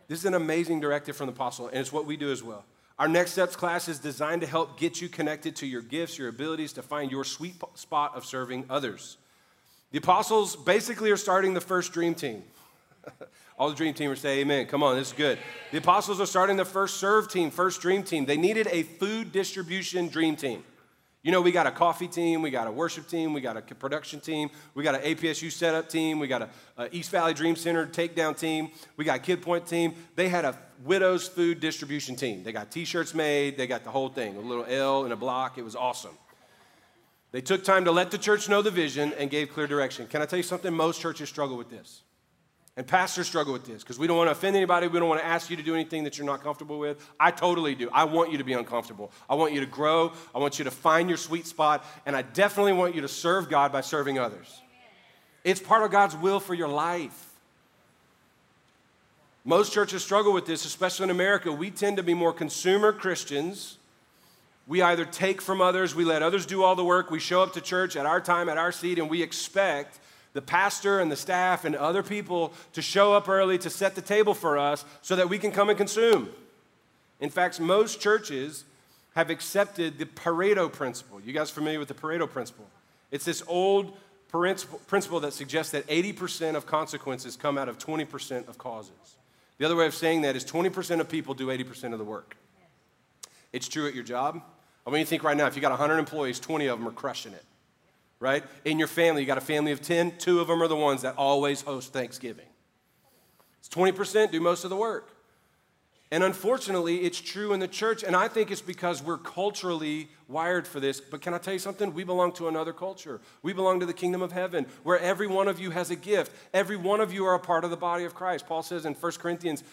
This 0.09 0.19
is 0.19 0.25
an 0.25 0.35
amazing 0.35 0.81
directive 0.81 1.17
from 1.17 1.27
the 1.27 1.33
apostle, 1.33 1.69
and 1.69 1.79
it's 1.79 1.93
what 1.93 2.05
we 2.05 2.17
do 2.17 2.31
as 2.31 2.43
well. 2.43 2.65
Our 2.99 3.09
Next 3.09 3.33
Steps 3.33 3.57
class 3.57 3.89
is 3.89 3.99
designed 3.99 4.41
to 4.43 4.47
help 4.47 4.79
get 4.79 5.01
you 5.01 5.09
connected 5.09 5.57
to 5.57 5.67
your 5.67 5.83
gifts, 5.83 6.19
your 6.19 6.29
abilities 6.29 6.73
to 6.75 6.83
find 6.83 7.11
your 7.11 7.25
sweet 7.25 7.55
spot 7.75 8.15
of 8.15 8.25
serving 8.25 8.67
others. 8.71 9.19
The 9.93 9.99
apostles 9.99 10.57
basically 10.57 11.11
are 11.11 11.17
starting 11.17 11.55
the 11.55 11.61
first 11.61 11.93
dream 11.93 12.15
team. 12.15 12.43
All 13.59 13.69
the 13.69 13.75
dream 13.75 13.95
teamers 13.95 14.19
say 14.19 14.41
amen. 14.41 14.67
Come 14.67 14.83
on, 14.83 14.97
this 14.97 15.09
is 15.09 15.15
good. 15.15 15.39
The 15.71 15.79
apostles 15.79 16.21
are 16.21 16.27
starting 16.27 16.57
the 16.57 16.65
first 16.65 16.97
serve 16.97 17.31
team, 17.31 17.51
first 17.51 17.81
dream 17.81 18.03
team. 18.03 18.27
They 18.27 18.37
needed 18.37 18.69
a 18.71 18.83
food 18.83 19.33
distribution 19.33 20.09
dream 20.09 20.37
team. 20.37 20.65
You 21.25 21.33
know, 21.33 21.41
we 21.41 21.53
got 21.53 21.67
a 21.67 21.71
coffee 21.71 22.07
team, 22.07 22.43
we 22.43 22.51
got 22.51 22.67
a 22.67 22.71
worship 22.71 23.09
team, 23.09 23.33
we 23.33 23.41
got 23.41 23.57
a 23.57 23.63
production 23.63 24.21
team, 24.21 24.51
we 24.75 24.85
got 24.85 24.95
an 24.95 25.01
APSU 25.01 25.51
setup 25.51 25.89
team, 25.89 26.19
we 26.19 26.27
got 26.27 26.43
a, 26.43 26.49
a 26.77 26.95
East 26.95 27.11
Valley 27.11 27.33
Dream 27.33 27.57
Center 27.57 27.87
takedown 27.87 28.39
team, 28.39 28.71
we 28.99 29.07
got 29.07 29.17
a 29.17 29.23
Kid 29.23 29.41
Point 29.41 29.67
team. 29.67 29.95
They 30.17 30.29
had 30.29 30.45
a 30.45 30.59
widows 30.85 31.27
food 31.27 31.61
distribution 31.61 32.15
team. 32.15 32.45
They 32.45 32.53
got 32.53 32.71
T-shirts 32.71 33.15
made, 33.15 33.57
they 33.57 33.67
got 33.67 33.85
the 33.85 33.91
whole 33.91 34.11
thing, 34.11 34.37
a 34.37 34.41
little 34.41 34.67
L 34.69 35.05
and 35.05 35.15
a 35.15 35.17
block. 35.17 35.57
It 35.57 35.65
was 35.65 35.75
awesome. 35.75 36.19
They 37.35 37.41
took 37.41 37.65
time 37.65 37.87
to 37.87 37.91
let 37.91 38.13
the 38.13 38.19
church 38.19 38.49
know 38.49 38.63
the 38.63 38.71
vision 38.71 39.13
and 39.15 39.29
gave 39.29 39.51
clear 39.53 39.67
direction. 39.67 40.07
Can 40.07 40.23
I 40.23 40.27
tell 40.27 40.37
you 40.37 40.45
something? 40.45 40.73
Most 40.73 41.01
churches 41.01 41.29
struggle 41.29 41.57
with 41.57 41.69
this. 41.69 42.04
And 42.77 42.85
pastors 42.85 43.29
struggle 43.29 43.53
with 43.53 43.65
this 43.65 43.85
because 43.85 44.01
we 44.01 44.09
don't 44.09 44.17
want 44.17 44.27
to 44.27 44.33
offend 44.33 44.57
anybody. 44.57 44.89
We 44.89 44.99
don't 44.99 45.09
want 45.09 45.21
to 45.21 45.27
ask 45.27 45.49
you 45.49 45.57
to 45.57 45.63
do 45.63 45.75
anything 45.75 46.03
that 46.05 46.19
you're 46.19 46.27
not 46.27 46.43
comfortable 46.43 46.79
with. 46.79 47.09
I 47.21 47.31
totally 47.31 47.77
do. 47.77 47.89
I 47.93 48.03
want 48.05 48.33
you 48.33 48.39
to 48.39 48.45
be 48.45 48.53
uncomfortable. 48.53 49.13
I 49.31 49.37
want 49.37 49.53
you 49.53 49.61
to 49.61 49.67
grow. 49.67 50.13
I 50.35 50.39
want 50.39 50.59
you 50.59 50.65
to 50.65 50.73
find 50.73 51.09
your 51.09 51.19
sweet 51.19 51.47
spot. 51.47 51.85
And 52.05 52.17
I 52.17 52.23
definitely 52.23 52.73
want 52.73 52.97
you 52.97 53.03
to 53.03 53.09
serve 53.09 53.49
God 53.49 53.71
by 53.71 53.81
serving 53.81 54.19
others. 54.19 54.61
It's 55.45 55.61
part 55.61 55.85
of 55.85 55.93
God's 55.93 56.17
will 56.17 56.41
for 56.41 56.55
your 56.55 56.69
life. 56.69 57.31
Most 59.45 59.73
churches 59.73 60.03
struggle 60.03 60.33
with 60.33 60.47
this, 60.47 60.65
especially 60.65 61.05
in 61.05 61.11
America. 61.11 61.53
We 61.53 61.71
tend 61.71 61.99
to 61.99 62.03
be 62.03 62.15
more 62.15 62.33
consumer 62.33 62.93
Christians. 62.93 63.79
We 64.67 64.81
either 64.81 65.05
take 65.05 65.43
from 65.43 65.61
others, 65.61 65.95
we 65.95 66.07
let 66.07 66.23
others 66.23 66.47
do 66.47 66.63
all 66.63 66.75
the 66.75 66.85
work, 66.85 67.11
we 67.11 67.21
show 67.21 67.43
up 67.43 67.53
to 67.53 67.61
church 67.61 67.97
at 67.97 68.07
our 68.07 68.19
time, 68.19 68.49
at 68.49 68.57
our 68.57 68.73
seat, 68.73 68.99
and 68.99 69.11
we 69.11 69.23
expect 69.23 69.99
the 70.35 70.43
pastor 70.43 71.01
and 71.01 71.11
the 71.11 71.17
staff 71.17 71.65
and 71.65 71.75
other 71.75 72.03
people 72.03 72.53
to 72.75 72.83
show 72.83 73.15
up 73.15 73.29
early 73.29 73.57
to 73.59 73.71
set 73.71 73.95
the 73.95 74.03
table 74.03 74.35
for 74.35 74.59
us 74.59 74.85
so 75.01 75.17
that 75.17 75.29
we 75.29 75.39
can 75.39 75.51
come 75.51 75.71
and 75.71 75.79
consume. 75.79 76.29
In 77.21 77.31
fact, 77.31 77.59
most 77.59 78.01
churches 78.01 78.65
have 79.15 79.31
accepted 79.31 79.97
the 79.97 80.05
Pareto 80.05 80.71
principle. 80.71 81.21
You 81.21 81.33
guys 81.33 81.51
familiar 81.51 81.79
with 81.79 81.89
the 81.89 81.95
Pareto 81.95 82.29
principle? 82.29 82.67
It's 83.11 83.25
this 83.25 83.43
old 83.47 83.97
principle 84.29 85.21
that 85.21 85.33
suggests 85.33 85.71
that 85.71 85.87
80% 85.87 86.57
of 86.57 86.67
consequences 86.67 87.37
come 87.37 87.57
out 87.57 87.69
of 87.69 87.79
20% 87.79 88.49
of 88.49 88.59
causes. 88.59 88.93
The 89.59 89.65
other 89.65 89.77
way 89.77 89.87
of 89.87 89.95
saying 89.95 90.23
that 90.23 90.35
is 90.35 90.45
20% 90.45 90.99
of 90.99 91.09
people 91.09 91.35
do 91.35 91.47
80% 91.47 91.93
of 91.93 92.01
the 92.01 92.05
work. 92.05 92.37
It's 93.53 93.69
true 93.69 93.87
at 93.87 93.95
your 93.95 94.03
job. 94.03 94.43
I 94.85 94.91
mean, 94.91 94.99
you 94.99 95.07
think 95.07 95.23
right 95.23 95.37
now, 95.37 95.47
if 95.47 95.55
you 95.55 95.63
got 95.63 95.71
100 95.71 95.97
employees, 95.97 96.41
20 96.41 96.67
of 96.67 96.81
them 96.81 96.89
are 96.89 96.93
crushing 96.93 97.33
it 97.33 97.45
right? 98.25 98.43
In 98.65 98.79
your 98.79 98.89
family, 98.89 99.21
you 99.21 99.27
got 99.27 99.37
a 99.37 99.43
family 99.43 99.71
of 99.71 99.83
10, 99.83 100.17
two 100.17 100.41
of 100.41 100.49
them 100.49 100.63
are 100.63 100.67
the 100.67 100.75
ones 100.75 101.03
that 101.03 101.15
always 101.19 101.61
host 101.61 101.93
Thanksgiving. 101.93 102.47
It's 103.59 103.69
20% 103.69 104.33
do 104.33 104.41
most 104.41 104.65
of 104.65 104.71
the 104.71 104.77
work. 104.77 105.11
And 106.11 106.25
unfortunately, 106.25 107.03
it's 107.03 107.21
true 107.21 107.53
in 107.53 107.61
the 107.61 107.69
church, 107.69 108.03
and 108.03 108.17
I 108.17 108.29
think 108.29 108.51
it's 108.51 108.63
because 108.63 109.03
we're 109.03 109.19
culturally 109.19 110.09
wired 110.27 110.67
for 110.67 110.81
this. 110.81 111.01
But 111.01 111.21
can 111.21 111.35
I 111.35 111.39
tell 111.39 111.53
you 111.53 111.59
something? 111.59 111.93
We 111.93 112.05
belong 112.05 112.33
to 112.35 112.49
another 112.49 112.73
culture. 112.73 113.21
We 113.43 113.53
belong 113.53 113.81
to 113.81 113.87
the 113.87 113.93
kingdom 113.93 114.23
of 114.23 114.33
heaven, 114.33 114.65
where 114.85 114.99
every 114.99 115.27
one 115.27 115.49
of 115.49 115.61
you 115.61 115.71
has 115.73 115.91
a 115.91 115.97
gift. 115.97 116.33
Every 116.55 116.77
one 116.77 117.01
of 117.01 117.13
you 117.13 117.27
are 117.27 117.35
a 117.35 117.41
part 117.41 117.65
of 117.65 117.71
the 117.71 117.77
body 117.77 118.05
of 118.05 118.15
Christ. 118.15 118.47
Paul 118.47 118.63
says 118.63 118.87
in 118.87 118.95
1 118.95 119.13
Corinthians 119.13 119.65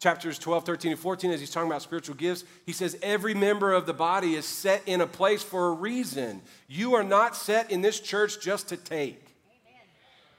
chapters 0.00 0.38
12, 0.38 0.64
13, 0.64 0.92
and 0.92 1.00
14, 1.00 1.30
as 1.30 1.40
he's 1.40 1.50
talking 1.50 1.70
about 1.70 1.82
spiritual 1.82 2.16
gifts, 2.16 2.44
he 2.66 2.72
says, 2.72 2.98
Every 3.02 3.34
member 3.34 3.72
of 3.72 3.86
the 3.86 3.92
body 3.92 4.34
is 4.34 4.46
set 4.46 4.82
in 4.86 5.02
a 5.02 5.06
place 5.06 5.42
for 5.42 5.68
a 5.68 5.72
reason. 5.72 6.42
You 6.66 6.94
are 6.94 7.04
not 7.04 7.36
set 7.36 7.70
in 7.70 7.82
this 7.82 8.00
church 8.00 8.40
just 8.40 8.68
to 8.70 8.76
take. 8.76 9.36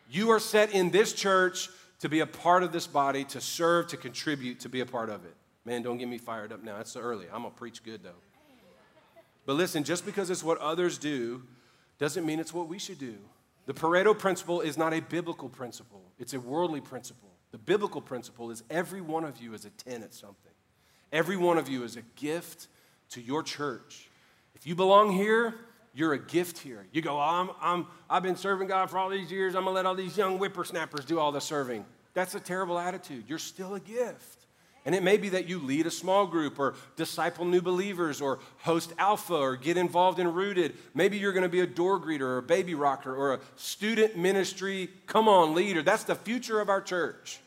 You 0.09 0.31
are 0.31 0.39
set 0.39 0.73
in 0.73 0.89
this 0.89 1.13
church 1.13 1.69
to 1.99 2.09
be 2.09 2.19
a 2.19 2.25
part 2.25 2.63
of 2.63 2.73
this 2.73 2.87
body, 2.87 3.23
to 3.25 3.39
serve, 3.39 3.87
to 3.87 3.97
contribute, 3.97 4.59
to 4.61 4.69
be 4.69 4.81
a 4.81 4.85
part 4.85 5.09
of 5.09 5.23
it. 5.23 5.35
Man, 5.63 5.83
don't 5.83 5.99
get 5.99 6.09
me 6.09 6.17
fired 6.17 6.51
up 6.51 6.63
now. 6.63 6.79
It's 6.79 6.91
so 6.91 6.99
early. 6.99 7.27
I'm 7.31 7.43
going 7.43 7.53
to 7.53 7.57
preach 7.57 7.83
good, 7.83 8.03
though. 8.03 8.09
But 9.45 9.53
listen, 9.53 9.83
just 9.83 10.05
because 10.05 10.29
it's 10.29 10.43
what 10.43 10.57
others 10.57 10.97
do 10.97 11.43
doesn't 11.99 12.25
mean 12.25 12.39
it's 12.39 12.53
what 12.53 12.67
we 12.67 12.79
should 12.79 12.99
do. 12.99 13.17
The 13.67 13.73
Pareto 13.73 14.17
principle 14.17 14.61
is 14.61 14.75
not 14.77 14.91
a 14.91 15.01
biblical 15.01 15.47
principle, 15.47 16.01
it's 16.17 16.33
a 16.33 16.39
worldly 16.39 16.81
principle. 16.81 17.30
The 17.51 17.57
biblical 17.57 18.01
principle 18.01 18.49
is 18.49 18.63
every 18.69 19.01
one 19.01 19.23
of 19.23 19.41
you 19.41 19.53
is 19.53 19.65
a 19.65 19.69
10 19.69 20.03
at 20.03 20.13
something. 20.13 20.51
Every 21.11 21.35
one 21.37 21.57
of 21.57 21.67
you 21.67 21.83
is 21.83 21.97
a 21.97 22.01
gift 22.15 22.67
to 23.09 23.21
your 23.21 23.43
church. 23.43 24.09
If 24.55 24.65
you 24.65 24.75
belong 24.75 25.11
here, 25.11 25.55
you're 25.93 26.13
a 26.13 26.19
gift 26.19 26.59
here. 26.59 26.85
You 26.93 27.01
go, 27.01 27.19
I'm, 27.19 27.49
I'm, 27.61 27.87
I've 28.09 28.23
been 28.23 28.37
serving 28.37 28.69
God 28.69 28.89
for 28.89 28.97
all 28.97 29.09
these 29.09 29.31
years. 29.31 29.55
I'm 29.55 29.63
going 29.63 29.73
to 29.73 29.75
let 29.75 29.85
all 29.85 29.95
these 29.95 30.17
young 30.17 30.37
whippersnappers 30.37 31.03
do 31.03 31.19
all 31.19 31.33
the 31.33 31.41
serving. 31.41 31.85
That's 32.13 32.35
a 32.35 32.39
terrible 32.39 32.79
attitude. 32.79 33.25
You're 33.27 33.39
still 33.39 33.75
a 33.75 33.79
gift. 33.79 34.40
And 34.83 34.95
it 34.95 35.03
may 35.03 35.17
be 35.17 35.29
that 35.29 35.47
you 35.47 35.59
lead 35.59 35.85
a 35.85 35.91
small 35.91 36.25
group 36.25 36.57
or 36.57 36.73
disciple 36.95 37.45
new 37.45 37.61
believers 37.61 38.19
or 38.19 38.39
host 38.59 38.93
alpha 38.97 39.35
or 39.35 39.55
get 39.55 39.77
involved 39.77 40.17
in 40.17 40.33
rooted. 40.33 40.75
Maybe 40.95 41.17
you're 41.17 41.33
going 41.33 41.43
to 41.43 41.49
be 41.49 41.59
a 41.59 41.67
door 41.67 41.99
greeter 41.99 42.21
or 42.21 42.37
a 42.39 42.43
baby 42.43 42.73
rocker 42.73 43.15
or 43.15 43.35
a 43.35 43.39
student 43.55 44.17
ministry 44.17 44.89
come 45.05 45.27
on 45.27 45.53
leader. 45.53 45.83
That's 45.83 46.03
the 46.03 46.15
future 46.15 46.59
of 46.59 46.69
our 46.69 46.81
church. 46.81 47.39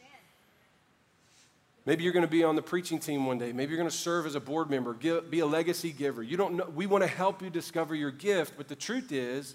Maybe 1.86 2.04
you're 2.04 2.12
going 2.12 2.24
to 2.24 2.30
be 2.30 2.44
on 2.44 2.56
the 2.56 2.62
preaching 2.62 2.98
team 2.98 3.26
one 3.26 3.38
day. 3.38 3.52
Maybe 3.52 3.70
you're 3.70 3.78
going 3.78 3.90
to 3.90 3.96
serve 3.96 4.26
as 4.26 4.36
a 4.36 4.40
board 4.40 4.70
member, 4.70 4.94
give, 4.94 5.30
be 5.30 5.40
a 5.40 5.46
legacy 5.46 5.92
giver. 5.92 6.22
You 6.22 6.36
don't 6.36 6.54
know. 6.54 6.72
We 6.74 6.86
want 6.86 7.02
to 7.02 7.08
help 7.08 7.42
you 7.42 7.50
discover 7.50 7.94
your 7.94 8.10
gift, 8.10 8.54
but 8.56 8.68
the 8.68 8.76
truth 8.76 9.12
is, 9.12 9.54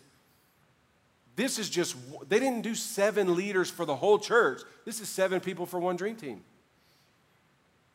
this 1.36 1.58
is 1.58 1.70
just, 1.70 1.96
they 2.28 2.39
didn't 2.39 2.62
do 2.62 2.76
seven 2.76 3.36
leaders 3.36 3.72
for 3.72 3.86
the 3.86 3.96
whole 3.96 4.20
church. 4.20 4.62
This 4.86 5.00
is 5.00 5.08
seven 5.08 5.39
people 5.39 5.65
for 5.65 5.80
one 5.80 5.96
dream 5.96 6.18
team. 6.18 6.44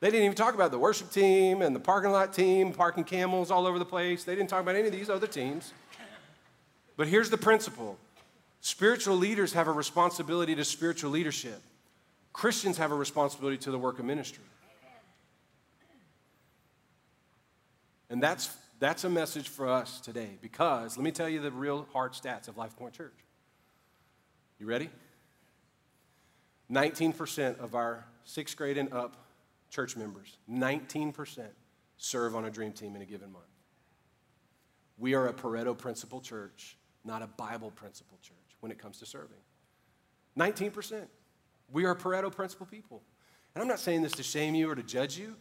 They 0.05 0.11
didn't 0.11 0.27
even 0.27 0.37
talk 0.37 0.53
about 0.53 0.71
the 0.71 0.79
worship 0.79 1.11
team 1.11 1.63
and 1.63 1.75
the 1.75 1.81
parking 1.81 2.11
lot 2.11 2.35
team, 2.35 2.75
parking 2.75 3.05
camels 3.05 3.51
all 3.51 3.67
over 3.67 3.79
the 3.79 3.87
place. 3.87 4.23
They 4.23 4.35
didn't 4.35 4.51
talk 4.51 4.61
about 4.61 4.77
any 4.77 4.87
of 4.87 4.93
these 4.93 5.09
other 5.09 5.27
teams. 5.27 5.73
But 6.99 7.09
here's 7.09 7.31
the 7.31 7.39
principle 7.39 7.97
spiritual 8.61 9.17
leaders 9.17 9.55
have 9.55 9.67
a 9.67 9.73
responsibility 9.73 10.55
to 10.57 10.63
spiritual 10.63 11.11
leadership. 11.11 11.59
Christians 12.35 12.77
have 12.77 12.93
a 12.93 12.95
responsibility 12.95 13.57
to 13.57 13.71
the 13.71 13.79
work 13.79 13.99
of 13.99 14.05
ministry. 14.05 14.45
And 18.11 18.23
that's, 18.23 18.55
that's 18.81 19.05
a 19.05 19.09
message 19.09 19.49
for 19.49 19.71
us 19.71 20.03
today 20.03 20.37
because 20.43 20.99
let 20.99 21.05
me 21.05 21.13
tell 21.13 21.31
you 21.31 21.41
the 21.41 21.51
real 21.51 21.89
hard 21.95 22.13
stats 22.13 22.47
of 22.47 22.59
Life 22.59 22.77
Point 22.77 22.93
Church. 22.93 23.17
You 24.61 24.67
ready? 24.67 24.91
19% 26.71 27.59
of 27.59 27.75
our 27.75 28.05
sixth 28.27 28.59
grade 28.59 28.77
and 28.77 28.93
up 28.93 29.24
church 29.75 29.97
members, 29.97 30.39
19% 30.49 31.49
serve 31.97 32.37
on 32.37 32.45
a 32.45 32.51
dream 32.51 32.73
team 32.73 32.95
in 32.95 33.03
a 33.03 33.05
given 33.05 33.33
month. 33.33 33.45
We 34.99 35.15
are 35.15 35.27
a 35.27 35.33
Pareto 35.33 35.77
principle 35.77 36.21
church, 36.21 36.77
not 37.05 37.23
a 37.23 37.27
Bible 37.27 37.73
principle 37.73 38.19
church 38.23 38.37
when 38.61 38.71
it 38.71 38.79
comes 38.79 38.99
to 39.01 39.07
serving. 39.07 39.37
19%. 40.39 41.07
We 41.73 41.85
are 41.87 41.95
Pareto 41.95 42.31
principle 42.31 42.67
people. 42.67 43.03
And 43.55 43.63
I'm 43.63 43.69
not 43.69 43.81
saying 43.81 44.03
this 44.03 44.13
to 44.13 44.23
shame 44.23 44.55
you 44.55 44.71
or 44.71 44.77
to 44.77 44.83
judge 44.83 45.19
you. 45.19 45.35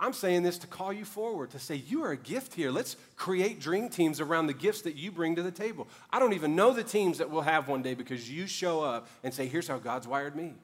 I'm 0.00 0.12
saying 0.12 0.42
this 0.42 0.58
to 0.58 0.66
call 0.66 0.92
you 0.92 1.04
forward, 1.04 1.50
to 1.50 1.58
say, 1.58 1.74
you 1.74 2.04
are 2.04 2.12
a 2.12 2.16
gift 2.16 2.54
here. 2.54 2.70
Let's 2.70 2.96
create 3.16 3.58
dream 3.58 3.88
teams 3.88 4.20
around 4.20 4.46
the 4.46 4.54
gifts 4.54 4.82
that 4.82 4.94
you 4.94 5.10
bring 5.10 5.34
to 5.36 5.42
the 5.42 5.50
table. 5.50 5.88
I 6.10 6.18
don't 6.20 6.34
even 6.34 6.54
know 6.54 6.72
the 6.72 6.84
teams 6.84 7.18
that 7.18 7.30
we'll 7.30 7.42
have 7.42 7.68
one 7.68 7.82
day 7.82 7.94
because 7.94 8.30
you 8.30 8.46
show 8.46 8.82
up 8.82 9.08
and 9.24 9.34
say, 9.34 9.46
here's 9.46 9.66
how 9.66 9.78
God's 9.78 10.06
wired 10.06 10.36
me. 10.36 10.54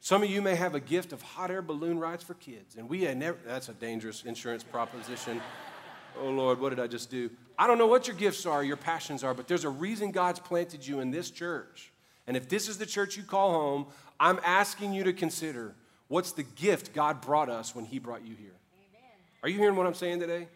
Some 0.00 0.22
of 0.22 0.30
you 0.30 0.40
may 0.40 0.54
have 0.54 0.74
a 0.74 0.80
gift 0.80 1.12
of 1.12 1.22
hot 1.22 1.50
air 1.50 1.62
balloon 1.62 1.98
rides 1.98 2.22
for 2.22 2.34
kids, 2.34 2.76
and 2.76 2.88
we 2.88 3.02
had 3.02 3.16
never, 3.16 3.38
that's 3.44 3.68
a 3.68 3.74
dangerous 3.74 4.24
insurance 4.24 4.62
proposition. 4.62 5.40
oh 6.20 6.30
Lord, 6.30 6.60
what 6.60 6.70
did 6.70 6.80
I 6.80 6.86
just 6.86 7.10
do? 7.10 7.30
I 7.58 7.66
don't 7.66 7.78
know 7.78 7.86
what 7.86 8.06
your 8.06 8.16
gifts 8.16 8.46
are, 8.46 8.62
your 8.62 8.76
passions 8.76 9.24
are, 9.24 9.34
but 9.34 9.48
there's 9.48 9.64
a 9.64 9.68
reason 9.68 10.12
God's 10.12 10.38
planted 10.38 10.86
you 10.86 11.00
in 11.00 11.10
this 11.10 11.30
church. 11.30 11.92
And 12.26 12.36
if 12.36 12.48
this 12.48 12.68
is 12.68 12.78
the 12.78 12.86
church 12.86 13.16
you 13.16 13.22
call 13.24 13.52
home, 13.52 13.86
I'm 14.20 14.38
asking 14.44 14.92
you 14.92 15.02
to 15.04 15.12
consider 15.12 15.74
what's 16.06 16.32
the 16.32 16.42
gift 16.42 16.94
God 16.94 17.20
brought 17.20 17.48
us 17.48 17.74
when 17.74 17.84
He 17.84 17.98
brought 17.98 18.24
you 18.24 18.36
here. 18.36 18.54
Amen. 18.90 19.10
Are 19.42 19.48
you 19.48 19.58
hearing 19.58 19.76
what 19.76 19.86
I'm 19.86 19.94
saying 19.94 20.20
today? 20.20 20.46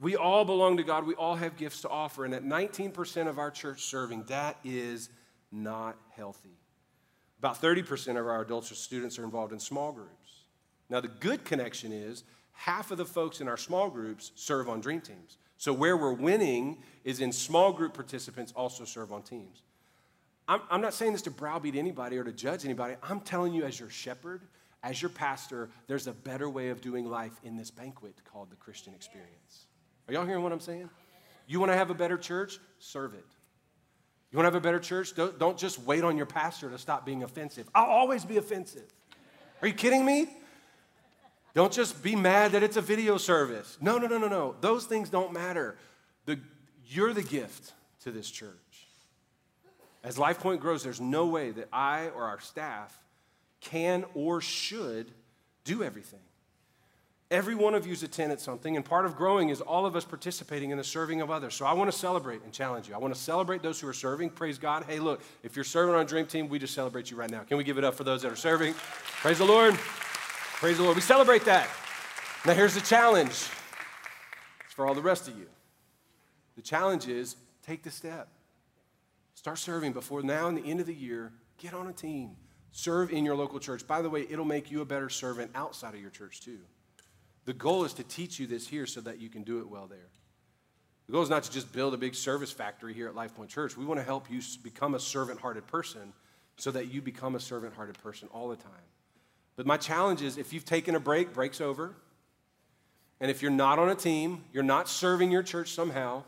We 0.00 0.16
all 0.16 0.44
belong 0.44 0.76
to 0.76 0.82
God. 0.84 1.06
We 1.06 1.14
all 1.14 1.34
have 1.34 1.56
gifts 1.56 1.80
to 1.82 1.88
offer. 1.88 2.24
And 2.24 2.34
at 2.34 2.44
19% 2.44 3.28
of 3.28 3.38
our 3.38 3.50
church 3.50 3.82
serving, 3.82 4.24
that 4.24 4.56
is 4.62 5.08
not 5.50 5.96
healthy. 6.10 6.56
About 7.38 7.60
30% 7.60 8.10
of 8.10 8.26
our 8.26 8.40
adults 8.42 8.76
students 8.76 9.18
are 9.18 9.24
involved 9.24 9.52
in 9.52 9.60
small 9.60 9.92
groups. 9.92 10.44
Now, 10.90 11.00
the 11.00 11.08
good 11.08 11.44
connection 11.44 11.92
is 11.92 12.24
half 12.52 12.90
of 12.90 12.98
the 12.98 13.04
folks 13.04 13.40
in 13.40 13.48
our 13.48 13.56
small 13.56 13.90
groups 13.90 14.32
serve 14.34 14.68
on 14.68 14.80
dream 14.80 15.00
teams. 15.00 15.38
So, 15.56 15.72
where 15.72 15.96
we're 15.96 16.12
winning 16.12 16.78
is 17.04 17.20
in 17.20 17.32
small 17.32 17.72
group 17.72 17.94
participants 17.94 18.52
also 18.56 18.84
serve 18.84 19.12
on 19.12 19.22
teams. 19.22 19.62
I'm, 20.48 20.62
I'm 20.70 20.80
not 20.80 20.94
saying 20.94 21.12
this 21.12 21.22
to 21.22 21.30
browbeat 21.30 21.76
anybody 21.76 22.16
or 22.16 22.24
to 22.24 22.32
judge 22.32 22.64
anybody. 22.64 22.94
I'm 23.02 23.20
telling 23.20 23.52
you, 23.52 23.64
as 23.64 23.78
your 23.78 23.90
shepherd, 23.90 24.42
as 24.82 25.02
your 25.02 25.10
pastor, 25.10 25.68
there's 25.86 26.06
a 26.06 26.12
better 26.12 26.48
way 26.48 26.70
of 26.70 26.80
doing 26.80 27.08
life 27.08 27.38
in 27.44 27.56
this 27.56 27.70
banquet 27.70 28.14
called 28.24 28.50
the 28.50 28.56
Christian 28.56 28.94
experience. 28.94 29.66
Are 30.08 30.14
y'all 30.14 30.24
hearing 30.24 30.42
what 30.42 30.52
I'm 30.52 30.60
saying? 30.60 30.88
You 31.46 31.60
want 31.60 31.72
to 31.72 31.76
have 31.76 31.90
a 31.90 31.94
better 31.94 32.16
church? 32.16 32.58
Serve 32.78 33.14
it. 33.14 33.26
You 34.30 34.36
want 34.36 34.44
to 34.44 34.52
have 34.52 34.62
a 34.62 34.64
better 34.64 34.78
church? 34.78 35.14
Don't, 35.14 35.38
don't 35.38 35.56
just 35.56 35.80
wait 35.80 36.04
on 36.04 36.16
your 36.16 36.26
pastor 36.26 36.68
to 36.70 36.78
stop 36.78 37.06
being 37.06 37.22
offensive. 37.22 37.68
I'll 37.74 37.86
always 37.86 38.24
be 38.24 38.36
offensive. 38.36 38.84
Are 39.62 39.68
you 39.68 39.74
kidding 39.74 40.04
me? 40.04 40.28
Don't 41.54 41.72
just 41.72 42.02
be 42.02 42.14
mad 42.14 42.52
that 42.52 42.62
it's 42.62 42.76
a 42.76 42.82
video 42.82 43.16
service. 43.16 43.78
No, 43.80 43.96
no, 43.98 44.06
no, 44.06 44.18
no, 44.18 44.28
no. 44.28 44.54
Those 44.60 44.84
things 44.84 45.08
don't 45.08 45.32
matter. 45.32 45.76
The, 46.26 46.38
you're 46.86 47.14
the 47.14 47.22
gift 47.22 47.72
to 48.02 48.10
this 48.10 48.30
church. 48.30 48.52
As 50.04 50.18
Life 50.18 50.40
Point 50.40 50.60
grows, 50.60 50.84
there's 50.84 51.00
no 51.00 51.26
way 51.26 51.50
that 51.50 51.68
I 51.72 52.08
or 52.08 52.24
our 52.24 52.40
staff 52.40 52.96
can 53.60 54.04
or 54.14 54.40
should 54.40 55.10
do 55.64 55.82
everything. 55.82 56.20
Every 57.30 57.54
one 57.54 57.74
of 57.74 57.86
you 57.86 57.92
is 57.92 58.02
attended 58.02 58.40
something, 58.40 58.74
and 58.74 58.82
part 58.82 59.04
of 59.04 59.14
growing 59.14 59.50
is 59.50 59.60
all 59.60 59.84
of 59.84 59.94
us 59.94 60.04
participating 60.04 60.70
in 60.70 60.78
the 60.78 60.84
serving 60.84 61.20
of 61.20 61.30
others. 61.30 61.54
So 61.54 61.66
I 61.66 61.74
want 61.74 61.92
to 61.92 61.96
celebrate 61.96 62.42
and 62.42 62.54
challenge 62.54 62.88
you. 62.88 62.94
I 62.94 62.98
want 62.98 63.14
to 63.14 63.20
celebrate 63.20 63.62
those 63.62 63.78
who 63.78 63.86
are 63.86 63.92
serving. 63.92 64.30
Praise 64.30 64.56
God. 64.56 64.84
Hey, 64.88 64.98
look, 64.98 65.20
if 65.42 65.54
you're 65.54 65.64
serving 65.64 65.94
on 65.94 66.00
a 66.00 66.06
dream 66.06 66.24
team, 66.24 66.48
we 66.48 66.58
just 66.58 66.72
celebrate 66.72 67.10
you 67.10 67.18
right 67.18 67.30
now. 67.30 67.40
Can 67.40 67.58
we 67.58 67.64
give 67.64 67.76
it 67.76 67.84
up 67.84 67.94
for 67.94 68.04
those 68.04 68.22
that 68.22 68.32
are 68.32 68.36
serving? 68.36 68.72
Praise 69.20 69.38
the 69.38 69.44
Lord. 69.44 69.74
Praise 69.74 70.78
the 70.78 70.84
Lord. 70.84 70.96
We 70.96 71.02
celebrate 71.02 71.44
that. 71.44 71.68
Now, 72.46 72.54
here's 72.54 72.74
the 72.74 72.80
challenge 72.80 73.30
it's 73.30 74.74
for 74.74 74.86
all 74.86 74.94
the 74.94 75.02
rest 75.02 75.28
of 75.28 75.36
you. 75.36 75.48
The 76.56 76.62
challenge 76.62 77.08
is 77.08 77.36
take 77.62 77.82
the 77.82 77.90
step. 77.90 78.28
Start 79.34 79.58
serving 79.58 79.92
before 79.92 80.22
now 80.22 80.48
and 80.48 80.56
the 80.56 80.64
end 80.64 80.80
of 80.80 80.86
the 80.86 80.94
year. 80.94 81.32
Get 81.58 81.74
on 81.74 81.88
a 81.88 81.92
team. 81.92 82.36
Serve 82.72 83.12
in 83.12 83.26
your 83.26 83.36
local 83.36 83.58
church. 83.60 83.86
By 83.86 84.00
the 84.00 84.08
way, 84.08 84.26
it'll 84.30 84.46
make 84.46 84.70
you 84.70 84.80
a 84.80 84.86
better 84.86 85.10
servant 85.10 85.50
outside 85.54 85.92
of 85.94 86.00
your 86.00 86.10
church, 86.10 86.40
too. 86.40 86.60
The 87.48 87.54
goal 87.54 87.86
is 87.86 87.94
to 87.94 88.04
teach 88.04 88.38
you 88.38 88.46
this 88.46 88.68
here 88.68 88.84
so 88.84 89.00
that 89.00 89.22
you 89.22 89.30
can 89.30 89.42
do 89.42 89.60
it 89.60 89.70
well 89.70 89.86
there. 89.86 90.10
The 91.06 91.12
goal 91.12 91.22
is 91.22 91.30
not 91.30 91.44
to 91.44 91.50
just 91.50 91.72
build 91.72 91.94
a 91.94 91.96
big 91.96 92.14
service 92.14 92.52
factory 92.52 92.92
here 92.92 93.08
at 93.08 93.14
Life 93.14 93.34
Point 93.34 93.48
Church. 93.48 93.74
We 93.74 93.86
want 93.86 93.98
to 93.98 94.04
help 94.04 94.30
you 94.30 94.42
become 94.62 94.94
a 94.94 95.00
servant 95.00 95.40
hearted 95.40 95.66
person 95.66 96.12
so 96.58 96.70
that 96.72 96.92
you 96.92 97.00
become 97.00 97.36
a 97.36 97.40
servant 97.40 97.72
hearted 97.72 97.96
person 98.02 98.28
all 98.32 98.50
the 98.50 98.56
time. 98.56 98.84
But 99.56 99.64
my 99.64 99.78
challenge 99.78 100.20
is 100.20 100.36
if 100.36 100.52
you've 100.52 100.66
taken 100.66 100.94
a 100.94 101.00
break, 101.00 101.32
break's 101.32 101.62
over. 101.62 101.94
And 103.18 103.30
if 103.30 103.40
you're 103.40 103.50
not 103.50 103.78
on 103.78 103.88
a 103.88 103.94
team, 103.94 104.44
you're 104.52 104.62
not 104.62 104.86
serving 104.86 105.30
your 105.30 105.42
church 105.42 105.72
somehow, 105.72 106.24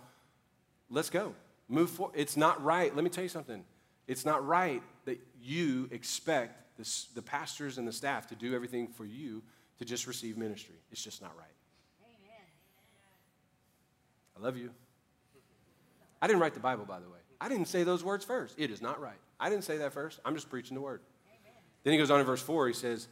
let's 0.88 1.11
go. 1.11 1.35
Move 1.68 1.90
forward. 1.90 2.14
It's 2.16 2.38
not 2.38 2.64
right. 2.64 2.96
Let 2.96 3.04
me 3.04 3.11
tell 3.11 3.24
you 3.24 3.28
something. 3.28 3.62
It's 4.06 4.24
not 4.24 4.46
right 4.46 4.83
that 5.04 5.20
you 5.38 5.87
expect 5.92 6.78
the, 6.78 6.90
the 7.14 7.20
pastors 7.20 7.76
and 7.76 7.87
the 7.87 7.92
staff 7.92 8.26
to 8.28 8.35
do 8.35 8.54
everything 8.54 8.88
for 8.88 9.04
you 9.04 9.42
to 9.80 9.86
just 9.86 10.06
receive 10.06 10.36
ministry. 10.36 10.76
It's 10.92 11.02
just 11.02 11.22
not 11.22 11.32
right. 11.36 11.46
Amen. 12.04 12.44
I 14.38 14.44
love 14.44 14.56
you. 14.56 14.70
I 16.20 16.26
didn't 16.26 16.40
write 16.40 16.52
the 16.52 16.60
Bible, 16.60 16.84
by 16.84 17.00
the 17.00 17.08
way. 17.08 17.18
I 17.40 17.48
didn't 17.48 17.66
say 17.66 17.82
those 17.82 18.04
words 18.04 18.22
first. 18.22 18.54
It 18.58 18.70
is 18.70 18.82
not 18.82 19.00
right. 19.00 19.18
I 19.40 19.48
didn't 19.48 19.64
say 19.64 19.78
that 19.78 19.94
first. 19.94 20.20
I'm 20.22 20.34
just 20.34 20.50
preaching 20.50 20.74
the 20.74 20.82
word. 20.82 21.00
Amen. 21.26 21.54
Then 21.82 21.92
he 21.94 21.98
goes 21.98 22.10
on 22.10 22.20
in 22.20 22.26
verse 22.26 22.42
4. 22.42 22.68
He 22.68 22.74
says, 22.74 23.08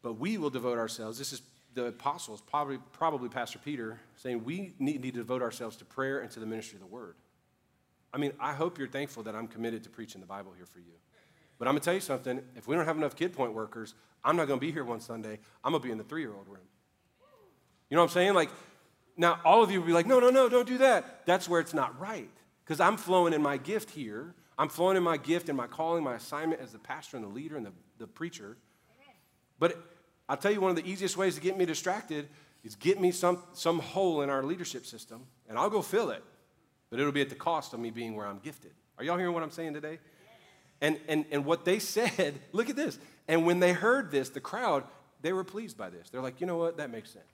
But 0.00 0.12
we 0.12 0.38
will 0.38 0.50
devote 0.50 0.78
ourselves. 0.78 1.18
This 1.18 1.32
is 1.32 1.42
the 1.74 1.86
apostles, 1.86 2.40
probably, 2.40 2.78
probably 2.92 3.28
Pastor 3.28 3.58
Peter, 3.58 3.98
saying 4.14 4.44
we 4.44 4.74
need, 4.78 5.02
need 5.02 5.14
to 5.14 5.18
devote 5.18 5.42
ourselves 5.42 5.74
to 5.78 5.84
prayer 5.84 6.20
and 6.20 6.30
to 6.30 6.38
the 6.38 6.46
ministry 6.46 6.76
of 6.76 6.82
the 6.82 6.86
word. 6.86 7.16
I 8.12 8.18
mean, 8.18 8.30
I 8.38 8.52
hope 8.52 8.78
you're 8.78 8.86
thankful 8.86 9.24
that 9.24 9.34
I'm 9.34 9.48
committed 9.48 9.82
to 9.82 9.90
preaching 9.90 10.20
the 10.20 10.26
Bible 10.28 10.52
here 10.56 10.66
for 10.66 10.78
you. 10.78 10.94
But 11.58 11.68
I'm 11.68 11.74
going 11.74 11.80
to 11.80 11.84
tell 11.84 11.94
you 11.94 12.00
something. 12.00 12.42
If 12.56 12.66
we 12.66 12.74
don't 12.74 12.84
have 12.84 12.96
enough 12.96 13.16
kid 13.16 13.32
point 13.32 13.52
workers, 13.52 13.94
I'm 14.24 14.36
not 14.36 14.48
going 14.48 14.58
to 14.58 14.66
be 14.66 14.72
here 14.72 14.84
one 14.84 15.00
Sunday. 15.00 15.38
I'm 15.62 15.72
going 15.72 15.82
to 15.82 15.86
be 15.86 15.92
in 15.92 15.98
the 15.98 16.04
three 16.04 16.22
year 16.22 16.34
old 16.34 16.48
room. 16.48 16.58
You 17.90 17.96
know 17.96 18.02
what 18.02 18.10
I'm 18.10 18.14
saying? 18.14 18.34
Like, 18.34 18.50
now 19.16 19.38
all 19.44 19.62
of 19.62 19.70
you 19.70 19.80
will 19.80 19.86
be 19.86 19.92
like, 19.92 20.06
no, 20.06 20.18
no, 20.18 20.30
no, 20.30 20.48
don't 20.48 20.66
do 20.66 20.78
that. 20.78 21.26
That's 21.26 21.48
where 21.48 21.60
it's 21.60 21.74
not 21.74 21.98
right. 22.00 22.30
Because 22.64 22.80
I'm 22.80 22.96
flowing 22.96 23.32
in 23.32 23.42
my 23.42 23.56
gift 23.56 23.90
here. 23.90 24.34
I'm 24.58 24.68
flowing 24.68 24.96
in 24.96 25.02
my 25.02 25.16
gift 25.16 25.48
and 25.48 25.56
my 25.56 25.66
calling, 25.66 26.02
my 26.02 26.14
assignment 26.14 26.60
as 26.60 26.72
the 26.72 26.78
pastor 26.78 27.16
and 27.16 27.24
the 27.24 27.30
leader 27.30 27.56
and 27.56 27.66
the, 27.66 27.72
the 27.98 28.06
preacher. 28.06 28.56
But 29.58 29.76
I'll 30.28 30.36
tell 30.36 30.50
you 30.50 30.60
one 30.60 30.70
of 30.70 30.76
the 30.76 30.88
easiest 30.88 31.16
ways 31.16 31.34
to 31.34 31.40
get 31.40 31.56
me 31.56 31.64
distracted 31.64 32.28
is 32.64 32.74
get 32.74 33.00
me 33.00 33.10
some, 33.10 33.38
some 33.52 33.78
hole 33.78 34.22
in 34.22 34.30
our 34.30 34.42
leadership 34.42 34.86
system, 34.86 35.26
and 35.48 35.58
I'll 35.58 35.70
go 35.70 35.82
fill 35.82 36.10
it. 36.10 36.24
But 36.90 36.98
it'll 36.98 37.12
be 37.12 37.20
at 37.20 37.28
the 37.28 37.34
cost 37.34 37.74
of 37.74 37.80
me 37.80 37.90
being 37.90 38.14
where 38.14 38.26
I'm 38.26 38.38
gifted. 38.38 38.72
Are 38.96 39.04
y'all 39.04 39.18
hearing 39.18 39.34
what 39.34 39.42
I'm 39.42 39.50
saying 39.50 39.74
today? 39.74 39.98
And, 40.80 40.98
and, 41.08 41.24
and 41.30 41.44
what 41.44 41.64
they 41.64 41.78
said, 41.78 42.40
look 42.52 42.70
at 42.70 42.76
this. 42.76 42.98
And 43.28 43.46
when 43.46 43.60
they 43.60 43.72
heard 43.72 44.10
this, 44.10 44.28
the 44.28 44.40
crowd, 44.40 44.84
they 45.22 45.32
were 45.32 45.44
pleased 45.44 45.76
by 45.76 45.90
this. 45.90 46.10
They're 46.10 46.20
like, 46.20 46.40
you 46.40 46.46
know 46.46 46.58
what? 46.58 46.76
That 46.76 46.90
makes 46.90 47.10
sense. 47.10 47.24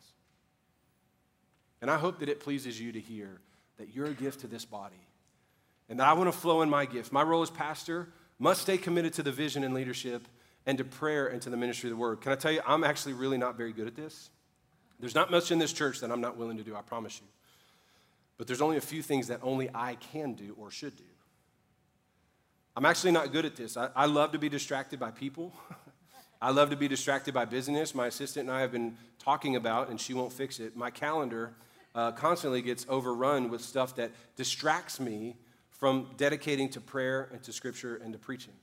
And 1.83 1.91
I 1.91 1.99
hope 1.99 2.21
that 2.21 2.29
it 2.29 2.41
pleases 2.41 2.81
you 2.81 2.93
to 2.93 3.01
hear 3.01 3.41
that 3.79 3.95
you're 3.95 4.07
a 4.07 4.15
gift 4.15 4.41
to 4.41 4.47
this 4.47 4.65
body 4.65 5.01
and 5.89 5.99
that 5.99 6.07
I 6.07 6.13
want 6.13 6.33
to 6.33 6.39
flow 6.39 6.63
in 6.63 6.71
my 6.71 6.85
gift. 6.85 7.13
My 7.13 7.23
role 7.23 7.43
as 7.43 7.51
pastor 7.51 8.13
must 8.39 8.63
stay 8.63 8.79
committed 8.79 9.15
to 9.15 9.23
the 9.23 9.33
vision 9.33 9.65
and 9.65 9.75
leadership 9.75 10.29
and 10.67 10.79
to 10.79 10.85
prayer 10.85 11.27
and 11.27 11.41
to 11.43 11.51
the 11.51 11.57
ministry 11.57 11.91
of 11.91 11.97
the 11.97 12.01
word. 12.01 12.21
Can 12.21 12.33
I 12.33 12.37
tell 12.37 12.53
you, 12.53 12.61
I'm 12.67 12.85
actually 12.85 13.15
really 13.15 13.39
not 13.39 13.57
very 13.57 13.73
good 13.73 13.87
at 13.87 13.97
this. 13.97 14.31
There's 15.01 15.15
not 15.15 15.31
much 15.31 15.51
in 15.51 15.59
this 15.59 15.73
church 15.73 16.01
that 16.01 16.11
I'm 16.13 16.21
not 16.21 16.37
willing 16.37 16.59
to 16.59 16.63
do, 16.63 16.77
I 16.77 16.83
promise 16.83 17.21
you. 17.21 17.27
But 18.37 18.47
there's 18.47 18.61
only 18.61 18.77
a 18.77 18.83
few 18.83 19.03
things 19.03 19.29
that 19.29 19.41
only 19.43 19.69
I 19.75 19.97
can 19.97 20.35
do 20.35 20.55
or 20.59 20.71
should 20.71 20.97
do. 20.97 21.05
I'm 22.81 22.87
actually 22.87 23.13
not 23.13 23.31
good 23.31 23.45
at 23.45 23.57
this. 23.57 23.77
I, 23.77 23.91
I 23.95 24.07
love 24.07 24.33
to 24.33 24.39
be 24.39 24.49
distracted 24.49 24.99
by 24.99 25.11
people. 25.11 25.53
I 26.41 26.51
love 26.51 26.71
to 26.71 26.77
be 26.77 26.89
distracted 26.89 27.35
by 27.35 27.45
business. 27.45 27.95
My 27.95 28.07
assistant 28.07 28.49
and 28.49 28.57
I 28.57 28.63
have 28.63 28.73
been 28.73 28.97
talking 29.19 29.55
about, 29.55 29.91
and 29.91 30.01
she 30.01 30.15
won't 30.15 30.33
fix 30.33 30.59
it. 30.61 30.75
My 30.75 30.89
calendar 30.89 31.53
uh, 31.95 32.13
constantly 32.13 32.63
gets 32.63 32.87
overrun 32.89 33.51
with 33.51 33.61
stuff 33.61 33.97
that 33.97 34.13
distracts 34.35 34.99
me 34.99 35.37
from 35.69 36.09
dedicating 36.17 36.71
to 36.71 36.81
prayer 36.81 37.29
and 37.33 37.43
to 37.43 37.53
scripture 37.53 37.97
and 37.97 38.15
to 38.15 38.19
preaching. 38.19 38.55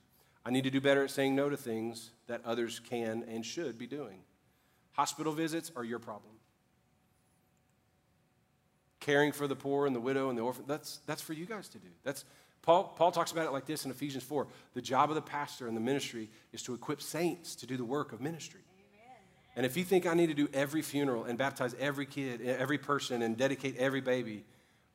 I 0.44 0.50
need 0.50 0.64
to 0.64 0.72
do 0.72 0.82
better 0.82 1.04
at 1.04 1.12
saying 1.12 1.36
no 1.36 1.48
to 1.48 1.56
things 1.56 2.10
that 2.26 2.42
others 2.44 2.80
can 2.80 3.24
and 3.30 3.46
should 3.46 3.78
be 3.78 3.86
doing. 3.86 4.18
Hospital 4.94 5.32
visits 5.32 5.72
are 5.76 5.84
your 5.84 6.00
problem. 6.00 6.34
Caring 9.00 9.32
for 9.32 9.48
the 9.48 9.56
poor 9.56 9.86
and 9.86 9.96
the 9.96 10.00
widow 10.00 10.30
and 10.30 10.38
the 10.40 10.42
orphan, 10.42 10.66
that's, 10.68 11.02
that's 11.06 11.22
for 11.22 11.34
you 11.34 11.46
guys 11.46 11.70
to 11.70 11.78
do. 11.78 11.90
That's, 12.04 12.26
Paul, 12.68 12.84
Paul 12.98 13.12
talks 13.12 13.32
about 13.32 13.46
it 13.46 13.54
like 13.54 13.66
this 13.66 13.86
in 13.86 13.92
Ephesians 13.92 14.26
4. 14.26 14.46
The 14.74 14.82
job 14.82 15.10
of 15.10 15.16
the 15.16 15.22
pastor 15.22 15.70
and 15.70 15.78
the 15.78 15.82
ministry 15.82 16.30
is 16.52 16.62
to 16.64 16.74
equip 16.74 17.02
saints 17.02 17.56
to 17.56 17.66
do 17.66 17.78
the 17.78 17.86
work 17.86 18.12
of 18.12 18.20
ministry. 18.20 18.60
And 19.56 19.66
if 19.66 19.78
you 19.78 19.86
think 19.86 20.06
I 20.06 20.14
need 20.14 20.28
to 20.28 20.34
do 20.34 20.50
every 20.54 20.82
funeral 20.82 21.24
and 21.24 21.38
baptize 21.38 21.74
every 21.80 22.06
kid, 22.06 22.42
every 22.42 22.78
person, 22.78 23.22
and 23.22 23.38
dedicate 23.38 23.78
every 23.78 24.02
baby, 24.02 24.44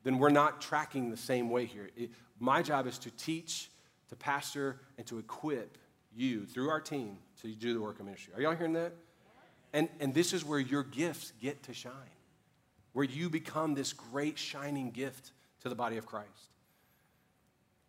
then 0.03 0.19
we're 0.19 0.29
not 0.29 0.61
tracking 0.61 1.09
the 1.09 1.17
same 1.17 1.49
way 1.49 1.65
here. 1.65 1.89
It, 1.97 2.11
my 2.39 2.61
job 2.61 2.85
is 2.85 2.99
to 2.99 3.09
teach, 3.09 3.71
to 4.09 4.15
pastor, 4.15 4.79
and 4.99 5.07
to 5.07 5.17
equip 5.17 5.79
you 6.15 6.45
through 6.45 6.69
our 6.69 6.79
team 6.79 7.17
to 7.41 7.47
do 7.47 7.73
the 7.73 7.81
work 7.81 7.99
of 7.99 8.05
ministry. 8.05 8.35
Are 8.35 8.41
y'all 8.41 8.55
hearing 8.55 8.73
that? 8.73 8.93
And, 9.73 9.89
and 9.99 10.13
this 10.13 10.31
is 10.31 10.45
where 10.45 10.59
your 10.59 10.83
gifts 10.83 11.33
get 11.41 11.63
to 11.63 11.73
shine, 11.73 11.91
where 12.91 13.03
you 13.03 13.31
become 13.31 13.73
this 13.73 13.93
great 13.93 14.37
shining 14.37 14.91
gift 14.91 15.31
to 15.61 15.69
the 15.69 15.75
body 15.75 15.97
of 15.97 16.05
Christ. 16.05 16.51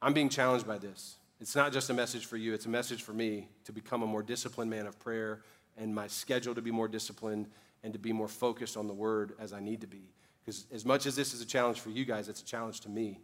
I'm 0.04 0.12
being 0.12 0.28
challenged 0.28 0.66
by 0.66 0.76
this. 0.76 1.16
It's 1.40 1.56
not 1.56 1.72
just 1.72 1.88
a 1.88 1.94
message 1.94 2.26
for 2.26 2.36
you, 2.36 2.52
it's 2.52 2.66
a 2.66 2.68
message 2.68 3.02
for 3.02 3.14
me 3.14 3.48
to 3.64 3.72
become 3.72 4.02
a 4.02 4.06
more 4.06 4.22
disciplined 4.22 4.70
man 4.70 4.86
of 4.86 4.98
prayer 4.98 5.40
and 5.78 5.94
my 5.94 6.08
schedule 6.08 6.54
to 6.54 6.60
be 6.60 6.70
more 6.70 6.88
disciplined 6.88 7.46
and 7.82 7.94
to 7.94 7.98
be 7.98 8.12
more 8.12 8.28
focused 8.28 8.76
on 8.76 8.86
the 8.86 8.92
word 8.92 9.32
as 9.40 9.54
I 9.54 9.60
need 9.60 9.80
to 9.80 9.86
be. 9.86 10.02
Because 10.44 10.66
as 10.74 10.84
much 10.84 11.06
as 11.06 11.16
this 11.16 11.32
is 11.32 11.40
a 11.40 11.46
challenge 11.46 11.80
for 11.80 11.88
you 11.88 12.04
guys, 12.04 12.28
it's 12.28 12.42
a 12.42 12.44
challenge 12.44 12.80
to 12.80 12.90
me 12.90 13.18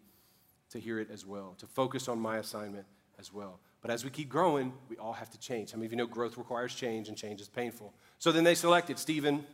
to 0.70 0.78
hear 0.78 0.98
it 0.98 1.10
as 1.12 1.26
well, 1.26 1.54
to 1.58 1.66
focus 1.66 2.08
on 2.08 2.18
my 2.18 2.38
assignment 2.38 2.86
as 3.18 3.30
well. 3.30 3.60
But 3.82 3.90
as 3.90 4.02
we 4.02 4.08
keep 4.08 4.30
growing, 4.30 4.72
we 4.88 4.96
all 4.96 5.12
have 5.12 5.28
to 5.30 5.38
change. 5.38 5.72
How 5.72 5.76
many 5.76 5.86
of 5.86 5.92
you 5.92 5.98
know 5.98 6.06
growth 6.06 6.38
requires 6.38 6.74
change 6.74 7.08
and 7.08 7.16
change 7.16 7.42
is 7.42 7.48
painful? 7.48 7.92
So 8.18 8.32
then 8.32 8.42
they 8.42 8.54
selected 8.54 8.98
Stephen, 8.98 9.44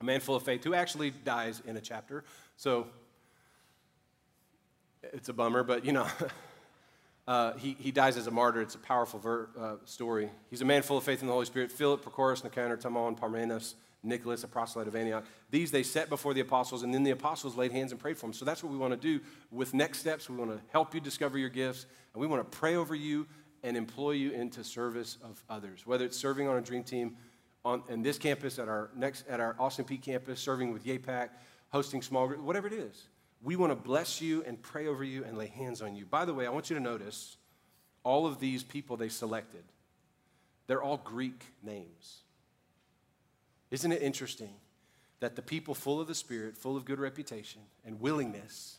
a 0.00 0.04
man 0.04 0.20
full 0.20 0.36
of 0.36 0.44
faith, 0.44 0.62
who 0.62 0.74
actually 0.74 1.10
dies 1.10 1.60
in 1.66 1.76
a 1.76 1.80
chapter. 1.80 2.22
So 2.56 2.86
it's 5.02 5.28
a 5.28 5.32
bummer, 5.32 5.64
but 5.64 5.84
you 5.84 5.90
know. 5.90 6.06
Uh, 7.28 7.52
he, 7.58 7.76
he 7.78 7.90
dies 7.90 8.16
as 8.16 8.26
a 8.26 8.30
martyr. 8.30 8.62
It's 8.62 8.74
a 8.74 8.78
powerful 8.78 9.20
ver, 9.20 9.50
uh, 9.60 9.74
story. 9.84 10.30
He's 10.48 10.62
a 10.62 10.64
man 10.64 10.80
full 10.80 10.96
of 10.96 11.04
faith 11.04 11.20
in 11.20 11.26
the 11.26 11.32
Holy 11.34 11.44
Spirit. 11.44 11.70
Philip, 11.70 12.02
Prochorus, 12.02 12.42
Nicanor, 12.42 12.78
Timon, 12.78 13.16
Parmenas, 13.16 13.74
Nicholas, 14.02 14.44
a 14.44 14.48
proselyte 14.48 14.88
of 14.88 14.96
Antioch. 14.96 15.26
These 15.50 15.70
they 15.70 15.82
set 15.82 16.08
before 16.08 16.32
the 16.32 16.40
apostles, 16.40 16.84
and 16.84 16.94
then 16.94 17.02
the 17.02 17.10
apostles 17.10 17.54
laid 17.54 17.70
hands 17.70 17.92
and 17.92 18.00
prayed 18.00 18.16
for 18.16 18.24
them. 18.24 18.32
So 18.32 18.46
that's 18.46 18.64
what 18.64 18.72
we 18.72 18.78
want 18.78 18.94
to 18.94 18.96
do 18.98 19.22
with 19.50 19.74
next 19.74 19.98
steps. 19.98 20.30
We 20.30 20.36
want 20.36 20.52
to 20.52 20.60
help 20.72 20.94
you 20.94 21.00
discover 21.00 21.36
your 21.36 21.50
gifts, 21.50 21.84
and 22.14 22.20
we 22.22 22.26
want 22.26 22.50
to 22.50 22.58
pray 22.58 22.76
over 22.76 22.94
you 22.94 23.26
and 23.62 23.76
employ 23.76 24.12
you 24.12 24.30
into 24.30 24.64
service 24.64 25.18
of 25.22 25.44
others. 25.50 25.86
Whether 25.86 26.06
it's 26.06 26.16
serving 26.16 26.48
on 26.48 26.56
a 26.56 26.62
dream 26.62 26.82
team 26.82 27.18
on 27.62 27.82
in 27.90 28.00
this 28.00 28.16
campus, 28.16 28.58
at 28.58 28.68
our 28.68 28.88
next 28.96 29.28
at 29.28 29.38
our 29.38 29.54
Austin 29.58 29.84
Peay 29.84 30.00
campus, 30.00 30.40
serving 30.40 30.72
with 30.72 30.86
YAPAC, 30.86 31.28
hosting 31.68 32.00
small 32.00 32.26
groups, 32.26 32.42
whatever 32.42 32.68
it 32.68 32.72
is. 32.72 33.08
We 33.42 33.56
want 33.56 33.70
to 33.70 33.76
bless 33.76 34.20
you 34.20 34.42
and 34.44 34.60
pray 34.60 34.86
over 34.86 35.04
you 35.04 35.24
and 35.24 35.38
lay 35.38 35.46
hands 35.46 35.80
on 35.80 35.94
you. 35.94 36.04
By 36.04 36.24
the 36.24 36.34
way, 36.34 36.46
I 36.46 36.50
want 36.50 36.70
you 36.70 36.76
to 36.76 36.82
notice 36.82 37.36
all 38.02 38.26
of 38.26 38.40
these 38.40 38.62
people 38.62 38.96
they 38.96 39.08
selected, 39.08 39.64
they're 40.66 40.82
all 40.82 40.98
Greek 40.98 41.44
names. 41.62 42.22
Isn't 43.70 43.92
it 43.92 44.02
interesting 44.02 44.54
that 45.20 45.36
the 45.36 45.42
people 45.42 45.74
full 45.74 46.00
of 46.00 46.06
the 46.06 46.14
Spirit, 46.14 46.56
full 46.56 46.76
of 46.76 46.84
good 46.84 46.98
reputation 46.98 47.62
and 47.84 48.00
willingness, 48.00 48.78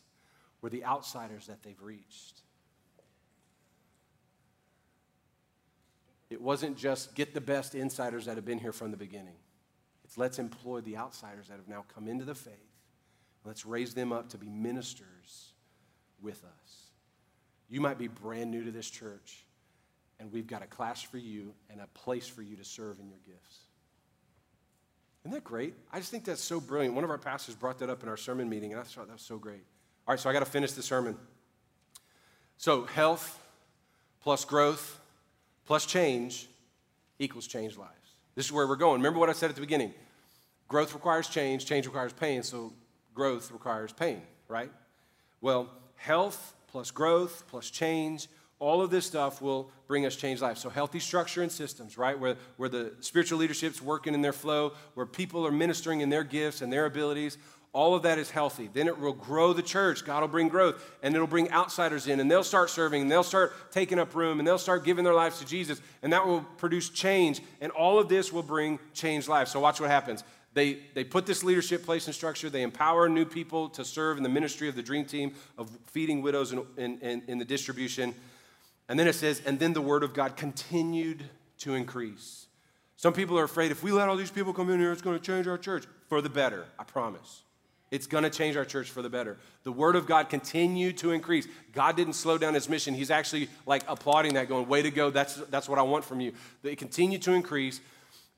were 0.62 0.70
the 0.70 0.84
outsiders 0.84 1.46
that 1.46 1.62
they've 1.62 1.80
reached? 1.80 2.42
It 6.28 6.40
wasn't 6.40 6.76
just 6.76 7.14
get 7.14 7.34
the 7.34 7.40
best 7.40 7.74
insiders 7.74 8.26
that 8.26 8.36
have 8.36 8.44
been 8.44 8.58
here 8.58 8.72
from 8.72 8.90
the 8.90 8.96
beginning. 8.96 9.36
It's 10.04 10.16
let's 10.18 10.38
employ 10.38 10.80
the 10.80 10.96
outsiders 10.96 11.48
that 11.48 11.56
have 11.56 11.68
now 11.68 11.84
come 11.92 12.08
into 12.08 12.24
the 12.24 12.34
faith 12.34 12.69
Let's 13.44 13.64
raise 13.64 13.94
them 13.94 14.12
up 14.12 14.28
to 14.30 14.38
be 14.38 14.48
ministers 14.48 15.52
with 16.20 16.44
us. 16.44 16.90
You 17.68 17.80
might 17.80 17.98
be 17.98 18.08
brand 18.08 18.50
new 18.50 18.64
to 18.64 18.70
this 18.70 18.90
church, 18.90 19.44
and 20.18 20.30
we've 20.32 20.46
got 20.46 20.62
a 20.62 20.66
class 20.66 21.02
for 21.02 21.18
you 21.18 21.54
and 21.70 21.80
a 21.80 21.86
place 21.88 22.26
for 22.26 22.42
you 22.42 22.56
to 22.56 22.64
serve 22.64 22.98
in 22.98 23.08
your 23.08 23.20
gifts. 23.24 23.58
Isn't 25.24 25.32
that 25.32 25.44
great? 25.44 25.74
I 25.92 25.98
just 25.98 26.10
think 26.10 26.24
that's 26.24 26.42
so 26.42 26.60
brilliant. 26.60 26.94
One 26.94 27.04
of 27.04 27.10
our 27.10 27.18
pastors 27.18 27.54
brought 27.54 27.78
that 27.78 27.90
up 27.90 28.02
in 28.02 28.08
our 28.08 28.16
sermon 28.16 28.48
meeting, 28.48 28.72
and 28.72 28.80
I 28.80 28.84
thought 28.84 29.06
that 29.06 29.12
was 29.12 29.22
so 29.22 29.38
great. 29.38 29.64
All 30.06 30.14
right, 30.14 30.20
so 30.20 30.30
I 30.30 30.32
got 30.32 30.40
to 30.40 30.46
finish 30.46 30.72
the 30.72 30.82
sermon. 30.82 31.16
So, 32.56 32.84
health 32.84 33.38
plus 34.20 34.44
growth 34.44 35.00
plus 35.66 35.86
change 35.86 36.48
equals 37.18 37.46
changed 37.46 37.78
lives. 37.78 37.94
This 38.34 38.46
is 38.46 38.52
where 38.52 38.66
we're 38.66 38.76
going. 38.76 39.00
Remember 39.00 39.18
what 39.18 39.28
I 39.28 39.32
said 39.32 39.50
at 39.50 39.54
the 39.54 39.60
beginning 39.60 39.94
growth 40.68 40.94
requires 40.94 41.28
change, 41.28 41.66
change 41.66 41.86
requires 41.86 42.12
pain. 42.12 42.42
So, 42.42 42.72
growth 43.14 43.50
requires 43.52 43.92
pain, 43.92 44.22
right? 44.48 44.70
Well, 45.40 45.68
health 45.96 46.54
plus 46.68 46.90
growth 46.90 47.44
plus 47.48 47.70
change, 47.70 48.28
all 48.58 48.82
of 48.82 48.90
this 48.90 49.06
stuff 49.06 49.40
will 49.40 49.70
bring 49.86 50.04
us 50.04 50.14
changed 50.14 50.42
life. 50.42 50.58
So, 50.58 50.68
healthy 50.68 51.00
structure 51.00 51.42
and 51.42 51.50
systems, 51.50 51.96
right? 51.96 52.18
Where, 52.18 52.36
where 52.58 52.68
the 52.68 52.92
spiritual 53.00 53.38
leadership's 53.38 53.80
working 53.80 54.12
in 54.12 54.20
their 54.20 54.34
flow, 54.34 54.74
where 54.94 55.06
people 55.06 55.46
are 55.46 55.52
ministering 55.52 56.02
in 56.02 56.10
their 56.10 56.24
gifts 56.24 56.60
and 56.60 56.72
their 56.72 56.84
abilities, 56.84 57.38
all 57.72 57.94
of 57.94 58.02
that 58.02 58.18
is 58.18 58.30
healthy. 58.30 58.68
Then 58.72 58.88
it 58.88 58.98
will 58.98 59.12
grow 59.12 59.52
the 59.52 59.62
church. 59.62 60.04
God 60.04 60.20
will 60.20 60.28
bring 60.28 60.48
growth, 60.48 60.82
and 61.02 61.14
it'll 61.14 61.26
bring 61.26 61.50
outsiders 61.52 62.08
in, 62.08 62.18
and 62.18 62.30
they'll 62.30 62.42
start 62.42 62.68
serving, 62.68 63.02
and 63.02 63.10
they'll 63.10 63.22
start 63.22 63.52
taking 63.70 63.98
up 63.98 64.14
room, 64.14 64.40
and 64.40 64.46
they'll 64.46 64.58
start 64.58 64.84
giving 64.84 65.04
their 65.04 65.14
lives 65.14 65.38
to 65.38 65.46
Jesus, 65.46 65.80
and 66.02 66.12
that 66.12 66.26
will 66.26 66.42
produce 66.58 66.90
change. 66.90 67.40
And 67.60 67.70
all 67.72 67.98
of 67.98 68.08
this 68.08 68.32
will 68.32 68.42
bring 68.42 68.78
changed 68.92 69.28
life. 69.28 69.48
So, 69.48 69.60
watch 69.60 69.80
what 69.80 69.88
happens. 69.88 70.24
They, 70.52 70.80
they 70.94 71.04
put 71.04 71.26
this 71.26 71.44
leadership 71.44 71.84
place 71.84 72.06
and 72.06 72.14
structure. 72.14 72.50
They 72.50 72.62
empower 72.62 73.08
new 73.08 73.24
people 73.24 73.68
to 73.70 73.84
serve 73.84 74.16
in 74.16 74.22
the 74.22 74.28
ministry 74.28 74.68
of 74.68 74.74
the 74.74 74.82
dream 74.82 75.04
team 75.04 75.34
of 75.56 75.70
feeding 75.86 76.22
widows 76.22 76.52
in, 76.52 76.64
in, 76.76 77.22
in, 77.28 77.38
the 77.38 77.44
distribution. 77.44 78.14
And 78.88 78.98
then 78.98 79.06
it 79.06 79.14
says, 79.14 79.40
and 79.46 79.60
then 79.60 79.72
the 79.72 79.80
word 79.80 80.02
of 80.02 80.12
God 80.12 80.36
continued 80.36 81.22
to 81.58 81.74
increase. 81.74 82.46
Some 82.96 83.12
people 83.12 83.38
are 83.38 83.44
afraid 83.44 83.70
if 83.70 83.82
we 83.82 83.92
let 83.92 84.08
all 84.08 84.16
these 84.16 84.30
people 84.30 84.52
come 84.52 84.70
in 84.70 84.80
here, 84.80 84.92
it's 84.92 85.02
going 85.02 85.18
to 85.18 85.24
change 85.24 85.46
our 85.46 85.56
church 85.56 85.84
for 86.08 86.20
the 86.20 86.28
better. 86.28 86.64
I 86.78 86.84
promise. 86.84 87.42
It's 87.90 88.06
going 88.06 88.24
to 88.24 88.30
change 88.30 88.56
our 88.56 88.64
church 88.64 88.90
for 88.90 89.02
the 89.02 89.08
better. 89.08 89.36
The 89.64 89.72
word 89.72 89.96
of 89.96 90.06
God 90.06 90.28
continued 90.28 90.98
to 90.98 91.10
increase. 91.10 91.46
God 91.72 91.96
didn't 91.96 92.12
slow 92.12 92.38
down 92.38 92.54
his 92.54 92.68
mission. 92.68 92.94
He's 92.94 93.10
actually 93.10 93.48
like 93.66 93.82
applauding 93.88 94.34
that, 94.34 94.48
going, 94.48 94.68
way 94.68 94.82
to 94.82 94.90
go. 94.90 95.10
That's, 95.10 95.36
that's 95.36 95.68
what 95.68 95.78
I 95.78 95.82
want 95.82 96.04
from 96.04 96.20
you. 96.20 96.32
It 96.62 96.78
continued 96.78 97.22
to 97.22 97.32
increase 97.32 97.80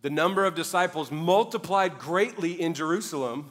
the 0.02 0.10
number 0.10 0.44
of 0.44 0.54
disciples 0.54 1.10
multiplied 1.10 1.98
greatly 1.98 2.60
in 2.60 2.74
Jerusalem. 2.74 3.50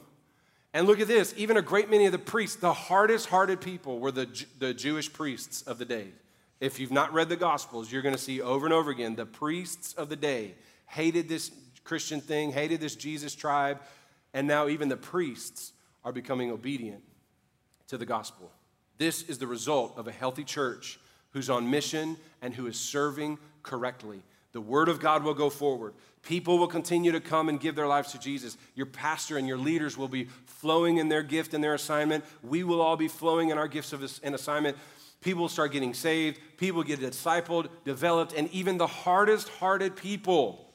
And 0.74 0.86
look 0.86 1.00
at 1.00 1.08
this 1.08 1.34
even 1.36 1.56
a 1.56 1.62
great 1.62 1.90
many 1.90 2.06
of 2.06 2.12
the 2.12 2.18
priests, 2.18 2.56
the 2.56 2.72
hardest 2.72 3.28
hearted 3.28 3.60
people, 3.60 3.98
were 3.98 4.12
the, 4.12 4.28
the 4.58 4.72
Jewish 4.72 5.12
priests 5.12 5.62
of 5.62 5.78
the 5.78 5.84
day. 5.84 6.08
If 6.60 6.78
you've 6.78 6.92
not 6.92 7.12
read 7.12 7.28
the 7.28 7.36
Gospels, 7.36 7.90
you're 7.90 8.02
going 8.02 8.14
to 8.14 8.20
see 8.20 8.40
over 8.40 8.64
and 8.64 8.72
over 8.72 8.90
again 8.90 9.16
the 9.16 9.26
priests 9.26 9.94
of 9.94 10.08
the 10.08 10.16
day 10.16 10.54
hated 10.86 11.28
this 11.28 11.50
Christian 11.84 12.20
thing, 12.20 12.52
hated 12.52 12.80
this 12.80 12.94
Jesus 12.94 13.34
tribe, 13.34 13.80
and 14.32 14.46
now 14.46 14.68
even 14.68 14.88
the 14.88 14.96
priests 14.96 15.72
are 16.04 16.12
becoming 16.12 16.50
obedient 16.50 17.02
to 17.88 17.98
the 17.98 18.06
gospel. 18.06 18.50
This 18.98 19.22
is 19.22 19.38
the 19.38 19.46
result 19.46 19.94
of 19.96 20.06
a 20.06 20.12
healthy 20.12 20.44
church 20.44 20.98
who's 21.30 21.50
on 21.50 21.70
mission 21.70 22.16
and 22.40 22.54
who 22.54 22.66
is 22.66 22.78
serving 22.78 23.38
correctly. 23.62 24.22
The 24.52 24.60
word 24.60 24.88
of 24.88 25.00
God 25.00 25.24
will 25.24 25.34
go 25.34 25.50
forward. 25.50 25.94
People 26.22 26.58
will 26.58 26.68
continue 26.68 27.10
to 27.12 27.20
come 27.20 27.48
and 27.48 27.58
give 27.58 27.74
their 27.74 27.88
lives 27.88 28.12
to 28.12 28.18
Jesus. 28.18 28.56
Your 28.76 28.86
pastor 28.86 29.38
and 29.38 29.48
your 29.48 29.58
leaders 29.58 29.98
will 29.98 30.08
be 30.08 30.28
flowing 30.46 30.98
in 30.98 31.08
their 31.08 31.22
gift 31.22 31.52
and 31.52 31.62
their 31.62 31.74
assignment. 31.74 32.24
We 32.42 32.62
will 32.62 32.80
all 32.80 32.96
be 32.96 33.08
flowing 33.08 33.50
in 33.50 33.58
our 33.58 33.66
gifts 33.66 33.92
of 33.92 34.02
an 34.22 34.34
assignment. 34.34 34.76
People 35.20 35.42
will 35.42 35.48
start 35.48 35.72
getting 35.72 35.94
saved. 35.94 36.38
People 36.58 36.84
get 36.84 37.00
discipled, 37.00 37.68
developed, 37.84 38.34
and 38.34 38.48
even 38.50 38.78
the 38.78 38.86
hardest 38.86 39.48
hearted 39.48 39.96
people 39.96 40.72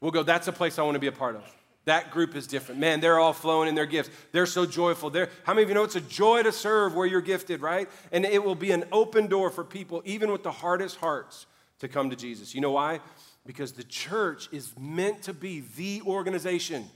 will 0.00 0.10
go, 0.10 0.22
That's 0.22 0.48
a 0.48 0.52
place 0.52 0.78
I 0.78 0.82
want 0.82 0.94
to 0.94 1.00
be 1.00 1.08
a 1.08 1.12
part 1.12 1.36
of. 1.36 1.42
That 1.86 2.10
group 2.10 2.34
is 2.34 2.46
different. 2.46 2.80
Man, 2.80 3.00
they're 3.00 3.18
all 3.18 3.32
flowing 3.32 3.68
in 3.68 3.74
their 3.74 3.86
gifts. 3.86 4.10
They're 4.32 4.46
so 4.46 4.66
joyful. 4.66 5.10
They're, 5.10 5.30
how 5.44 5.54
many 5.54 5.64
of 5.64 5.68
you 5.70 5.74
know 5.74 5.82
it's 5.82 5.96
a 5.96 6.00
joy 6.00 6.42
to 6.42 6.52
serve 6.52 6.94
where 6.94 7.06
you're 7.06 7.22
gifted, 7.22 7.62
right? 7.62 7.88
And 8.12 8.24
it 8.24 8.44
will 8.44 8.54
be 8.54 8.70
an 8.70 8.84
open 8.92 9.28
door 9.28 9.50
for 9.50 9.64
people, 9.64 10.02
even 10.04 10.30
with 10.30 10.42
the 10.42 10.52
hardest 10.52 10.96
hearts, 10.96 11.46
to 11.80 11.88
come 11.88 12.10
to 12.10 12.16
Jesus. 12.16 12.54
You 12.54 12.60
know 12.60 12.72
why? 12.72 13.00
Because 13.46 13.72
the 13.72 13.84
church 13.84 14.48
is 14.52 14.72
meant 14.78 15.22
to 15.22 15.32
be 15.32 15.64
the 15.76 16.02
organization 16.06 16.88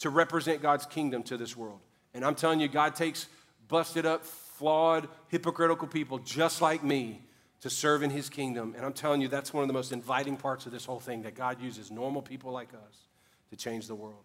to 0.00 0.10
represent 0.10 0.60
God's 0.60 0.86
kingdom 0.86 1.22
to 1.24 1.36
this 1.36 1.56
world. 1.56 1.80
And 2.12 2.24
I'm 2.24 2.34
telling 2.34 2.60
you, 2.60 2.68
God 2.68 2.94
takes 2.96 3.28
busted 3.68 4.06
up, 4.06 4.24
flawed, 4.24 5.08
hypocritical 5.28 5.88
people 5.88 6.18
just 6.18 6.60
like 6.60 6.82
me 6.82 7.22
to 7.60 7.70
serve 7.70 8.02
in 8.02 8.10
his 8.10 8.28
kingdom. 8.28 8.74
And 8.76 8.84
I'm 8.84 8.92
telling 8.92 9.20
you, 9.20 9.28
that's 9.28 9.52
one 9.52 9.62
of 9.62 9.68
the 9.68 9.74
most 9.74 9.92
inviting 9.92 10.36
parts 10.36 10.66
of 10.66 10.72
this 10.72 10.84
whole 10.84 11.00
thing 11.00 11.22
that 11.22 11.34
God 11.34 11.60
uses 11.60 11.90
normal 11.90 12.22
people 12.22 12.52
like 12.52 12.72
us 12.74 13.06
to 13.50 13.56
change 13.56 13.86
the 13.86 13.94
world. 13.94 14.24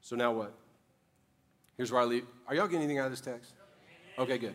So 0.00 0.16
now 0.16 0.32
what? 0.32 0.54
Here's 1.76 1.92
where 1.92 2.00
I 2.00 2.04
leave. 2.04 2.24
Are 2.46 2.54
y'all 2.54 2.66
getting 2.66 2.82
anything 2.82 2.98
out 2.98 3.06
of 3.06 3.12
this 3.12 3.20
text? 3.20 3.52
Okay, 4.18 4.38
good. 4.38 4.54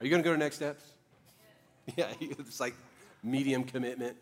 Are 0.00 0.04
you 0.04 0.10
going 0.10 0.22
to 0.22 0.28
go 0.28 0.32
to 0.32 0.38
next 0.38 0.56
steps? 0.56 0.84
Yeah, 1.96 2.12
it's 2.20 2.60
like 2.60 2.74
medium 3.22 3.64
commitment. 3.64 4.14